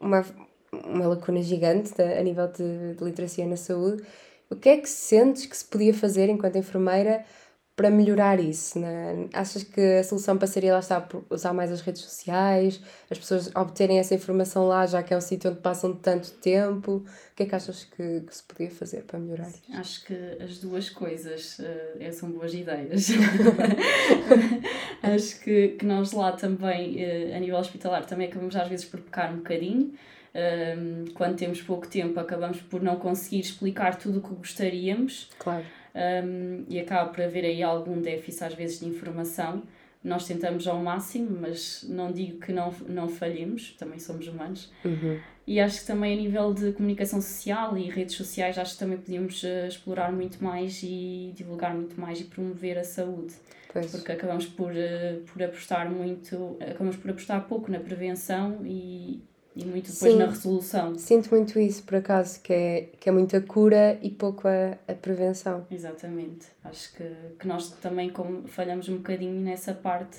uma, 0.00 0.24
uma 0.72 1.06
lacuna 1.08 1.42
gigante 1.42 1.94
de, 1.94 2.02
a 2.02 2.22
nível 2.22 2.48
de, 2.48 2.94
de 2.94 3.04
literacia 3.04 3.46
na 3.46 3.56
saúde. 3.56 4.02
O 4.48 4.56
que 4.56 4.68
é 4.68 4.76
que 4.76 4.88
sentes 4.88 5.46
que 5.46 5.56
se 5.56 5.64
podia 5.64 5.92
fazer 5.92 6.28
enquanto 6.28 6.56
enfermeira 6.56 7.24
para 7.76 7.90
melhorar 7.90 8.40
isso? 8.40 8.78
Né? 8.78 9.28
Achas 9.34 9.62
que 9.62 9.80
a 9.80 10.02
solução 10.02 10.38
passaria 10.38 10.72
lá 10.72 10.78
estar 10.78 11.02
por 11.02 11.22
usar 11.28 11.52
mais 11.52 11.70
as 11.70 11.82
redes 11.82 12.00
sociais, 12.00 12.80
as 13.10 13.18
pessoas 13.18 13.54
obterem 13.54 13.98
essa 13.98 14.14
informação 14.14 14.66
lá, 14.66 14.86
já 14.86 15.02
que 15.02 15.12
é 15.12 15.16
um 15.16 15.20
sítio 15.20 15.50
onde 15.50 15.60
passam 15.60 15.94
tanto 15.94 16.30
tempo? 16.32 17.04
O 17.32 17.36
que 17.36 17.42
é 17.42 17.46
que 17.46 17.54
achas 17.54 17.84
que, 17.84 18.22
que 18.22 18.34
se 18.34 18.42
podia 18.44 18.70
fazer 18.70 19.02
para 19.02 19.18
melhorar 19.18 19.50
isso? 19.50 19.62
Acho 19.74 20.04
que 20.06 20.14
as 20.42 20.58
duas 20.58 20.88
coisas 20.88 21.58
uh, 21.58 22.12
são 22.12 22.30
boas 22.30 22.54
ideias. 22.54 23.08
Acho 25.02 25.38
que, 25.40 25.68
que 25.78 25.84
nós 25.84 26.12
lá 26.12 26.32
também, 26.32 26.96
uh, 26.96 27.36
a 27.36 27.38
nível 27.38 27.58
hospitalar, 27.58 28.06
também 28.06 28.28
acabamos 28.28 28.56
às 28.56 28.68
vezes 28.68 28.86
por 28.86 29.00
pecar 29.00 29.30
um 29.34 29.36
bocadinho. 29.36 29.92
Um, 30.34 31.06
quando 31.14 31.36
temos 31.36 31.62
pouco 31.62 31.86
tempo, 31.86 32.18
acabamos 32.20 32.60
por 32.60 32.82
não 32.82 32.96
conseguir 32.96 33.40
explicar 33.40 33.96
tudo 33.96 34.18
o 34.18 34.22
que 34.22 34.34
gostaríamos. 34.34 35.30
Claro 35.38 35.64
um, 35.96 36.64
e 36.68 36.78
acaba 36.78 37.10
por 37.10 37.22
haver 37.22 37.44
aí 37.44 37.62
algum 37.62 38.00
déficit 38.00 38.44
às 38.44 38.54
vezes 38.54 38.80
de 38.80 38.86
informação, 38.86 39.62
nós 40.04 40.26
tentamos 40.26 40.68
ao 40.68 40.80
máximo, 40.80 41.38
mas 41.40 41.84
não 41.88 42.12
digo 42.12 42.38
que 42.38 42.52
não, 42.52 42.72
não 42.86 43.08
falhemos, 43.08 43.72
também 43.72 43.98
somos 43.98 44.28
humanos. 44.28 44.70
Uhum. 44.84 45.18
E 45.46 45.60
acho 45.60 45.80
que 45.80 45.86
também 45.86 46.12
a 46.12 46.20
nível 46.20 46.52
de 46.52 46.72
comunicação 46.72 47.20
social 47.20 47.76
e 47.76 47.88
redes 47.88 48.14
sociais, 48.16 48.58
acho 48.58 48.74
que 48.74 48.78
também 48.78 48.98
podíamos 48.98 49.42
uh, 49.42 49.66
explorar 49.66 50.12
muito 50.12 50.42
mais 50.42 50.80
e 50.82 51.32
divulgar 51.34 51.74
muito 51.74 52.00
mais 52.00 52.20
e 52.20 52.24
promover 52.24 52.78
a 52.78 52.84
saúde. 52.84 53.34
Pois. 53.72 53.90
Porque 53.90 54.12
acabamos 54.12 54.46
por, 54.46 54.72
uh, 54.72 55.20
por 55.32 55.42
apostar 55.42 55.90
muito, 55.90 56.56
acabamos 56.60 56.96
por 56.96 57.10
apostar 57.10 57.46
pouco 57.46 57.70
na 57.70 57.80
prevenção 57.80 58.60
e, 58.64 59.22
e 59.56 59.64
muito 59.64 59.90
depois 59.90 60.12
Sim. 60.12 60.18
na 60.18 60.26
resolução. 60.26 60.98
Sinto 60.98 61.30
muito 61.34 61.58
isso, 61.58 61.82
por 61.82 61.96
acaso, 61.96 62.38
que 62.40 62.52
é, 62.52 62.88
que 63.00 63.08
é 63.08 63.12
muita 63.12 63.40
cura 63.40 63.98
e 64.02 64.10
pouco 64.10 64.46
a, 64.46 64.76
a 64.86 64.94
prevenção. 64.94 65.66
Exatamente. 65.70 66.46
Acho 66.62 66.92
que, 66.94 67.10
que 67.40 67.48
nós 67.48 67.70
também, 67.70 68.10
como 68.10 68.46
falhamos 68.46 68.88
um 68.90 68.98
bocadinho 68.98 69.40
nessa 69.40 69.72
parte, 69.72 70.18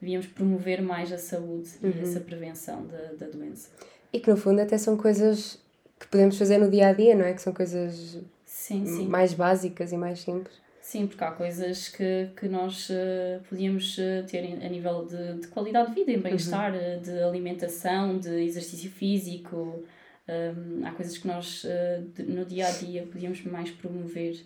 devíamos 0.00 0.28
promover 0.28 0.80
mais 0.80 1.12
a 1.12 1.18
saúde 1.18 1.70
Uhum. 1.82 1.90
e 1.90 2.00
essa 2.02 2.20
prevenção 2.20 2.86
da, 2.86 3.12
da 3.18 3.26
doença. 3.26 3.68
E 4.12 4.20
que 4.20 4.30
no 4.30 4.36
fundo 4.36 4.60
até 4.60 4.78
são 4.78 4.96
coisas 4.96 5.58
que 5.98 6.06
podemos 6.06 6.38
fazer 6.38 6.58
no 6.58 6.70
dia 6.70 6.88
a 6.88 6.92
dia, 6.92 7.16
não 7.16 7.24
é? 7.24 7.32
Que 7.34 7.42
são 7.42 7.52
coisas 7.52 8.18
Sim, 8.44 8.86
sim. 8.86 9.08
mais 9.08 9.32
básicas 9.34 9.90
e 9.92 9.96
mais 9.96 10.20
simples. 10.20 10.61
Sim, 10.82 11.06
porque 11.06 11.22
há 11.22 11.30
coisas 11.30 11.88
que, 11.88 12.28
que 12.36 12.48
nós 12.48 12.88
eh, 12.90 13.40
podíamos 13.48 13.96
eh, 14.00 14.22
ter 14.24 14.40
a 14.40 14.68
nível 14.68 15.06
de, 15.06 15.34
de 15.40 15.46
qualidade 15.46 15.90
de 15.90 15.94
vida, 15.94 16.10
em 16.10 16.18
bem-estar, 16.20 16.74
eh, 16.74 16.96
de 16.98 17.22
alimentação, 17.22 18.18
de 18.18 18.42
exercício 18.44 18.90
físico. 18.90 19.84
Hum, 20.28 20.82
há 20.84 20.90
coisas 20.90 21.16
que 21.16 21.26
nós 21.28 21.64
eh, 21.64 22.02
de- 22.14 22.24
no 22.24 22.44
dia 22.44 22.66
a 22.66 22.70
dia 22.72 23.06
podíamos 23.06 23.42
mais 23.44 23.70
promover 23.70 24.44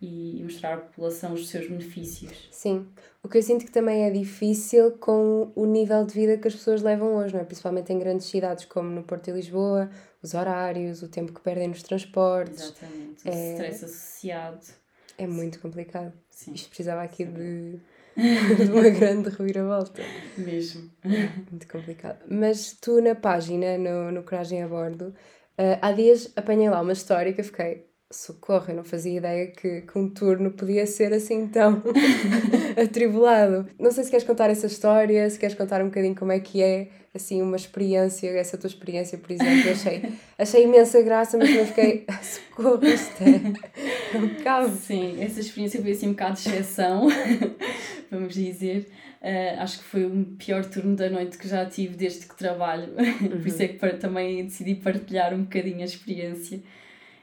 e, 0.00 0.40
e 0.40 0.42
mostrar 0.42 0.74
à 0.74 0.76
população 0.78 1.34
os 1.34 1.46
seus 1.50 1.68
benefícios. 1.68 2.48
Sim. 2.50 2.88
O 3.22 3.28
que 3.28 3.36
eu 3.36 3.42
sinto 3.42 3.66
que 3.66 3.70
também 3.70 4.04
é 4.04 4.10
difícil 4.10 4.92
com 4.92 5.52
o 5.54 5.66
nível 5.66 6.06
de 6.06 6.14
vida 6.14 6.38
que 6.38 6.48
as 6.48 6.54
pessoas 6.54 6.80
levam 6.80 7.16
hoje, 7.16 7.34
não 7.34 7.40
é? 7.40 7.44
Principalmente 7.44 7.92
em 7.92 7.98
grandes 7.98 8.26
cidades 8.26 8.64
como 8.64 8.88
no 8.88 9.02
Porto 9.02 9.28
e 9.28 9.32
Lisboa, 9.34 9.90
os 10.22 10.32
horários, 10.32 11.02
o 11.02 11.08
tempo 11.08 11.34
que 11.34 11.40
perdem 11.42 11.68
nos 11.68 11.82
transportes. 11.82 12.62
Exatamente. 12.62 13.28
O 13.28 13.30
É- 13.30 13.52
stress 13.52 13.84
associado. 13.84 14.79
É 15.22 15.26
muito 15.26 15.60
complicado. 15.60 16.12
Sim, 16.30 16.52
Isto 16.54 16.68
precisava 16.68 17.02
aqui 17.02 17.24
de, 17.24 17.78
de 18.16 18.72
uma 18.72 18.88
grande 18.88 19.28
reviravolta. 19.30 20.02
mesmo. 20.36 20.90
Muito 21.50 21.68
complicado. 21.68 22.18
Mas 22.28 22.72
tu 22.80 23.00
na 23.00 23.14
página, 23.14 23.76
no, 23.76 24.10
no 24.10 24.22
Coragem 24.22 24.62
a 24.62 24.68
Bordo, 24.68 25.14
ah, 25.58 25.78
há 25.82 25.92
dias 25.92 26.32
apanhei 26.34 26.70
lá 26.70 26.80
uma 26.80 26.92
história 26.92 27.32
que 27.34 27.40
eu 27.40 27.44
fiquei, 27.44 27.86
socorro, 28.10 28.64
eu 28.68 28.76
não 28.76 28.84
fazia 28.84 29.18
ideia 29.18 29.46
que, 29.48 29.82
que 29.82 29.98
um 29.98 30.08
turno 30.08 30.50
podia 30.50 30.86
ser 30.86 31.12
assim 31.12 31.46
tão 31.46 31.82
atribulado. 32.82 33.68
Não 33.78 33.90
sei 33.92 34.04
se 34.04 34.10
queres 34.10 34.26
contar 34.26 34.50
essa 34.50 34.66
história, 34.66 35.28
se 35.28 35.38
queres 35.38 35.54
contar 35.54 35.82
um 35.82 35.86
bocadinho 35.86 36.14
como 36.14 36.32
é 36.32 36.40
que 36.40 36.62
é, 36.62 36.88
assim, 37.14 37.40
uma 37.42 37.56
experiência, 37.56 38.28
essa 38.30 38.58
tua 38.58 38.68
experiência, 38.68 39.16
por 39.18 39.30
exemplo. 39.30 39.66
Eu 39.68 39.72
achei, 39.72 40.02
achei 40.38 40.64
imensa 40.64 41.00
graça, 41.02 41.38
mas 41.38 41.50
eu 41.50 41.66
fiquei, 41.66 42.04
socorro, 42.22 42.84
isto 42.84 43.22
é, 43.22 43.52
cabe. 44.42 44.70
Sim, 44.70 45.22
essa 45.22 45.40
experiência 45.40 45.80
foi 45.80 45.92
assim 45.92 46.08
um 46.08 46.12
bocado 46.12 46.34
de 46.40 46.48
exceção, 46.48 47.08
vamos 48.10 48.34
dizer. 48.34 48.90
Uh, 49.22 49.60
acho 49.60 49.78
que 49.78 49.84
foi 49.84 50.06
o 50.06 50.24
pior 50.38 50.64
turno 50.64 50.96
da 50.96 51.10
noite 51.10 51.36
que 51.36 51.46
já 51.46 51.66
tive 51.66 51.94
desde 51.94 52.26
que 52.26 52.34
trabalho, 52.34 52.88
por 53.20 53.46
isso 53.46 53.62
é 53.62 53.68
que 53.68 53.74
par- 53.78 53.98
também 53.98 54.44
decidi 54.44 54.74
partilhar 54.74 55.34
um 55.34 55.42
bocadinho 55.42 55.82
a 55.82 55.84
experiência. 55.84 56.60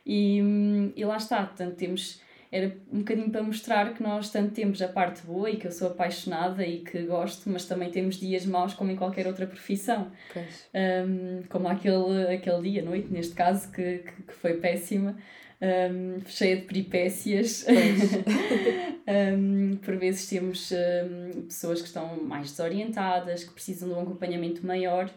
E, 0.05 0.41
hum, 0.41 0.93
e 0.95 1.03
lá 1.03 1.17
está, 1.17 1.43
portanto, 1.43 1.75
temos, 1.75 2.21
era 2.51 2.71
um 2.93 2.99
bocadinho 2.99 3.29
para 3.31 3.41
mostrar 3.41 3.93
que 3.95 4.01
nós 4.03 4.29
tanto 4.29 4.51
temos 4.53 4.79
a 4.81 4.87
parte 4.87 5.23
boa 5.25 5.49
e 5.49 5.57
que 5.57 5.65
eu 5.67 5.71
sou 5.71 5.87
apaixonada 5.87 6.63
e 6.65 6.79
que 6.79 7.01
gosto, 7.01 7.49
mas 7.49 7.65
também 7.65 7.89
temos 7.89 8.17
dias 8.17 8.45
maus 8.45 8.73
como 8.75 8.91
em 8.91 8.95
qualquer 8.95 9.25
outra 9.27 9.47
profissão. 9.47 10.11
Um, 10.73 11.43
como 11.49 11.67
aquele, 11.67 12.27
aquele 12.33 12.61
dia, 12.61 12.81
noite, 12.83 13.07
neste 13.11 13.33
caso, 13.33 13.71
que, 13.71 13.97
que, 13.97 14.23
que 14.23 14.33
foi 14.33 14.53
péssima, 14.53 15.17
um, 15.61 16.19
cheia 16.27 16.57
de 16.57 16.63
peripécias. 16.63 17.65
um, 19.37 19.75
por 19.83 19.95
vezes 19.97 20.27
temos 20.27 20.71
um, 20.71 21.43
pessoas 21.43 21.81
que 21.81 21.87
estão 21.87 22.23
mais 22.23 22.51
desorientadas, 22.51 23.43
que 23.43 23.53
precisam 23.53 23.89
de 23.89 23.95
um 23.95 24.01
acompanhamento 24.01 24.65
maior. 24.65 25.09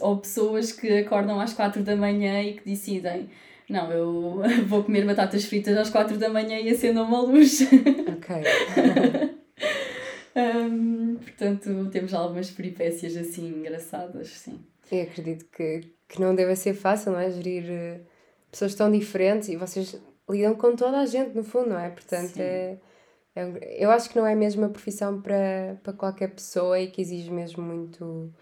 Ou 0.00 0.18
pessoas 0.18 0.72
que 0.72 0.98
acordam 0.98 1.40
às 1.40 1.52
quatro 1.52 1.82
da 1.82 1.96
manhã 1.96 2.42
e 2.42 2.54
que 2.54 2.64
decidem 2.64 3.28
não, 3.68 3.90
eu 3.90 4.42
vou 4.66 4.84
comer 4.84 5.06
batatas 5.06 5.44
fritas 5.44 5.76
às 5.76 5.90
quatro 5.90 6.18
da 6.18 6.28
manhã 6.28 6.58
e 6.58 6.70
acendo 6.70 7.02
uma 7.02 7.20
luz. 7.20 7.60
Ok. 8.14 8.36
Um, 10.36 11.16
portanto, 11.16 11.88
temos 11.90 12.14
algumas 12.14 12.50
peripécias 12.50 13.16
assim 13.16 13.48
engraçadas, 13.48 14.28
sim. 14.28 14.58
Eu 14.90 15.02
acredito 15.02 15.44
que, 15.46 15.92
que 16.08 16.20
não 16.20 16.34
deve 16.34 16.56
ser 16.56 16.74
fácil, 16.74 17.12
não 17.12 17.20
é? 17.20 17.30
Gerir 17.30 17.64
eh, 17.68 18.00
pessoas 18.54 18.74
tão 18.74 18.90
diferentes 18.90 19.48
e 19.48 19.56
vocês 19.56 19.96
lidam 20.30 20.54
com 20.54 20.76
toda 20.76 20.98
a 21.00 21.06
gente, 21.06 21.34
no 21.34 21.42
fundo, 21.42 21.70
não 21.70 21.78
é? 21.78 21.90
Portanto, 21.90 22.38
é, 22.38 22.78
é, 23.34 23.76
eu 23.84 23.90
acho 23.90 24.08
que 24.08 24.16
não 24.16 24.24
é 24.26 24.34
mesmo 24.34 24.62
uma 24.62 24.68
profissão 24.68 25.20
para, 25.20 25.76
para 25.82 25.92
qualquer 25.92 26.28
pessoa 26.30 26.78
e 26.78 26.86
que 26.86 27.02
exige 27.02 27.30
mesmo 27.32 27.62
muito, 27.62 28.32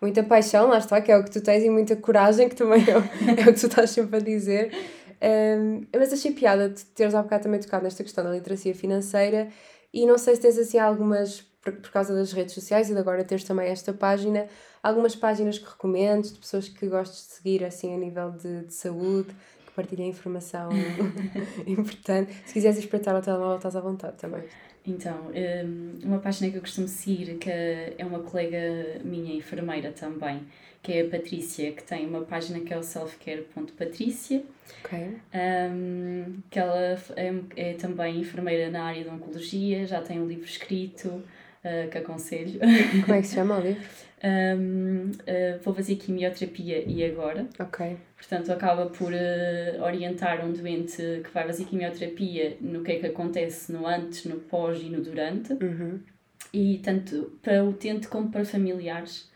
muita 0.00 0.22
paixão, 0.22 0.68
lá 0.68 0.78
está, 0.78 1.00
que 1.00 1.10
é 1.10 1.18
o 1.18 1.24
que 1.24 1.30
tu 1.30 1.40
tens, 1.40 1.64
e 1.64 1.70
muita 1.70 1.96
coragem, 1.96 2.48
que 2.48 2.54
também 2.54 2.84
é, 2.88 2.96
o- 2.96 3.02
é 3.46 3.50
o 3.50 3.52
que 3.52 3.60
tu 3.60 3.66
estás 3.66 3.90
sempre 3.90 4.16
a 4.16 4.20
dizer. 4.20 4.72
Um, 5.20 5.86
mas 5.96 6.12
achei 6.12 6.32
piada 6.32 6.68
de 6.68 6.84
teres 6.86 7.14
há 7.14 7.22
bocado 7.22 7.44
também 7.44 7.60
tocado 7.60 7.84
nesta 7.84 8.02
questão 8.02 8.24
da 8.24 8.30
literacia 8.30 8.74
financeira 8.74 9.48
e 9.92 10.04
não 10.06 10.18
sei 10.18 10.34
se 10.36 10.40
tens 10.40 10.58
assim 10.58 10.78
algumas, 10.78 11.44
por, 11.62 11.72
por 11.74 11.90
causa 11.90 12.14
das 12.14 12.32
redes 12.32 12.54
sociais 12.54 12.90
e 12.90 12.94
de 12.94 12.98
agora 12.98 13.24
teres 13.24 13.44
também 13.44 13.68
esta 13.68 13.92
página, 13.92 14.46
algumas 14.82 15.14
páginas 15.14 15.58
que 15.58 15.68
recomendes 15.68 16.32
de 16.32 16.38
pessoas 16.38 16.68
que 16.68 16.86
gostes 16.86 17.26
de 17.26 17.34
seguir 17.34 17.64
assim 17.64 17.94
a 17.94 17.98
nível 17.98 18.30
de, 18.32 18.62
de 18.66 18.74
saúde, 18.74 19.34
que 19.66 19.72
partilhem 19.74 20.08
informação 20.08 20.70
importante. 21.66 22.32
Se 22.46 22.54
quiseres 22.54 22.78
espreitar 22.78 23.16
o 23.16 23.22
telemóvel, 23.22 23.56
estás 23.56 23.76
à 23.76 23.80
vontade 23.80 24.16
também. 24.16 24.42
Então, 24.84 25.30
um, 25.64 25.98
uma 26.04 26.18
página 26.18 26.50
que 26.50 26.56
eu 26.56 26.60
costumo 26.60 26.88
seguir, 26.88 27.38
que 27.38 27.48
é 27.48 28.04
uma 28.04 28.18
colega 28.18 28.98
minha, 29.04 29.32
enfermeira 29.32 29.92
também, 29.92 30.42
que 30.82 30.92
é 30.92 31.02
a 31.02 31.08
Patrícia, 31.08 31.70
que 31.70 31.84
tem 31.84 32.04
uma 32.04 32.22
página 32.22 32.58
que 32.58 32.74
é 32.74 32.76
o 32.76 32.82
selfcare.patrícia, 32.82 34.42
Ok? 34.84 35.16
um, 35.70 36.40
que 36.50 36.58
ela 36.58 36.98
é, 37.14 37.34
é 37.56 37.74
também 37.74 38.18
enfermeira 38.18 38.68
na 38.70 38.82
área 38.82 39.04
de 39.04 39.10
oncologia, 39.10 39.86
já 39.86 40.00
tem 40.00 40.20
um 40.20 40.26
livro 40.26 40.46
escrito, 40.46 41.22
uh, 41.64 41.90
que 41.90 41.98
aconselho. 41.98 42.60
Como 43.04 43.14
é 43.14 43.20
que 43.20 43.26
se 43.26 43.34
chama 43.34 43.58
o 43.58 43.60
livro? 43.60 43.82
Um, 44.24 45.10
uh, 45.10 45.58
vou 45.64 45.74
fazer 45.74 45.96
quimioterapia 45.96 46.84
e 46.86 47.04
agora. 47.04 47.46
Ok. 47.58 47.96
Portanto, 48.16 48.52
acaba 48.52 48.86
por 48.86 49.12
uh, 49.12 49.82
orientar 49.82 50.44
um 50.46 50.52
doente 50.52 50.96
que 51.24 51.30
vai 51.34 51.44
fazer 51.44 51.64
quimioterapia 51.64 52.56
no 52.60 52.82
que 52.82 52.92
é 52.92 52.98
que 53.00 53.06
acontece 53.06 53.72
no 53.72 53.86
antes, 53.86 54.24
no 54.26 54.36
pós 54.36 54.80
e 54.80 54.84
no 54.90 55.02
durante, 55.02 55.52
Uhum. 55.54 55.98
e 56.52 56.78
tanto 56.84 57.32
para 57.42 57.64
o 57.64 57.70
utente 57.70 58.06
como 58.08 58.30
para 58.30 58.44
familiares. 58.44 59.30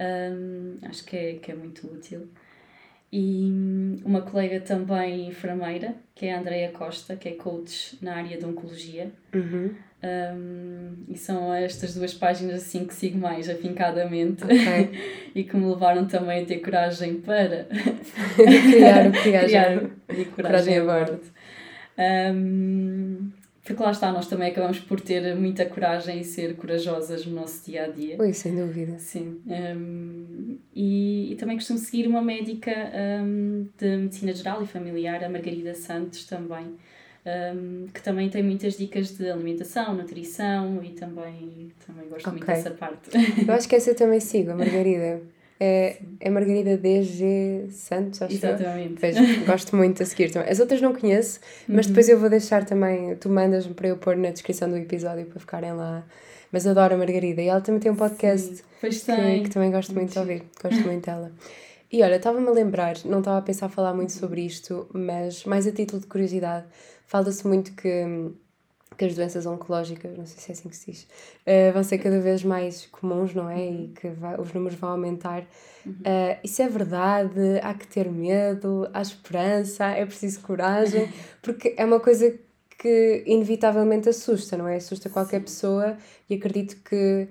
Um, 0.00 0.78
acho 0.82 1.04
que 1.04 1.16
é, 1.16 1.32
que 1.34 1.52
é 1.52 1.54
muito 1.54 1.86
útil. 1.86 2.28
E 3.10 3.50
hum, 3.52 4.00
uma 4.04 4.22
colega 4.22 4.60
também 4.60 5.28
enfermeira, 5.28 5.94
que 6.14 6.26
é 6.26 6.34
a 6.34 6.40
Andrea 6.40 6.70
Costa, 6.72 7.14
que 7.14 7.28
é 7.28 7.32
coach 7.32 7.98
na 8.02 8.16
área 8.16 8.36
de 8.38 8.44
oncologia. 8.44 9.12
Uhum. 9.34 9.70
Um, 10.04 11.04
e 11.08 11.16
são 11.16 11.54
estas 11.54 11.94
duas 11.94 12.12
páginas 12.12 12.56
assim 12.56 12.84
que 12.84 12.92
sigo 12.92 13.18
mais 13.18 13.48
afincadamente 13.48 14.42
Ok. 14.42 14.90
e 15.32 15.44
que 15.44 15.56
me 15.56 15.64
levaram 15.64 16.06
também 16.06 16.42
a 16.42 16.44
ter 16.44 16.58
coragem 16.58 17.20
para 17.20 17.68
criar 18.34 19.06
o 19.06 19.12
que 19.12 19.22
criar 19.22 19.74
e 20.10 20.24
coragem 20.24 20.32
Coragem 20.34 20.78
a 20.78 20.84
bordo. 20.84 21.20
Um, 22.34 23.30
porque 23.64 23.80
lá 23.80 23.92
está, 23.92 24.10
nós 24.10 24.26
também 24.26 24.50
acabamos 24.50 24.80
por 24.80 25.00
ter 25.00 25.36
muita 25.36 25.64
coragem 25.66 26.18
e 26.20 26.24
ser 26.24 26.56
corajosas 26.56 27.24
no 27.24 27.36
nosso 27.36 27.64
dia 27.64 27.84
a 27.84 27.88
dia. 27.88 28.16
Ui, 28.18 28.32
sem 28.32 28.56
dúvida. 28.56 28.98
Sim. 28.98 29.40
Um, 29.46 30.58
e, 30.74 31.32
e 31.32 31.36
também 31.36 31.56
costumo 31.56 31.78
seguir 31.78 32.08
uma 32.08 32.20
médica 32.20 32.72
de 33.78 33.96
medicina 33.98 34.32
geral 34.32 34.64
e 34.64 34.66
familiar, 34.66 35.22
a 35.22 35.28
Margarida 35.28 35.74
Santos, 35.74 36.24
também, 36.24 36.74
um, 37.24 37.86
que 37.92 38.02
também 38.02 38.28
tem 38.28 38.42
muitas 38.42 38.76
dicas 38.76 39.16
de 39.16 39.30
alimentação, 39.30 39.94
nutrição 39.94 40.82
e 40.82 40.90
também, 40.90 41.70
também 41.86 42.08
gosto 42.08 42.28
muito 42.30 42.42
Ok. 42.42 42.54
dessa 42.54 42.70
parte. 42.72 43.10
Eu 43.46 43.54
acho 43.54 43.68
que 43.68 43.76
essa 43.76 43.90
eu 43.90 43.94
também 43.94 44.20
sigo, 44.20 44.50
a 44.50 44.54
Margarida. 44.56 45.20
É, 45.64 45.98
é 46.18 46.28
Margarida 46.28 46.76
DG 46.76 47.66
Santos, 47.70 48.20
acho. 48.20 48.34
Exatamente. 48.34 48.94
Vejo, 49.00 49.20
gosto 49.46 49.76
muito 49.76 50.02
a 50.02 50.06
seguir 50.06 50.30
também. 50.32 50.48
As 50.50 50.58
outras 50.58 50.80
não 50.82 50.92
conheço, 50.92 51.38
mas 51.68 51.86
Uhum. 51.86 51.92
depois 51.92 52.08
eu 52.08 52.18
vou 52.18 52.28
deixar 52.28 52.64
também, 52.64 53.14
tu 53.16 53.28
mandas-me 53.28 53.72
para 53.72 53.86
eu 53.86 53.96
pôr 53.96 54.16
na 54.16 54.30
descrição 54.30 54.68
do 54.68 54.76
episódio 54.76 55.24
para 55.26 55.38
ficarem 55.38 55.72
lá. 55.72 56.04
Mas 56.50 56.66
adoro 56.66 56.94
a 56.94 56.98
Margarida 56.98 57.40
e 57.40 57.46
ela 57.46 57.60
também 57.60 57.80
tem 57.80 57.92
um 57.92 57.96
podcast 57.96 58.56
Sim, 58.56 58.62
Pois 58.80 59.02
que, 59.04 59.40
que 59.44 59.50
também 59.50 59.70
gosto 59.70 59.94
muito 59.94 60.12
de 60.12 60.18
ouvir, 60.18 60.42
gosto 60.60 60.80
muito 60.82 61.06
dela. 61.06 61.30
E 61.92 62.02
olha, 62.02 62.16
estava-me 62.16 62.48
a 62.48 62.50
lembrar, 62.50 62.96
não 63.04 63.20
estava 63.20 63.38
a 63.38 63.42
pensar 63.42 63.68
falar 63.68 63.94
muito 63.94 64.12
sobre 64.12 64.40
isto, 64.40 64.88
mas 64.92 65.44
mais 65.44 65.66
a 65.66 65.70
título 65.72 66.00
de 66.00 66.08
curiosidade, 66.08 66.66
fala-se 67.06 67.46
muito 67.46 67.72
que 67.72 68.32
que 68.96 69.04
as 69.04 69.14
doenças 69.14 69.46
oncológicas, 69.46 70.16
não 70.16 70.26
sei 70.26 70.38
se 70.38 70.50
é 70.50 70.52
assim 70.52 70.68
que 70.68 70.76
se 70.76 70.90
diz, 70.90 71.02
uh, 71.02 71.72
vão 71.72 71.82
ser 71.82 71.98
cada 71.98 72.20
vez 72.20 72.44
mais 72.44 72.86
comuns, 72.86 73.34
não 73.34 73.48
é? 73.48 73.66
E 73.66 73.88
que 73.88 74.08
vai, 74.10 74.38
os 74.40 74.52
números 74.52 74.78
vão 74.78 74.90
aumentar. 74.90 75.42
Uh, 75.86 76.38
isso 76.44 76.62
é 76.62 76.68
verdade? 76.68 77.58
Há 77.62 77.74
que 77.74 77.86
ter 77.86 78.10
medo? 78.10 78.88
Há 78.92 79.02
esperança? 79.02 79.86
É 79.86 80.04
preciso 80.04 80.40
coragem? 80.40 81.10
Porque 81.42 81.74
é 81.76 81.84
uma 81.84 82.00
coisa 82.00 82.38
que 82.78 83.22
inevitavelmente 83.26 84.08
assusta, 84.08 84.56
não 84.56 84.66
é? 84.66 84.76
Assusta 84.76 85.08
qualquer 85.08 85.38
Sim. 85.38 85.44
pessoa 85.44 85.96
e 86.28 86.34
acredito 86.34 86.76
que 86.82 87.28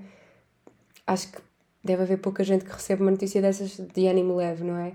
acho 1.05 1.31
que 1.31 1.39
deve 1.83 2.03
haver 2.03 2.17
pouca 2.17 2.43
gente 2.43 2.63
que 2.63 2.71
recebe 2.71 3.01
uma 3.01 3.11
notícia 3.11 3.41
dessas 3.41 3.77
de 3.77 4.07
ânimo 4.07 4.35
leve, 4.35 4.63
não 4.63 4.77
é? 4.77 4.93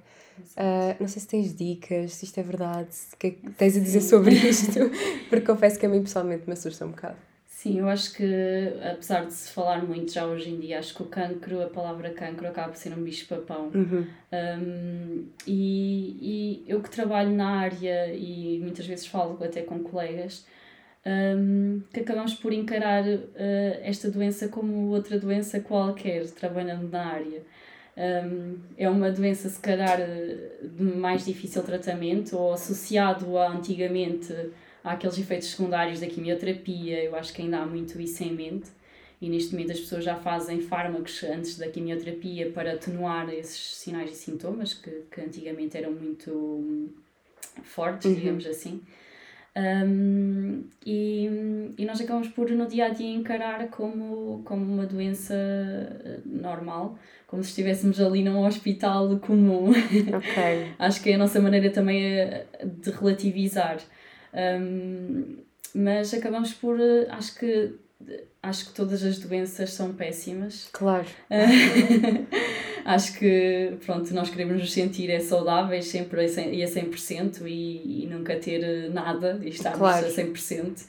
Uh, 0.57 0.97
não 1.01 1.09
sei 1.09 1.21
se 1.21 1.29
tens 1.29 1.55
dicas, 1.55 2.15
se 2.15 2.25
isto 2.25 2.39
é 2.39 2.43
verdade, 2.43 2.89
o 3.13 3.17
que 3.17 3.27
é 3.27 3.31
que 3.31 3.51
tens 3.51 3.77
a 3.77 3.81
dizer 3.81 4.01
sobre 4.01 4.35
isto, 4.49 4.79
porque 5.29 5.47
confesso 5.47 5.79
que 5.79 5.87
a 5.87 5.89
mim 5.89 6.03
pessoalmente 6.03 6.45
me 6.47 6.53
assusta 6.53 6.85
um 6.85 6.91
bocado. 6.91 7.17
Sim, 7.67 7.81
eu 7.81 7.89
acho 7.89 8.13
que, 8.15 8.25
apesar 8.93 9.25
de 9.25 9.33
se 9.33 9.51
falar 9.51 9.83
muito 9.83 10.13
já 10.13 10.25
hoje 10.27 10.51
em 10.51 10.61
dia, 10.61 10.79
acho 10.79 10.95
que 10.95 11.03
o 11.03 11.07
cancro, 11.07 11.63
a 11.63 11.67
palavra 11.67 12.11
cancro, 12.11 12.47
acaba 12.47 12.69
por 12.69 12.77
ser 12.77 12.93
um 12.93 13.03
bicho-papão. 13.03 13.73
Uhum. 13.75 14.07
Um, 14.33 15.25
e, 15.47 16.17
e 16.21 16.65
eu 16.69 16.81
que 16.81 16.91
trabalho 16.91 17.31
na 17.31 17.61
área 17.61 18.15
e 18.15 18.61
muitas 18.63 18.87
vezes 18.87 19.07
falo 19.07 19.43
até 19.43 19.63
com 19.63 19.81
colegas, 19.81 20.47
um, 21.07 21.81
que 21.93 22.01
acabamos 22.01 22.35
por 22.35 22.53
encarar 22.53 23.05
uh, 23.05 23.27
esta 23.83 24.11
doença 24.11 24.49
como 24.49 24.91
outra 24.91 25.19
doença 25.19 25.59
qualquer, 25.59 26.27
trabalhando 26.31 26.89
na 26.91 27.07
área. 27.07 27.43
Um, 27.97 28.59
é 28.77 28.91
uma 28.91 29.11
doença, 29.11 29.49
se 29.49 29.59
calhar, 29.59 29.99
de 30.63 30.83
mais 30.83 31.25
difícil 31.25 31.63
tratamento 31.63 32.37
ou 32.37 32.53
associado 32.53 33.39
a 33.39 33.49
antigamente 33.49 34.35
àqueles 34.85 35.19
efeitos 35.19 35.49
secundários 35.49 36.01
da 36.01 36.07
quimioterapia. 36.07 37.03
Eu 37.03 37.17
acho 37.17 37.33
que 37.33 37.41
ainda 37.41 37.59
há 37.59 37.67
muito 37.67 38.01
isso 38.01 38.23
em 38.23 38.33
mente. 38.33 38.71
E 39.21 39.31
neste 39.31 39.53
momento 39.53 39.73
as 39.73 39.81
pessoas 39.81 40.05
já 40.05 40.15
fazem 40.15 40.61
fármacos 40.61 41.25
antes 41.25 41.57
da 41.57 41.69
quimioterapia 41.69 42.51
para 42.51 42.75
atenuar 42.75 43.31
esses 43.31 43.77
sinais 43.77 44.11
e 44.11 44.15
sintomas 44.15 44.75
que, 44.75 44.91
que 45.11 45.23
antigamente 45.23 45.77
eram 45.79 45.93
muito 45.93 46.93
fortes, 47.63 48.05
uhum. 48.05 48.15
digamos 48.15 48.47
assim. 48.47 48.83
Um, 49.57 50.65
e, 50.85 51.31
e 51.79 51.87
nós 51.87 51.99
acabamos 51.99 52.29
por 52.29 52.51
no 52.51 52.67
dia 52.67 52.87
a 52.87 52.89
dia 52.91 53.11
encarar 53.11 53.69
como, 53.69 54.43
como 54.45 54.63
uma 54.63 54.85
doença 54.85 55.35
eh, 55.35 56.21
normal, 56.27 56.99
como 57.27 57.43
se 57.43 57.51
estivéssemos 57.51 58.01
ali 58.01 58.23
num 58.23 58.45
hospital 58.45 59.19
comum. 59.19 59.71
Okay. 59.71 60.73
Acho 60.79 61.03
que 61.03 61.11
é 61.11 61.15
a 61.15 61.19
nossa 61.19 61.41
maneira 61.41 61.71
também 61.71 62.05
é 62.05 62.47
de 62.65 62.91
relativizar. 62.91 63.79
Um, 64.33 65.37
mas 65.75 66.15
acabamos 66.15 66.53
por, 66.55 66.81
eh, 66.81 67.07
acho 67.11 67.39
que 67.39 67.75
acho 68.43 68.67
que 68.67 68.75
todas 68.75 69.03
as 69.03 69.19
doenças 69.19 69.73
são 69.73 69.93
péssimas. 69.93 70.69
Claro. 70.73 71.07
acho 72.85 73.19
que, 73.19 73.73
pronto, 73.85 74.13
nós 74.15 74.31
queremos 74.31 74.59
nos 74.59 74.73
sentir 74.73 75.11
é 75.11 75.19
saudáveis 75.19 75.87
sempre 75.87 76.25
e 76.25 76.63
a 76.63 76.67
100% 76.67 77.43
e, 77.47 78.05
e 78.05 78.07
nunca 78.07 78.37
ter 78.37 78.91
nada 78.91 79.41
e 79.43 79.49
estarmos 79.49 79.79
claro. 79.79 80.07
a 80.07 80.11
100%. 80.11 80.87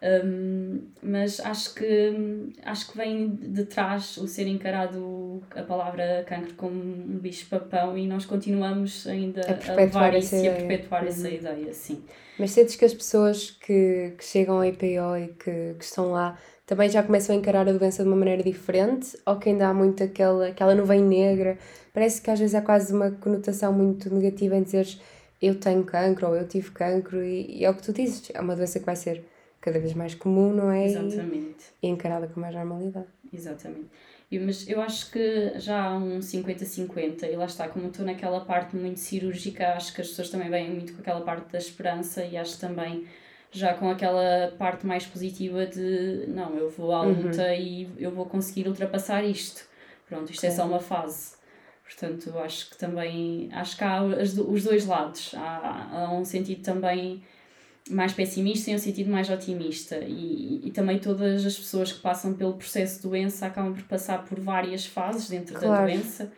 Um, 0.00 0.82
mas 1.02 1.40
acho 1.40 1.74
que 1.74 2.14
acho 2.62 2.92
que 2.92 2.96
vem 2.96 3.30
de 3.30 3.64
trás 3.64 4.16
o 4.16 4.28
ser 4.28 4.46
encarado 4.46 5.42
a 5.50 5.62
palavra 5.62 6.24
cancro 6.24 6.54
como 6.54 6.80
um 6.80 7.18
bicho-papão 7.18 7.98
e 7.98 8.06
nós 8.06 8.24
continuamos 8.24 9.08
ainda 9.08 9.40
a, 9.40 9.72
a 9.72 9.74
levar 9.74 10.14
isso 10.14 10.36
e 10.36 10.48
a 10.48 10.52
perpetuar 10.52 11.02
uhum. 11.02 11.08
essa 11.08 11.28
ideia, 11.28 11.74
sim. 11.74 12.04
Mas 12.38 12.52
sentes 12.52 12.76
que 12.76 12.84
as 12.84 12.94
pessoas 12.94 13.50
que, 13.50 14.12
que 14.16 14.24
chegam 14.24 14.60
à 14.60 14.68
IPO 14.68 15.16
e 15.20 15.28
que, 15.36 15.74
que 15.76 15.84
estão 15.84 16.12
lá 16.12 16.38
também 16.64 16.88
já 16.88 17.02
começam 17.02 17.34
a 17.34 17.38
encarar 17.38 17.68
a 17.68 17.72
doença 17.72 18.04
de 18.04 18.08
uma 18.08 18.16
maneira 18.16 18.44
diferente 18.44 19.18
ou 19.26 19.36
que 19.36 19.48
ainda 19.48 19.66
há 19.66 19.74
muito 19.74 20.04
aquela, 20.04 20.46
aquela 20.46 20.76
nuvem 20.76 21.02
negra? 21.02 21.58
Parece 21.92 22.22
que 22.22 22.30
às 22.30 22.38
vezes 22.38 22.54
há 22.54 22.62
quase 22.62 22.92
uma 22.92 23.10
conotação 23.10 23.72
muito 23.72 24.14
negativa 24.14 24.54
em 24.54 24.62
dizeres 24.62 25.00
eu 25.42 25.58
tenho 25.58 25.82
cancro 25.82 26.28
ou 26.28 26.36
eu 26.36 26.46
tive 26.46 26.70
cancro 26.70 27.24
e, 27.24 27.58
e 27.58 27.64
é 27.64 27.70
o 27.70 27.74
que 27.74 27.82
tu 27.82 27.92
dizes, 27.92 28.30
é 28.32 28.40
uma 28.40 28.54
doença 28.54 28.78
que 28.78 28.86
vai 28.86 28.94
ser 28.94 29.24
cada 29.60 29.78
vez 29.78 29.94
mais 29.94 30.14
comum, 30.14 30.52
não 30.52 30.70
é? 30.70 30.86
Exatamente. 30.86 31.66
E, 31.82 31.86
e 31.86 31.90
encarada 31.90 32.26
com 32.28 32.40
mais 32.40 32.54
normalidade. 32.54 33.06
Exatamente. 33.32 33.88
E, 34.30 34.38
mas 34.38 34.68
eu 34.68 34.80
acho 34.80 35.10
que 35.10 35.52
já 35.58 35.84
há 35.84 35.96
um 35.96 36.18
50-50 36.18 37.24
e 37.24 37.36
lá 37.36 37.46
está, 37.46 37.68
como 37.68 37.88
estou 37.88 38.04
naquela 38.04 38.40
parte 38.40 38.76
muito 38.76 39.00
cirúrgica, 39.00 39.72
acho 39.72 39.94
que 39.94 40.00
as 40.00 40.08
pessoas 40.08 40.28
também 40.28 40.50
vêm 40.50 40.70
muito 40.70 40.92
com 40.92 41.00
aquela 41.00 41.22
parte 41.22 41.50
da 41.50 41.58
esperança 41.58 42.24
e 42.24 42.36
acho 42.36 42.58
também 42.60 43.06
já 43.50 43.72
com 43.72 43.90
aquela 43.90 44.52
parte 44.58 44.86
mais 44.86 45.06
positiva 45.06 45.66
de 45.66 46.26
não, 46.28 46.54
eu 46.56 46.68
vou 46.68 46.92
à 46.92 47.02
uhum. 47.02 47.22
luta 47.22 47.42
uhum. 47.42 47.54
e 47.54 47.90
eu 47.98 48.10
vou 48.10 48.26
conseguir 48.26 48.68
ultrapassar 48.68 49.24
isto. 49.24 49.66
Pronto, 50.06 50.30
isto 50.30 50.40
okay. 50.40 50.50
é 50.50 50.52
só 50.52 50.66
uma 50.66 50.80
fase. 50.80 51.36
Portanto, 51.82 52.38
acho 52.38 52.70
que 52.70 52.76
também 52.76 53.48
acho 53.52 53.76
que 53.78 53.84
há 53.84 54.02
os 54.02 54.64
dois 54.64 54.84
lados. 54.84 55.34
Há, 55.34 55.88
há 55.90 56.12
um 56.12 56.24
sentido 56.24 56.62
também 56.62 57.22
mais 57.90 58.12
pessimista 58.12 58.70
e 58.70 58.74
um 58.74 58.78
sentido 58.78 59.10
mais 59.10 59.28
otimista. 59.30 59.96
E, 60.06 60.60
e 60.64 60.70
também 60.70 60.98
todas 60.98 61.44
as 61.44 61.56
pessoas 61.56 61.92
que 61.92 62.00
passam 62.00 62.34
pelo 62.34 62.54
processo 62.54 62.96
de 62.96 63.02
doença 63.08 63.46
acabam 63.46 63.74
por 63.74 63.82
passar 63.84 64.24
por 64.24 64.38
várias 64.40 64.86
fases 64.86 65.28
dentro 65.28 65.58
claro. 65.58 65.68
da 65.68 65.82
doença. 65.82 66.32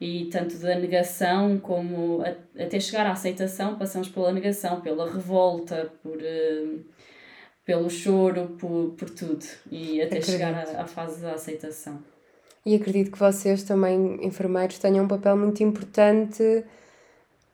E 0.00 0.26
tanto 0.26 0.56
da 0.58 0.74
negação 0.74 1.58
como 1.58 2.22
a, 2.22 2.62
até 2.62 2.80
chegar 2.80 3.06
à 3.06 3.12
aceitação, 3.12 3.76
passamos 3.76 4.08
pela 4.08 4.32
negação, 4.32 4.80
pela 4.80 5.10
revolta, 5.10 5.92
por, 6.02 6.16
uh, 6.16 6.84
pelo 7.64 7.88
choro, 7.88 8.56
por, 8.58 8.94
por 8.98 9.10
tudo. 9.10 9.44
E 9.70 10.02
até 10.02 10.18
acredito. 10.18 10.30
chegar 10.30 10.54
à, 10.54 10.82
à 10.82 10.86
fase 10.86 11.22
da 11.22 11.32
aceitação. 11.32 12.02
E 12.66 12.74
acredito 12.74 13.12
que 13.12 13.18
vocês 13.18 13.62
também, 13.62 14.24
enfermeiros, 14.24 14.78
tenham 14.78 15.04
um 15.04 15.08
papel 15.08 15.36
muito 15.36 15.62
importante 15.62 16.64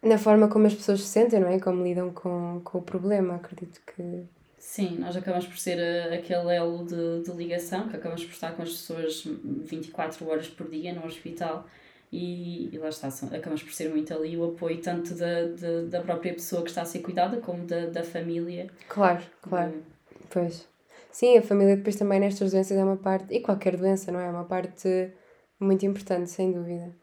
na 0.02 0.18
forma 0.18 0.48
como 0.48 0.66
as 0.66 0.74
pessoas 0.74 1.02
se 1.02 1.08
sentem, 1.08 1.40
não 1.40 1.48
é? 1.48 1.58
Como 1.58 1.82
lidam 1.82 2.10
com, 2.10 2.60
com 2.64 2.78
o 2.78 2.82
problema, 2.82 3.36
acredito 3.36 3.80
que. 3.86 4.24
Sim, 4.58 4.98
nós 4.98 5.16
acabamos 5.16 5.46
por 5.46 5.58
ser 5.58 5.78
uh, 5.78 6.14
aquele 6.14 6.54
elo 6.54 6.84
de, 6.84 7.22
de 7.22 7.30
ligação, 7.32 7.88
que 7.88 7.96
acabamos 7.96 8.24
por 8.24 8.32
estar 8.32 8.52
com 8.52 8.62
as 8.62 8.70
pessoas 8.70 9.24
24 9.24 10.28
horas 10.28 10.48
por 10.48 10.68
dia 10.68 10.92
no 10.92 11.04
hospital 11.06 11.66
e, 12.12 12.74
e 12.74 12.78
lá 12.78 12.88
está, 12.88 13.08
acabamos 13.08 13.62
por 13.62 13.72
ser 13.72 13.88
muito 13.88 14.12
ali 14.12 14.36
o 14.36 14.44
apoio 14.44 14.80
tanto 14.80 15.14
da, 15.14 15.46
da, 15.46 15.82
da 15.88 16.00
própria 16.00 16.32
pessoa 16.34 16.62
que 16.62 16.68
está 16.68 16.82
a 16.82 16.84
ser 16.84 17.00
cuidada 17.00 17.38
como 17.38 17.64
da, 17.64 17.86
da 17.86 18.02
família. 18.02 18.68
Claro, 18.88 19.22
claro. 19.40 19.82
Pois. 20.28 20.68
Sim, 21.10 21.38
a 21.38 21.42
família 21.42 21.76
depois 21.76 21.96
também 21.96 22.20
nestas 22.20 22.52
doenças 22.52 22.76
é 22.76 22.84
uma 22.84 22.96
parte, 22.96 23.34
e 23.34 23.40
qualquer 23.40 23.76
doença, 23.76 24.12
não 24.12 24.20
é? 24.20 24.26
É 24.26 24.30
uma 24.30 24.44
parte 24.44 25.12
muito 25.58 25.84
importante, 25.86 26.30
sem 26.30 26.52
dúvida. 26.52 26.94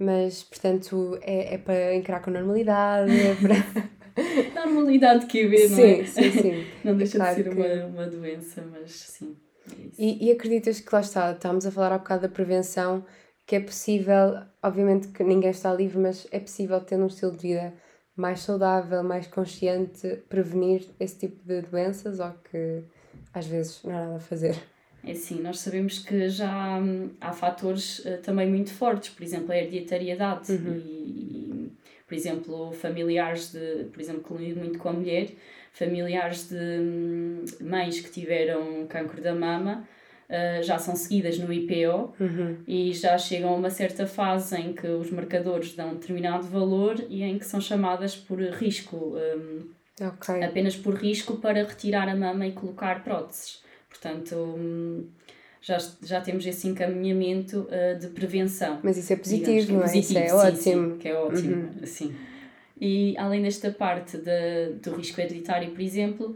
Mas, 0.00 0.42
portanto, 0.42 1.18
é, 1.20 1.54
é 1.54 1.58
para 1.58 1.94
encarar 1.94 2.20
com 2.20 2.30
normalidade, 2.30 3.12
é 3.12 3.34
para... 3.34 4.64
normalidade 4.64 5.26
que 5.26 5.40
é 5.40 5.44
não 5.46 5.52
é? 5.52 5.66
Sim, 5.68 6.06
sim, 6.06 6.32
sim. 6.32 6.66
Não 6.82 6.96
deixa 6.96 7.18
claro 7.18 7.36
de 7.36 7.42
ser 7.42 7.50
que... 7.50 7.60
uma, 7.60 7.86
uma 7.86 8.06
doença, 8.06 8.64
mas 8.72 8.92
sim. 8.92 9.36
É 9.70 9.74
e, 9.98 10.28
e 10.28 10.32
acreditas 10.32 10.80
que 10.80 10.94
lá 10.94 11.02
está, 11.02 11.32
estávamos 11.32 11.66
a 11.66 11.70
falar 11.70 11.92
há 11.92 11.98
bocado 11.98 12.22
da 12.22 12.30
prevenção, 12.30 13.04
que 13.46 13.56
é 13.56 13.60
possível, 13.60 14.40
obviamente 14.62 15.08
que 15.08 15.22
ninguém 15.22 15.50
está 15.50 15.70
livre, 15.74 15.98
mas 15.98 16.26
é 16.30 16.40
possível 16.40 16.80
ter 16.80 16.96
um 16.96 17.06
estilo 17.06 17.32
de 17.32 17.48
vida 17.48 17.74
mais 18.16 18.40
saudável, 18.40 19.02
mais 19.02 19.26
consciente, 19.26 20.16
prevenir 20.30 20.88
esse 20.98 21.18
tipo 21.18 21.44
de 21.44 21.60
doenças 21.60 22.20
ou 22.20 22.32
que 22.50 22.84
às 23.34 23.46
vezes 23.46 23.82
não 23.84 23.94
há 23.94 24.00
nada 24.06 24.16
a 24.16 24.20
fazer? 24.20 24.56
É 25.04 25.12
assim, 25.12 25.40
nós 25.40 25.60
sabemos 25.60 25.98
que 25.98 26.28
já 26.28 26.78
hum, 26.78 27.10
há 27.20 27.32
fatores 27.32 28.00
uh, 28.00 28.18
também 28.22 28.48
muito 28.48 28.72
fortes, 28.72 29.10
por 29.10 29.22
exemplo, 29.22 29.52
a 29.52 29.56
hereditariedade 29.56 30.52
uhum. 30.52 30.76
e, 30.76 30.78
e, 30.78 31.72
por 32.06 32.14
exemplo, 32.14 32.72
familiares 32.72 33.52
de, 33.52 33.84
por 33.92 34.00
exemplo, 34.00 34.22
que 34.22 34.44
lido 34.44 34.60
muito 34.60 34.78
com 34.78 34.90
a 34.90 34.92
mulher, 34.92 35.28
familiares 35.72 36.48
de 36.48 36.56
hum, 36.56 37.44
mães 37.60 38.00
que 38.00 38.10
tiveram 38.10 38.86
cancro 38.86 39.22
da 39.22 39.34
mama, 39.34 39.86
Uh, 40.30 40.62
já 40.62 40.78
são 40.78 40.94
seguidas 40.94 41.40
no 41.40 41.52
IPO 41.52 42.14
uhum. 42.20 42.58
e 42.64 42.92
já 42.92 43.18
chegam 43.18 43.50
a 43.50 43.56
uma 43.56 43.68
certa 43.68 44.06
fase 44.06 44.56
em 44.60 44.72
que 44.72 44.86
os 44.86 45.10
marcadores 45.10 45.74
dão 45.74 45.90
um 45.90 45.94
determinado 45.94 46.46
valor 46.46 47.04
e 47.08 47.24
em 47.24 47.36
que 47.36 47.44
são 47.44 47.60
chamadas 47.60 48.14
por 48.14 48.38
risco, 48.40 49.16
um, 49.16 49.68
okay. 50.00 50.44
apenas 50.44 50.76
por 50.76 50.94
risco 50.94 51.38
para 51.38 51.64
retirar 51.64 52.08
a 52.08 52.14
mama 52.14 52.46
e 52.46 52.52
colocar 52.52 53.02
próteses. 53.02 53.60
Portanto, 54.00 54.34
hum, 54.34 55.04
já, 55.60 55.78
já 56.02 56.20
temos 56.20 56.46
esse 56.46 56.66
encaminhamento 56.66 57.68
uh, 57.68 57.98
de 57.98 58.08
prevenção. 58.08 58.80
Mas 58.82 58.96
isso 58.96 59.12
é 59.12 59.16
positivo, 59.16 59.74
não 59.74 59.80
é? 59.80 59.82
Positivo, 59.82 60.18
isso 60.18 60.18
é 60.18 60.28
sim, 60.28 60.34
ótimo. 60.34 60.92
Sim, 60.92 60.98
que 60.98 61.08
é 61.08 61.14
ótimo, 61.14 61.56
uhum. 61.56 61.86
sim. 61.86 62.16
E 62.80 63.14
além 63.18 63.42
desta 63.42 63.70
parte 63.70 64.16
de, 64.16 64.72
do 64.82 64.96
risco 64.96 65.20
hereditário, 65.20 65.70
por 65.70 65.82
exemplo, 65.82 66.34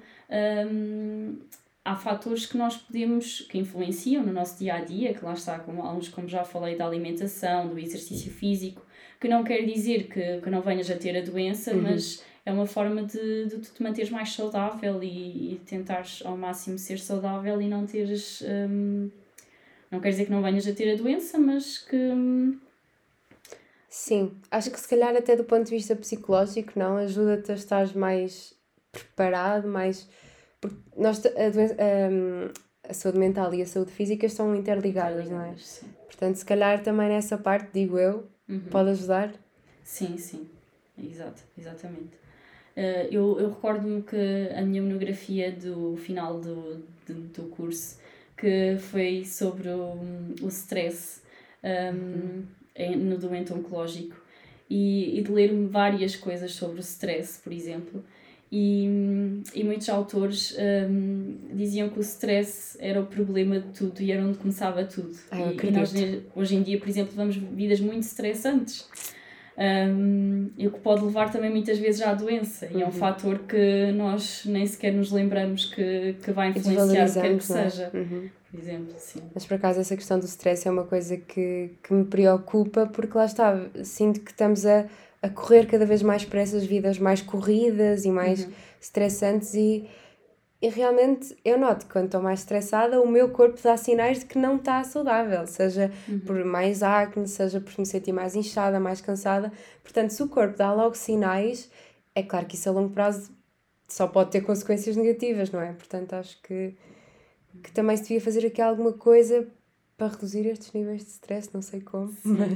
um, 0.71 1.39
há 1.83 1.97
fatores 1.97 2.45
que 2.45 2.59
nós 2.59 2.77
podemos, 2.77 3.41
que 3.41 3.57
influenciam 3.57 4.23
no 4.23 4.33
nosso 4.33 4.59
dia 4.59 4.75
a 4.75 4.81
dia, 4.81 5.15
que 5.15 5.25
lá 5.25 5.33
está, 5.33 5.59
como 5.59 5.81
alguns, 5.81 6.11
como 6.11 6.29
já 6.29 6.45
falei, 6.45 6.77
da 6.77 6.87
alimentação, 6.87 7.69
do 7.69 7.79
exercício 7.79 8.31
físico, 8.31 8.85
que 9.19 9.27
não 9.27 9.43
quer 9.43 9.65
dizer 9.65 10.07
que, 10.09 10.43
que 10.43 10.51
não 10.51 10.61
venhas 10.61 10.91
a 10.91 10.97
ter 10.97 11.17
a 11.17 11.23
doença, 11.23 11.73
uhum. 11.73 11.81
mas 11.81 12.23
é 12.47 12.53
uma 12.53 12.67
forma 12.67 13.03
de, 13.03 13.47
de 13.47 13.57
tu 13.59 13.73
te 13.73 13.83
manteres 13.83 14.11
mais 14.11 14.33
saudável 14.33 15.03
e, 15.03 15.55
e 15.55 15.61
tentares 15.65 16.23
ao 16.25 16.37
máximo 16.37 16.79
ser 16.79 16.99
saudável 16.99 17.61
e 17.61 17.69
não 17.69 17.87
teres. 17.87 18.43
Um, 18.43 19.11
não 19.91 20.01
quer 20.01 20.11
dizer 20.11 20.27
que 20.27 20.31
não 20.31 20.43
venhas 20.43 20.67
a 20.67 20.73
ter 20.73 20.93
a 20.93 20.97
doença, 20.97 21.39
mas 21.39 21.79
que. 21.79 21.97
Um, 21.97 22.59
Sim, 23.89 24.37
acho 24.51 24.71
que 24.73 24.81
se 24.81 24.89
calhar 24.89 25.15
até 25.17 25.37
do 25.37 25.45
ponto 25.45 25.65
de 25.65 25.71
vista 25.71 25.95
psicológico, 25.95 26.73
não? 26.77 26.97
Ajuda-te 26.97 27.53
a 27.53 27.55
estar 27.55 27.95
mais 27.97 28.53
preparado, 28.91 29.69
mais. 29.69 30.09
Porque 30.61 30.77
nós, 30.97 31.25
a, 31.25 31.49
doença, 31.49 31.77
a, 31.79 32.91
a 32.91 32.93
saúde 32.93 33.19
mental 33.19 33.55
e 33.55 33.63
a 33.63 33.67
saúde 33.67 33.93
física 33.93 34.27
estão 34.27 34.55
interligadas, 34.55 35.31
não 35.31 35.41
é? 35.41 35.55
Sim. 35.57 35.87
Portanto, 36.07 36.37
se 36.37 36.45
calhar 36.45 36.83
também 36.83 37.09
nessa 37.09 37.39
parte, 37.39 37.71
digo 37.73 37.99
eu, 37.99 38.27
uhum. 38.49 38.61
pode 38.71 38.91
ajudar. 38.91 39.33
Sim, 39.83 40.19
sim. 40.19 40.49
Exato, 40.99 41.43
exatamente. 41.57 42.24
Uh, 42.77 43.07
eu 43.11 43.39
eu 43.39 43.49
recordo-me 43.51 44.03
que 44.03 44.17
a 44.57 44.63
minha 44.63 44.83
monografia 44.83 45.53
do 45.53 45.97
final 45.97 46.41
do, 46.41 46.83
do, 47.07 47.15
do 47.15 47.43
curso, 47.51 47.99
que 48.37 48.77
foi 48.79 49.25
sobre 49.25 49.69
o, 49.69 49.97
o 50.43 50.49
stress 50.49 51.23
um, 51.63 51.97
uhum. 51.97 52.43
em, 52.75 52.97
no 52.97 53.17
doente 53.17 53.53
oncológico, 53.53 54.17
e, 54.69 55.19
e 55.19 55.23
de 55.23 55.31
ler 55.31 55.53
várias 55.69 56.17
coisas 56.17 56.53
sobre 56.53 56.79
o 56.79 56.81
stress, 56.81 57.41
por 57.41 57.53
exemplo, 57.53 58.05
e, 58.57 58.87
e 59.53 59.65
muitos 59.65 59.89
autores 59.89 60.57
um, 60.89 61.37
diziam 61.55 61.89
que 61.89 61.99
o 61.99 62.03
stress 62.03 62.77
era 62.79 63.01
o 63.01 63.07
problema 63.07 63.59
de 63.59 63.69
tudo 63.71 64.01
e 64.01 64.13
era 64.13 64.25
onde 64.25 64.39
começava 64.39 64.85
tudo. 64.85 65.13
Ah, 65.31 65.41
e, 65.41 65.67
e, 65.67 65.71
nós, 65.73 65.93
hoje 66.37 66.55
em 66.55 66.63
dia, 66.63 66.79
por 66.79 66.89
exemplo, 66.89 67.13
vamos 67.17 67.35
vidas 67.35 67.81
muito 67.81 68.05
estressantes. 68.05 68.89
Um, 69.57 70.51
e 70.59 70.67
o 70.67 70.73
que 70.73 70.81
pode 70.81 71.05
levar 71.05 71.31
também 71.31 71.51
muitas 71.51 71.79
vezes 71.79 72.03
à 72.03 72.13
doença. 72.13 72.67
Uhum. 72.67 72.79
E 72.79 72.83
é 72.83 72.85
um 72.85 72.89
uhum. 72.89 72.93
fator 72.93 73.39
que 73.41 73.93
nós 73.93 74.43
nem 74.47 74.67
sequer 74.67 74.93
nos 74.93 75.13
lembramos 75.13 75.67
que, 75.67 76.17
que 76.23 76.33
vai 76.33 76.51
influenciar 76.51 77.07
o 77.07 77.13
que 77.13 77.21
quer 77.21 77.29
que 77.29 77.35
é? 77.37 77.41
seja. 77.41 77.91
Uhum. 77.95 78.29
Por 78.51 78.61
exemplo, 78.61 78.95
sim. 78.99 79.21
Mas 79.35 79.45
por 79.47 79.55
acaso 79.55 79.81
essa 79.81 79.97
questão 79.97 80.19
do 80.19 80.27
stress 80.27 80.67
é 80.67 80.71
uma 80.71 80.85
coisa 80.85 81.17
que, 81.17 81.71
que 81.83 81.93
me 81.93 82.05
preocupa 82.05 82.87
porque 82.87 83.17
lá 83.19 83.25
está, 83.25 83.67
sinto 83.83 84.21
que 84.21 84.31
estamos 84.31 84.65
a 84.65 84.87
a 85.25 85.29
correr 85.31 85.67
cada 85.67 85.87
vez 85.87 86.03
mais 86.03 86.23
para 86.23 86.41
essas 86.41 86.67
vidas 86.67 86.99
mais 86.99 87.23
corridas 87.23 88.05
e 88.05 88.11
mais 88.11 88.45
uhum. 88.45 88.53
estressantes 88.79 89.55
e, 89.55 89.89
e 90.65 90.69
realmente 90.71 91.37
eu 91.45 91.59
noto 91.59 91.85
que 91.85 91.93
quando 91.93 92.07
estou 92.07 92.23
mais 92.23 92.41
estressada 92.41 92.99
o 92.99 93.07
meu 93.07 93.29
corpo 93.29 93.61
dá 93.63 93.77
sinais 93.77 94.21
de 94.21 94.25
que 94.25 94.39
não 94.39 94.57
está 94.57 94.83
saudável, 94.83 95.47
seja 95.47 95.93
uhum. 96.09 96.21
por 96.21 96.43
mais 96.43 96.83
acne, 96.83 97.29
seja 97.29 97.61
por 97.61 97.79
me 97.79 97.85
sentir 97.85 98.13
mais 98.13 98.35
inchada, 98.35 98.81
mais 98.81 98.99
cansada. 99.03 99.53
Portanto, 99.83 100.13
se 100.13 100.23
o 100.23 100.29
corpo 100.29 100.57
dá 100.57 100.73
logo 100.73 100.95
sinais, 100.95 101.71
é 102.15 102.23
claro 102.23 102.47
que 102.47 102.55
isso 102.55 102.67
a 102.67 102.73
longo 102.73 102.89
prazo 102.95 103.31
só 103.87 104.07
pode 104.07 104.31
ter 104.31 104.41
consequências 104.41 104.97
negativas, 104.97 105.51
não 105.51 105.61
é? 105.61 105.71
Portanto, 105.75 106.15
acho 106.15 106.41
que, 106.41 106.75
que 107.63 107.71
também 107.71 107.99
se 107.99 108.05
devia 108.05 108.23
fazer 108.23 108.47
aqui 108.47 108.63
alguma 108.63 108.95
coisa 108.95 109.47
para 109.99 110.07
reduzir 110.07 110.47
estes 110.47 110.73
níveis 110.73 111.05
de 111.05 111.11
stress, 111.11 111.51
não 111.53 111.61
sei 111.61 111.83
como, 111.83 112.11
mas, 112.25 112.53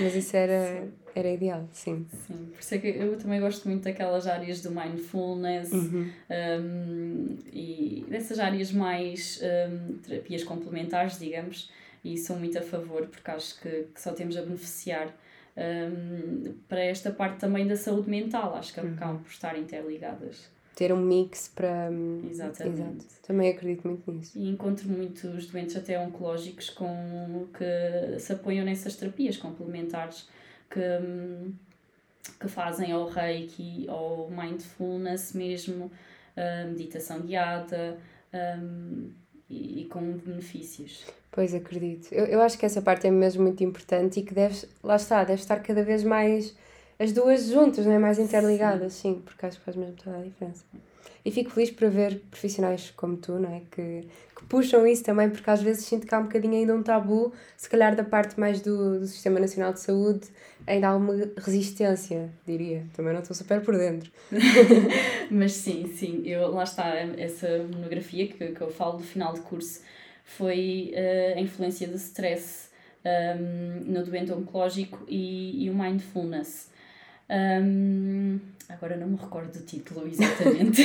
mas 0.00 0.14
isso 0.14 0.36
era, 0.36 0.88
era 1.14 1.30
ideal, 1.30 1.68
sim. 1.72 2.06
Sim, 2.26 2.50
por 2.52 2.60
isso 2.60 2.74
é 2.74 2.78
que 2.78 2.88
eu 2.88 3.18
também 3.18 3.40
gosto 3.40 3.68
muito 3.68 3.84
daquelas 3.84 4.26
áreas 4.26 4.60
do 4.60 4.70
mindfulness 4.70 5.72
uhum. 5.72 6.10
um, 6.30 7.38
e 7.52 8.04
dessas 8.08 8.38
áreas 8.38 8.72
mais 8.72 9.40
um, 9.42 9.98
terapias 9.98 10.44
complementares, 10.44 11.18
digamos, 11.18 11.70
e 12.04 12.18
sou 12.18 12.36
muito 12.36 12.58
a 12.58 12.62
favor 12.62 13.06
porque 13.06 13.30
acho 13.30 13.60
que, 13.60 13.86
que 13.94 14.00
só 14.00 14.12
temos 14.12 14.36
a 14.36 14.42
beneficiar 14.42 15.14
um, 15.56 16.54
para 16.68 16.80
esta 16.80 17.10
parte 17.10 17.38
também 17.38 17.66
da 17.66 17.76
saúde 17.76 18.08
mental, 18.08 18.54
acho 18.54 18.72
que 18.72 18.80
uhum. 18.80 18.94
acabam 18.94 19.18
por 19.22 19.30
estar 19.30 19.58
interligadas 19.58 20.50
ter 20.74 20.92
um 20.92 21.00
mix 21.00 21.52
para. 21.54 21.90
Exatamente. 22.28 22.80
Exato. 22.80 23.22
Também 23.26 23.50
acredito 23.50 23.86
muito 23.86 24.10
nisso. 24.10 24.36
E 24.36 24.48
encontro 24.48 24.88
muitos 24.88 25.46
doentes, 25.46 25.76
até 25.76 25.98
oncológicos, 25.98 26.70
com, 26.70 27.46
que 27.56 28.18
se 28.18 28.32
apoiam 28.32 28.64
nessas 28.64 28.96
terapias 28.96 29.36
complementares 29.36 30.28
que, 30.72 31.52
que 32.40 32.48
fazem 32.48 32.92
ao 32.92 33.06
reiki, 33.06 33.86
ao 33.88 34.30
mindfulness 34.30 35.32
mesmo, 35.32 35.90
meditação 36.68 37.20
guiada. 37.20 37.98
Um, 38.32 39.10
e, 39.52 39.82
e, 39.82 39.84
com 39.84 40.00
benefícios. 40.00 41.04
Pois 41.30 41.54
acredito. 41.54 42.10
Eu, 42.12 42.24
eu 42.24 42.40
acho 42.40 42.58
que 42.58 42.64
essa 42.64 42.80
parte 42.80 43.06
é 43.06 43.10
mesmo 43.10 43.42
muito 43.42 43.62
importante 43.62 44.20
e 44.20 44.22
que 44.22 44.32
deve, 44.32 44.66
lá 44.82 44.96
está, 44.96 45.22
deve 45.24 45.42
estar 45.42 45.60
cada 45.60 45.82
vez 45.82 46.02
mais 46.02 46.56
as 46.98 47.12
duas 47.12 47.46
juntas, 47.48 47.84
não 47.84 47.92
é? 47.92 47.98
Mais 47.98 48.18
interligadas, 48.18 48.94
sim. 48.94 49.14
sim, 49.14 49.20
porque 49.20 49.44
acho 49.44 49.58
que 49.58 49.64
faz 49.64 49.76
mesmo 49.76 49.94
toda 49.94 50.18
a 50.18 50.22
diferença. 50.22 50.64
E 51.24 51.30
fico 51.30 51.50
feliz 51.50 51.70
por 51.70 51.88
ver 51.88 52.20
profissionais 52.30 52.92
como 52.96 53.16
tu, 53.16 53.38
não 53.38 53.54
é? 53.54 53.62
Que, 53.70 54.08
que 54.36 54.44
puxam 54.48 54.86
isso 54.86 55.04
também, 55.04 55.30
porque 55.30 55.48
às 55.48 55.62
vezes 55.62 55.84
sinto 55.84 56.06
que 56.06 56.14
há 56.14 56.18
um 56.18 56.24
bocadinho 56.24 56.54
ainda 56.54 56.74
um 56.74 56.82
tabu, 56.82 57.32
se 57.56 57.68
calhar 57.68 57.94
da 57.94 58.02
parte 58.02 58.38
mais 58.40 58.60
do, 58.60 58.98
do 58.98 59.06
Sistema 59.06 59.38
Nacional 59.38 59.72
de 59.72 59.80
Saúde, 59.80 60.26
ainda 60.66 60.88
há 60.88 60.96
uma 60.96 61.14
resistência, 61.38 62.28
diria. 62.44 62.84
Também 62.94 63.12
não 63.12 63.20
estou 63.20 63.36
super 63.36 63.60
por 63.60 63.78
dentro. 63.78 64.10
Mas 65.30 65.52
sim, 65.52 65.86
sim, 65.94 66.22
eu, 66.26 66.50
lá 66.50 66.64
está, 66.64 66.88
essa 67.16 67.66
monografia 67.72 68.26
que, 68.26 68.48
que 68.48 68.60
eu 68.60 68.70
falo 68.70 68.98
do 68.98 69.04
final 69.04 69.32
de 69.32 69.40
curso 69.42 69.80
foi 70.24 70.92
uh, 70.94 71.38
a 71.38 71.40
influência 71.40 71.86
do 71.86 71.96
stress 71.96 72.70
um, 73.04 73.08
ehm, 73.08 73.84
no 73.86 74.04
doente 74.04 74.32
oncológico 74.32 75.04
e, 75.08 75.64
e 75.64 75.70
o 75.70 75.74
mindfulness. 75.74 76.70
Um, 77.30 78.38
agora 78.72 78.96
não 78.96 79.08
me 79.08 79.16
recordo 79.16 79.52
do 79.58 79.64
título 79.64 80.06
exatamente, 80.06 80.82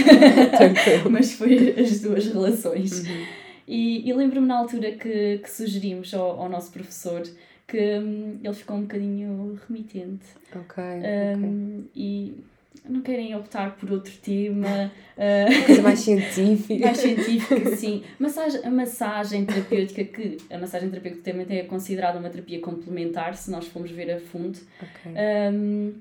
mas 1.10 1.34
foi 1.34 1.80
as 1.80 2.00
duas 2.02 2.26
relações. 2.28 3.08
Uhum. 3.08 3.26
E, 3.68 4.10
e 4.10 4.14
lembro-me 4.14 4.48
na 4.48 4.58
altura 4.58 4.92
que, 4.94 5.40
que 5.40 5.50
sugerimos 5.50 6.14
ao, 6.14 6.42
ao 6.42 6.50
nosso 6.50 6.72
professor 6.72 7.24
que 7.68 8.00
um, 8.00 8.40
ele 8.42 8.54
ficou 8.54 8.78
um 8.78 8.82
bocadinho 8.84 9.60
remitente. 9.68 10.26
Ok. 10.56 10.84
Um, 10.84 11.80
okay. 11.80 11.92
E 11.94 12.44
não 12.88 13.02
querem 13.02 13.36
optar 13.36 13.76
por 13.76 13.92
outro 13.92 14.14
tema. 14.22 14.92
Uh, 15.18 15.66
coisa 15.66 15.82
mais 15.82 16.00
científica. 16.02 16.86
mais 16.86 16.98
científica, 17.00 17.76
sim. 17.76 18.04
Massagem, 18.20 18.62
a 18.64 18.70
massagem 18.70 19.46
terapêutica, 19.48 20.04
que 20.04 20.38
a 20.48 20.60
massagem 20.60 20.92
terapêutica 20.92 21.32
também 21.32 21.58
é 21.58 21.64
considerada 21.64 22.20
uma 22.20 22.30
terapia 22.30 22.60
complementar, 22.60 23.34
se 23.34 23.50
nós 23.50 23.66
formos 23.66 23.90
ver 23.90 24.12
a 24.12 24.20
fundo. 24.20 24.60
Okay. 24.80 25.14
Um, 25.52 25.96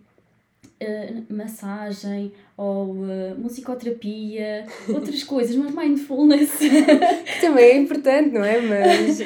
uh, 0.83 1.35
massagem 1.35 2.33
ou 2.57 2.93
uh, 2.93 3.37
musicoterapia, 3.39 4.67
outras 4.89 5.23
coisas, 5.25 5.57
mas 5.57 5.75
mindfulness. 5.75 6.57
que 6.57 7.41
também 7.41 7.65
é 7.65 7.77
importante, 7.77 8.31
não 8.31 8.45
é? 8.45 8.61
Mas 8.61 9.23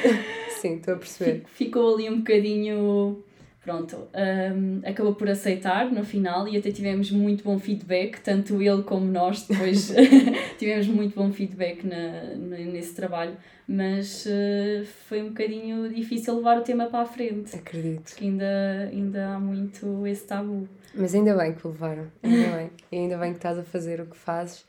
sim, 0.61 0.77
estou 0.77 0.95
a 0.95 0.97
perceber. 0.99 1.45
Ficou 1.55 1.95
ali 1.95 2.09
um 2.09 2.19
bocadinho. 2.19 3.25
Pronto, 3.63 4.09
um, 4.15 4.81
acabou 4.89 5.15
por 5.15 5.29
aceitar 5.29 5.93
no 5.93 6.03
final 6.03 6.49
e 6.49 6.57
até 6.57 6.71
tivemos 6.71 7.11
muito 7.11 7.45
bom 7.45 7.59
feedback, 7.59 8.19
tanto 8.21 8.63
ele 8.63 8.83
como 8.85 9.05
nós 9.05 9.47
depois 9.47 9.93
tivemos 10.59 10.87
muito 10.87 11.15
bom 11.15 11.31
feedback 11.31 11.87
na, 11.87 12.37
na, 12.37 12.57
nesse 12.57 12.95
trabalho, 12.95 13.37
mas 13.69 14.25
uh, 14.25 14.87
foi 15.07 15.23
um 15.23 15.29
bocadinho 15.29 15.93
difícil 15.93 16.37
levar 16.37 16.57
o 16.57 16.63
tema 16.63 16.87
para 16.87 17.03
a 17.03 17.05
frente. 17.05 17.55
Acredito. 17.55 18.05
Porque 18.05 18.25
ainda, 18.25 18.89
ainda 18.91 19.35
há 19.35 19.39
muito 19.39 20.07
esse 20.07 20.27
tabu. 20.27 20.67
Mas 20.95 21.15
ainda 21.15 21.37
bem 21.37 21.53
que 21.53 21.67
o 21.67 21.71
levaram, 21.71 22.07
ainda 22.23 22.57
bem. 22.57 22.71
E 22.91 22.97
ainda 22.97 23.19
bem 23.19 23.33
que 23.33 23.39
estás 23.39 23.59
a 23.59 23.63
fazer 23.63 24.01
o 24.01 24.07
que 24.07 24.17
fazes. 24.17 24.65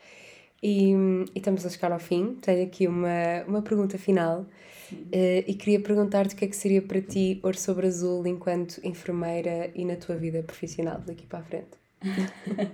E, 0.61 0.91
e 1.33 1.37
estamos 1.39 1.65
a 1.65 1.69
chegar 1.69 1.93
ao 1.93 1.99
fim. 1.99 2.35
Tenho 2.41 2.65
aqui 2.65 2.87
uma, 2.87 3.43
uma 3.47 3.61
pergunta 3.61 3.97
final. 3.97 4.45
Uh, 4.91 5.43
e 5.47 5.53
queria 5.53 5.79
perguntar-te 5.79 6.35
o 6.35 6.37
que 6.37 6.45
é 6.45 6.47
que 6.47 6.55
seria 6.55 6.81
para 6.81 7.01
ti 7.01 7.39
Ouro 7.43 7.57
sobre 7.57 7.87
Azul 7.87 8.25
enquanto 8.27 8.79
enfermeira 8.83 9.71
e 9.75 9.85
na 9.85 9.95
tua 9.95 10.15
vida 10.15 10.43
profissional 10.43 11.01
daqui 11.05 11.25
para 11.25 11.39
a 11.39 11.43
frente. 11.43 11.81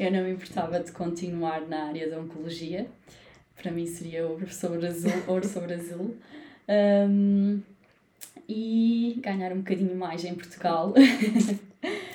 Eu 0.00 0.10
não 0.10 0.22
me 0.22 0.32
importava 0.32 0.80
de 0.80 0.92
continuar 0.92 1.60
na 1.62 1.88
área 1.88 2.08
da 2.08 2.18
oncologia. 2.18 2.86
Para 3.60 3.70
mim 3.70 3.86
seria 3.86 4.26
Ouro 4.26 4.52
sobre 4.52 4.86
Azul. 4.86 5.12
Ouro 5.26 5.46
sobre 5.46 5.74
azul. 5.74 6.16
Um, 6.68 7.60
e 8.48 9.18
ganhar 9.22 9.52
um 9.52 9.58
bocadinho 9.58 9.94
mais 9.96 10.24
em 10.24 10.34
Portugal. 10.34 10.94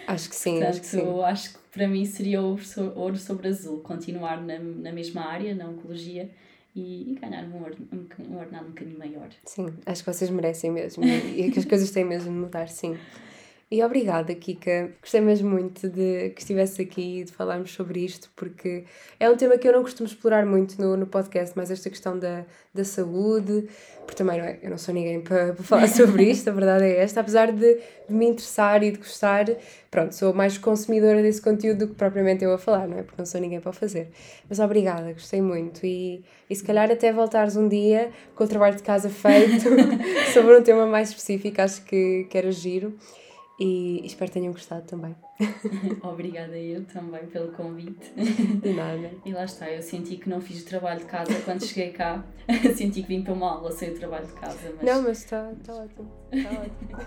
Acho 0.07 0.29
que 0.29 0.35
sim, 0.35 0.53
Portanto, 0.53 0.71
acho 0.71 0.81
que 0.81 0.87
sim. 0.87 1.21
acho 1.23 1.53
que 1.53 1.59
para 1.71 1.87
mim 1.87 2.03
seria 2.03 2.41
ouro 2.41 3.15
sobre 3.15 3.47
azul, 3.47 3.79
continuar 3.81 4.41
na, 4.41 4.57
na 4.57 4.91
mesma 4.91 5.23
área, 5.23 5.53
na 5.53 5.69
oncologia, 5.69 6.31
e, 6.75 7.13
e 7.13 7.15
ganhar 7.15 7.43
um, 7.43 7.57
um, 7.57 8.33
um 8.33 8.37
ordenado 8.37 8.65
um 8.65 8.69
bocadinho 8.69 8.97
maior. 8.97 9.29
Sim, 9.45 9.73
acho 9.85 10.03
que 10.03 10.13
vocês 10.13 10.29
merecem 10.29 10.71
mesmo 10.71 11.03
e 11.03 11.51
que 11.51 11.59
as 11.59 11.65
coisas 11.65 11.91
têm 11.91 12.03
mesmo 12.03 12.31
de 12.31 12.37
mudar, 12.37 12.67
sim. 12.69 12.97
E 13.71 13.83
obrigada, 13.83 14.33
Kika. 14.33 14.93
Gostei 14.99 15.21
mesmo 15.21 15.47
muito 15.47 15.87
de 15.87 16.31
que 16.31 16.41
estivesse 16.41 16.81
aqui 16.81 17.19
e 17.19 17.23
de 17.23 17.31
falarmos 17.31 17.71
sobre 17.71 18.03
isto, 18.03 18.31
porque 18.35 18.83
é 19.19 19.29
um 19.29 19.37
tema 19.37 19.59
que 19.59 19.67
eu 19.67 19.71
não 19.71 19.83
costumo 19.83 20.07
explorar 20.07 20.43
muito 20.43 20.81
no, 20.81 20.97
no 20.97 21.05
podcast, 21.05 21.53
mas 21.55 21.69
esta 21.69 21.87
questão 21.87 22.17
da, 22.17 22.45
da 22.73 22.83
saúde, 22.83 23.69
porque 23.99 24.15
também 24.15 24.39
não 24.39 24.45
é, 24.45 24.57
eu 24.63 24.71
não 24.71 24.77
sou 24.79 24.91
ninguém 24.91 25.21
para, 25.21 25.53
para 25.53 25.63
falar 25.63 25.85
sobre 25.95 26.31
isto, 26.31 26.49
a 26.49 26.51
verdade 26.51 26.85
é 26.85 26.97
esta, 26.97 27.19
apesar 27.19 27.51
de, 27.51 27.75
de, 27.75 27.83
me 28.09 28.25
interessar 28.25 28.81
e 28.81 28.89
de 28.89 28.97
gostar, 28.97 29.45
pronto, 29.91 30.15
sou 30.15 30.33
mais 30.33 30.57
consumidora 30.57 31.21
desse 31.21 31.39
conteúdo 31.39 31.85
do 31.85 31.87
que 31.89 31.93
propriamente 31.93 32.43
eu 32.43 32.51
a 32.51 32.57
falar, 32.57 32.87
não 32.87 32.97
é? 32.97 33.03
Porque 33.03 33.21
não 33.21 33.25
sou 33.27 33.39
ninguém 33.39 33.59
para 33.59 33.69
o 33.69 33.73
fazer. 33.73 34.09
Mas 34.49 34.57
obrigada, 34.57 35.13
gostei 35.13 35.43
muito 35.43 35.85
e, 35.85 36.23
e 36.49 36.55
se 36.55 36.63
calhar 36.63 36.89
até 36.89 37.13
voltares 37.13 37.55
um 37.55 37.67
dia 37.67 38.09
com 38.33 38.45
o 38.45 38.47
trabalho 38.47 38.75
de 38.75 38.81
casa 38.81 39.11
feito 39.11 39.69
sobre 40.33 40.57
um 40.57 40.63
tema 40.63 40.87
mais 40.87 41.09
específico, 41.09 41.61
acho 41.61 41.83
que, 41.83 42.25
que 42.27 42.35
era 42.35 42.51
giro 42.51 42.97
e 43.59 44.05
espero 44.05 44.31
que 44.31 44.39
tenham 44.39 44.53
gostado 44.53 44.85
também. 44.85 45.15
Obrigada 46.01 46.57
eu 46.57 46.85
também 46.85 47.25
pelo 47.27 47.51
convite. 47.51 48.13
De 48.61 48.73
nada. 48.73 49.11
E 49.25 49.33
lá 49.33 49.43
está, 49.43 49.69
eu 49.69 49.81
senti 49.81 50.15
que 50.15 50.29
não 50.29 50.39
fiz 50.39 50.61
o 50.61 50.65
trabalho 50.65 50.99
de 50.99 51.05
casa 51.05 51.33
quando 51.43 51.65
cheguei 51.65 51.91
cá. 51.91 52.23
senti 52.75 53.01
que 53.01 53.07
vim 53.09 53.21
para 53.21 53.33
uma 53.33 53.51
aula 53.51 53.71
sem 53.71 53.91
o 53.91 53.95
trabalho 53.95 54.27
de 54.27 54.33
casa. 54.33 54.73
Mas... 54.77 54.85
Não, 54.85 55.01
mas 55.01 55.17
está 55.19 55.51
tá 55.65 55.73
ótimo. 55.73 56.09
Está 56.31 56.49
ótimo. 56.61 56.97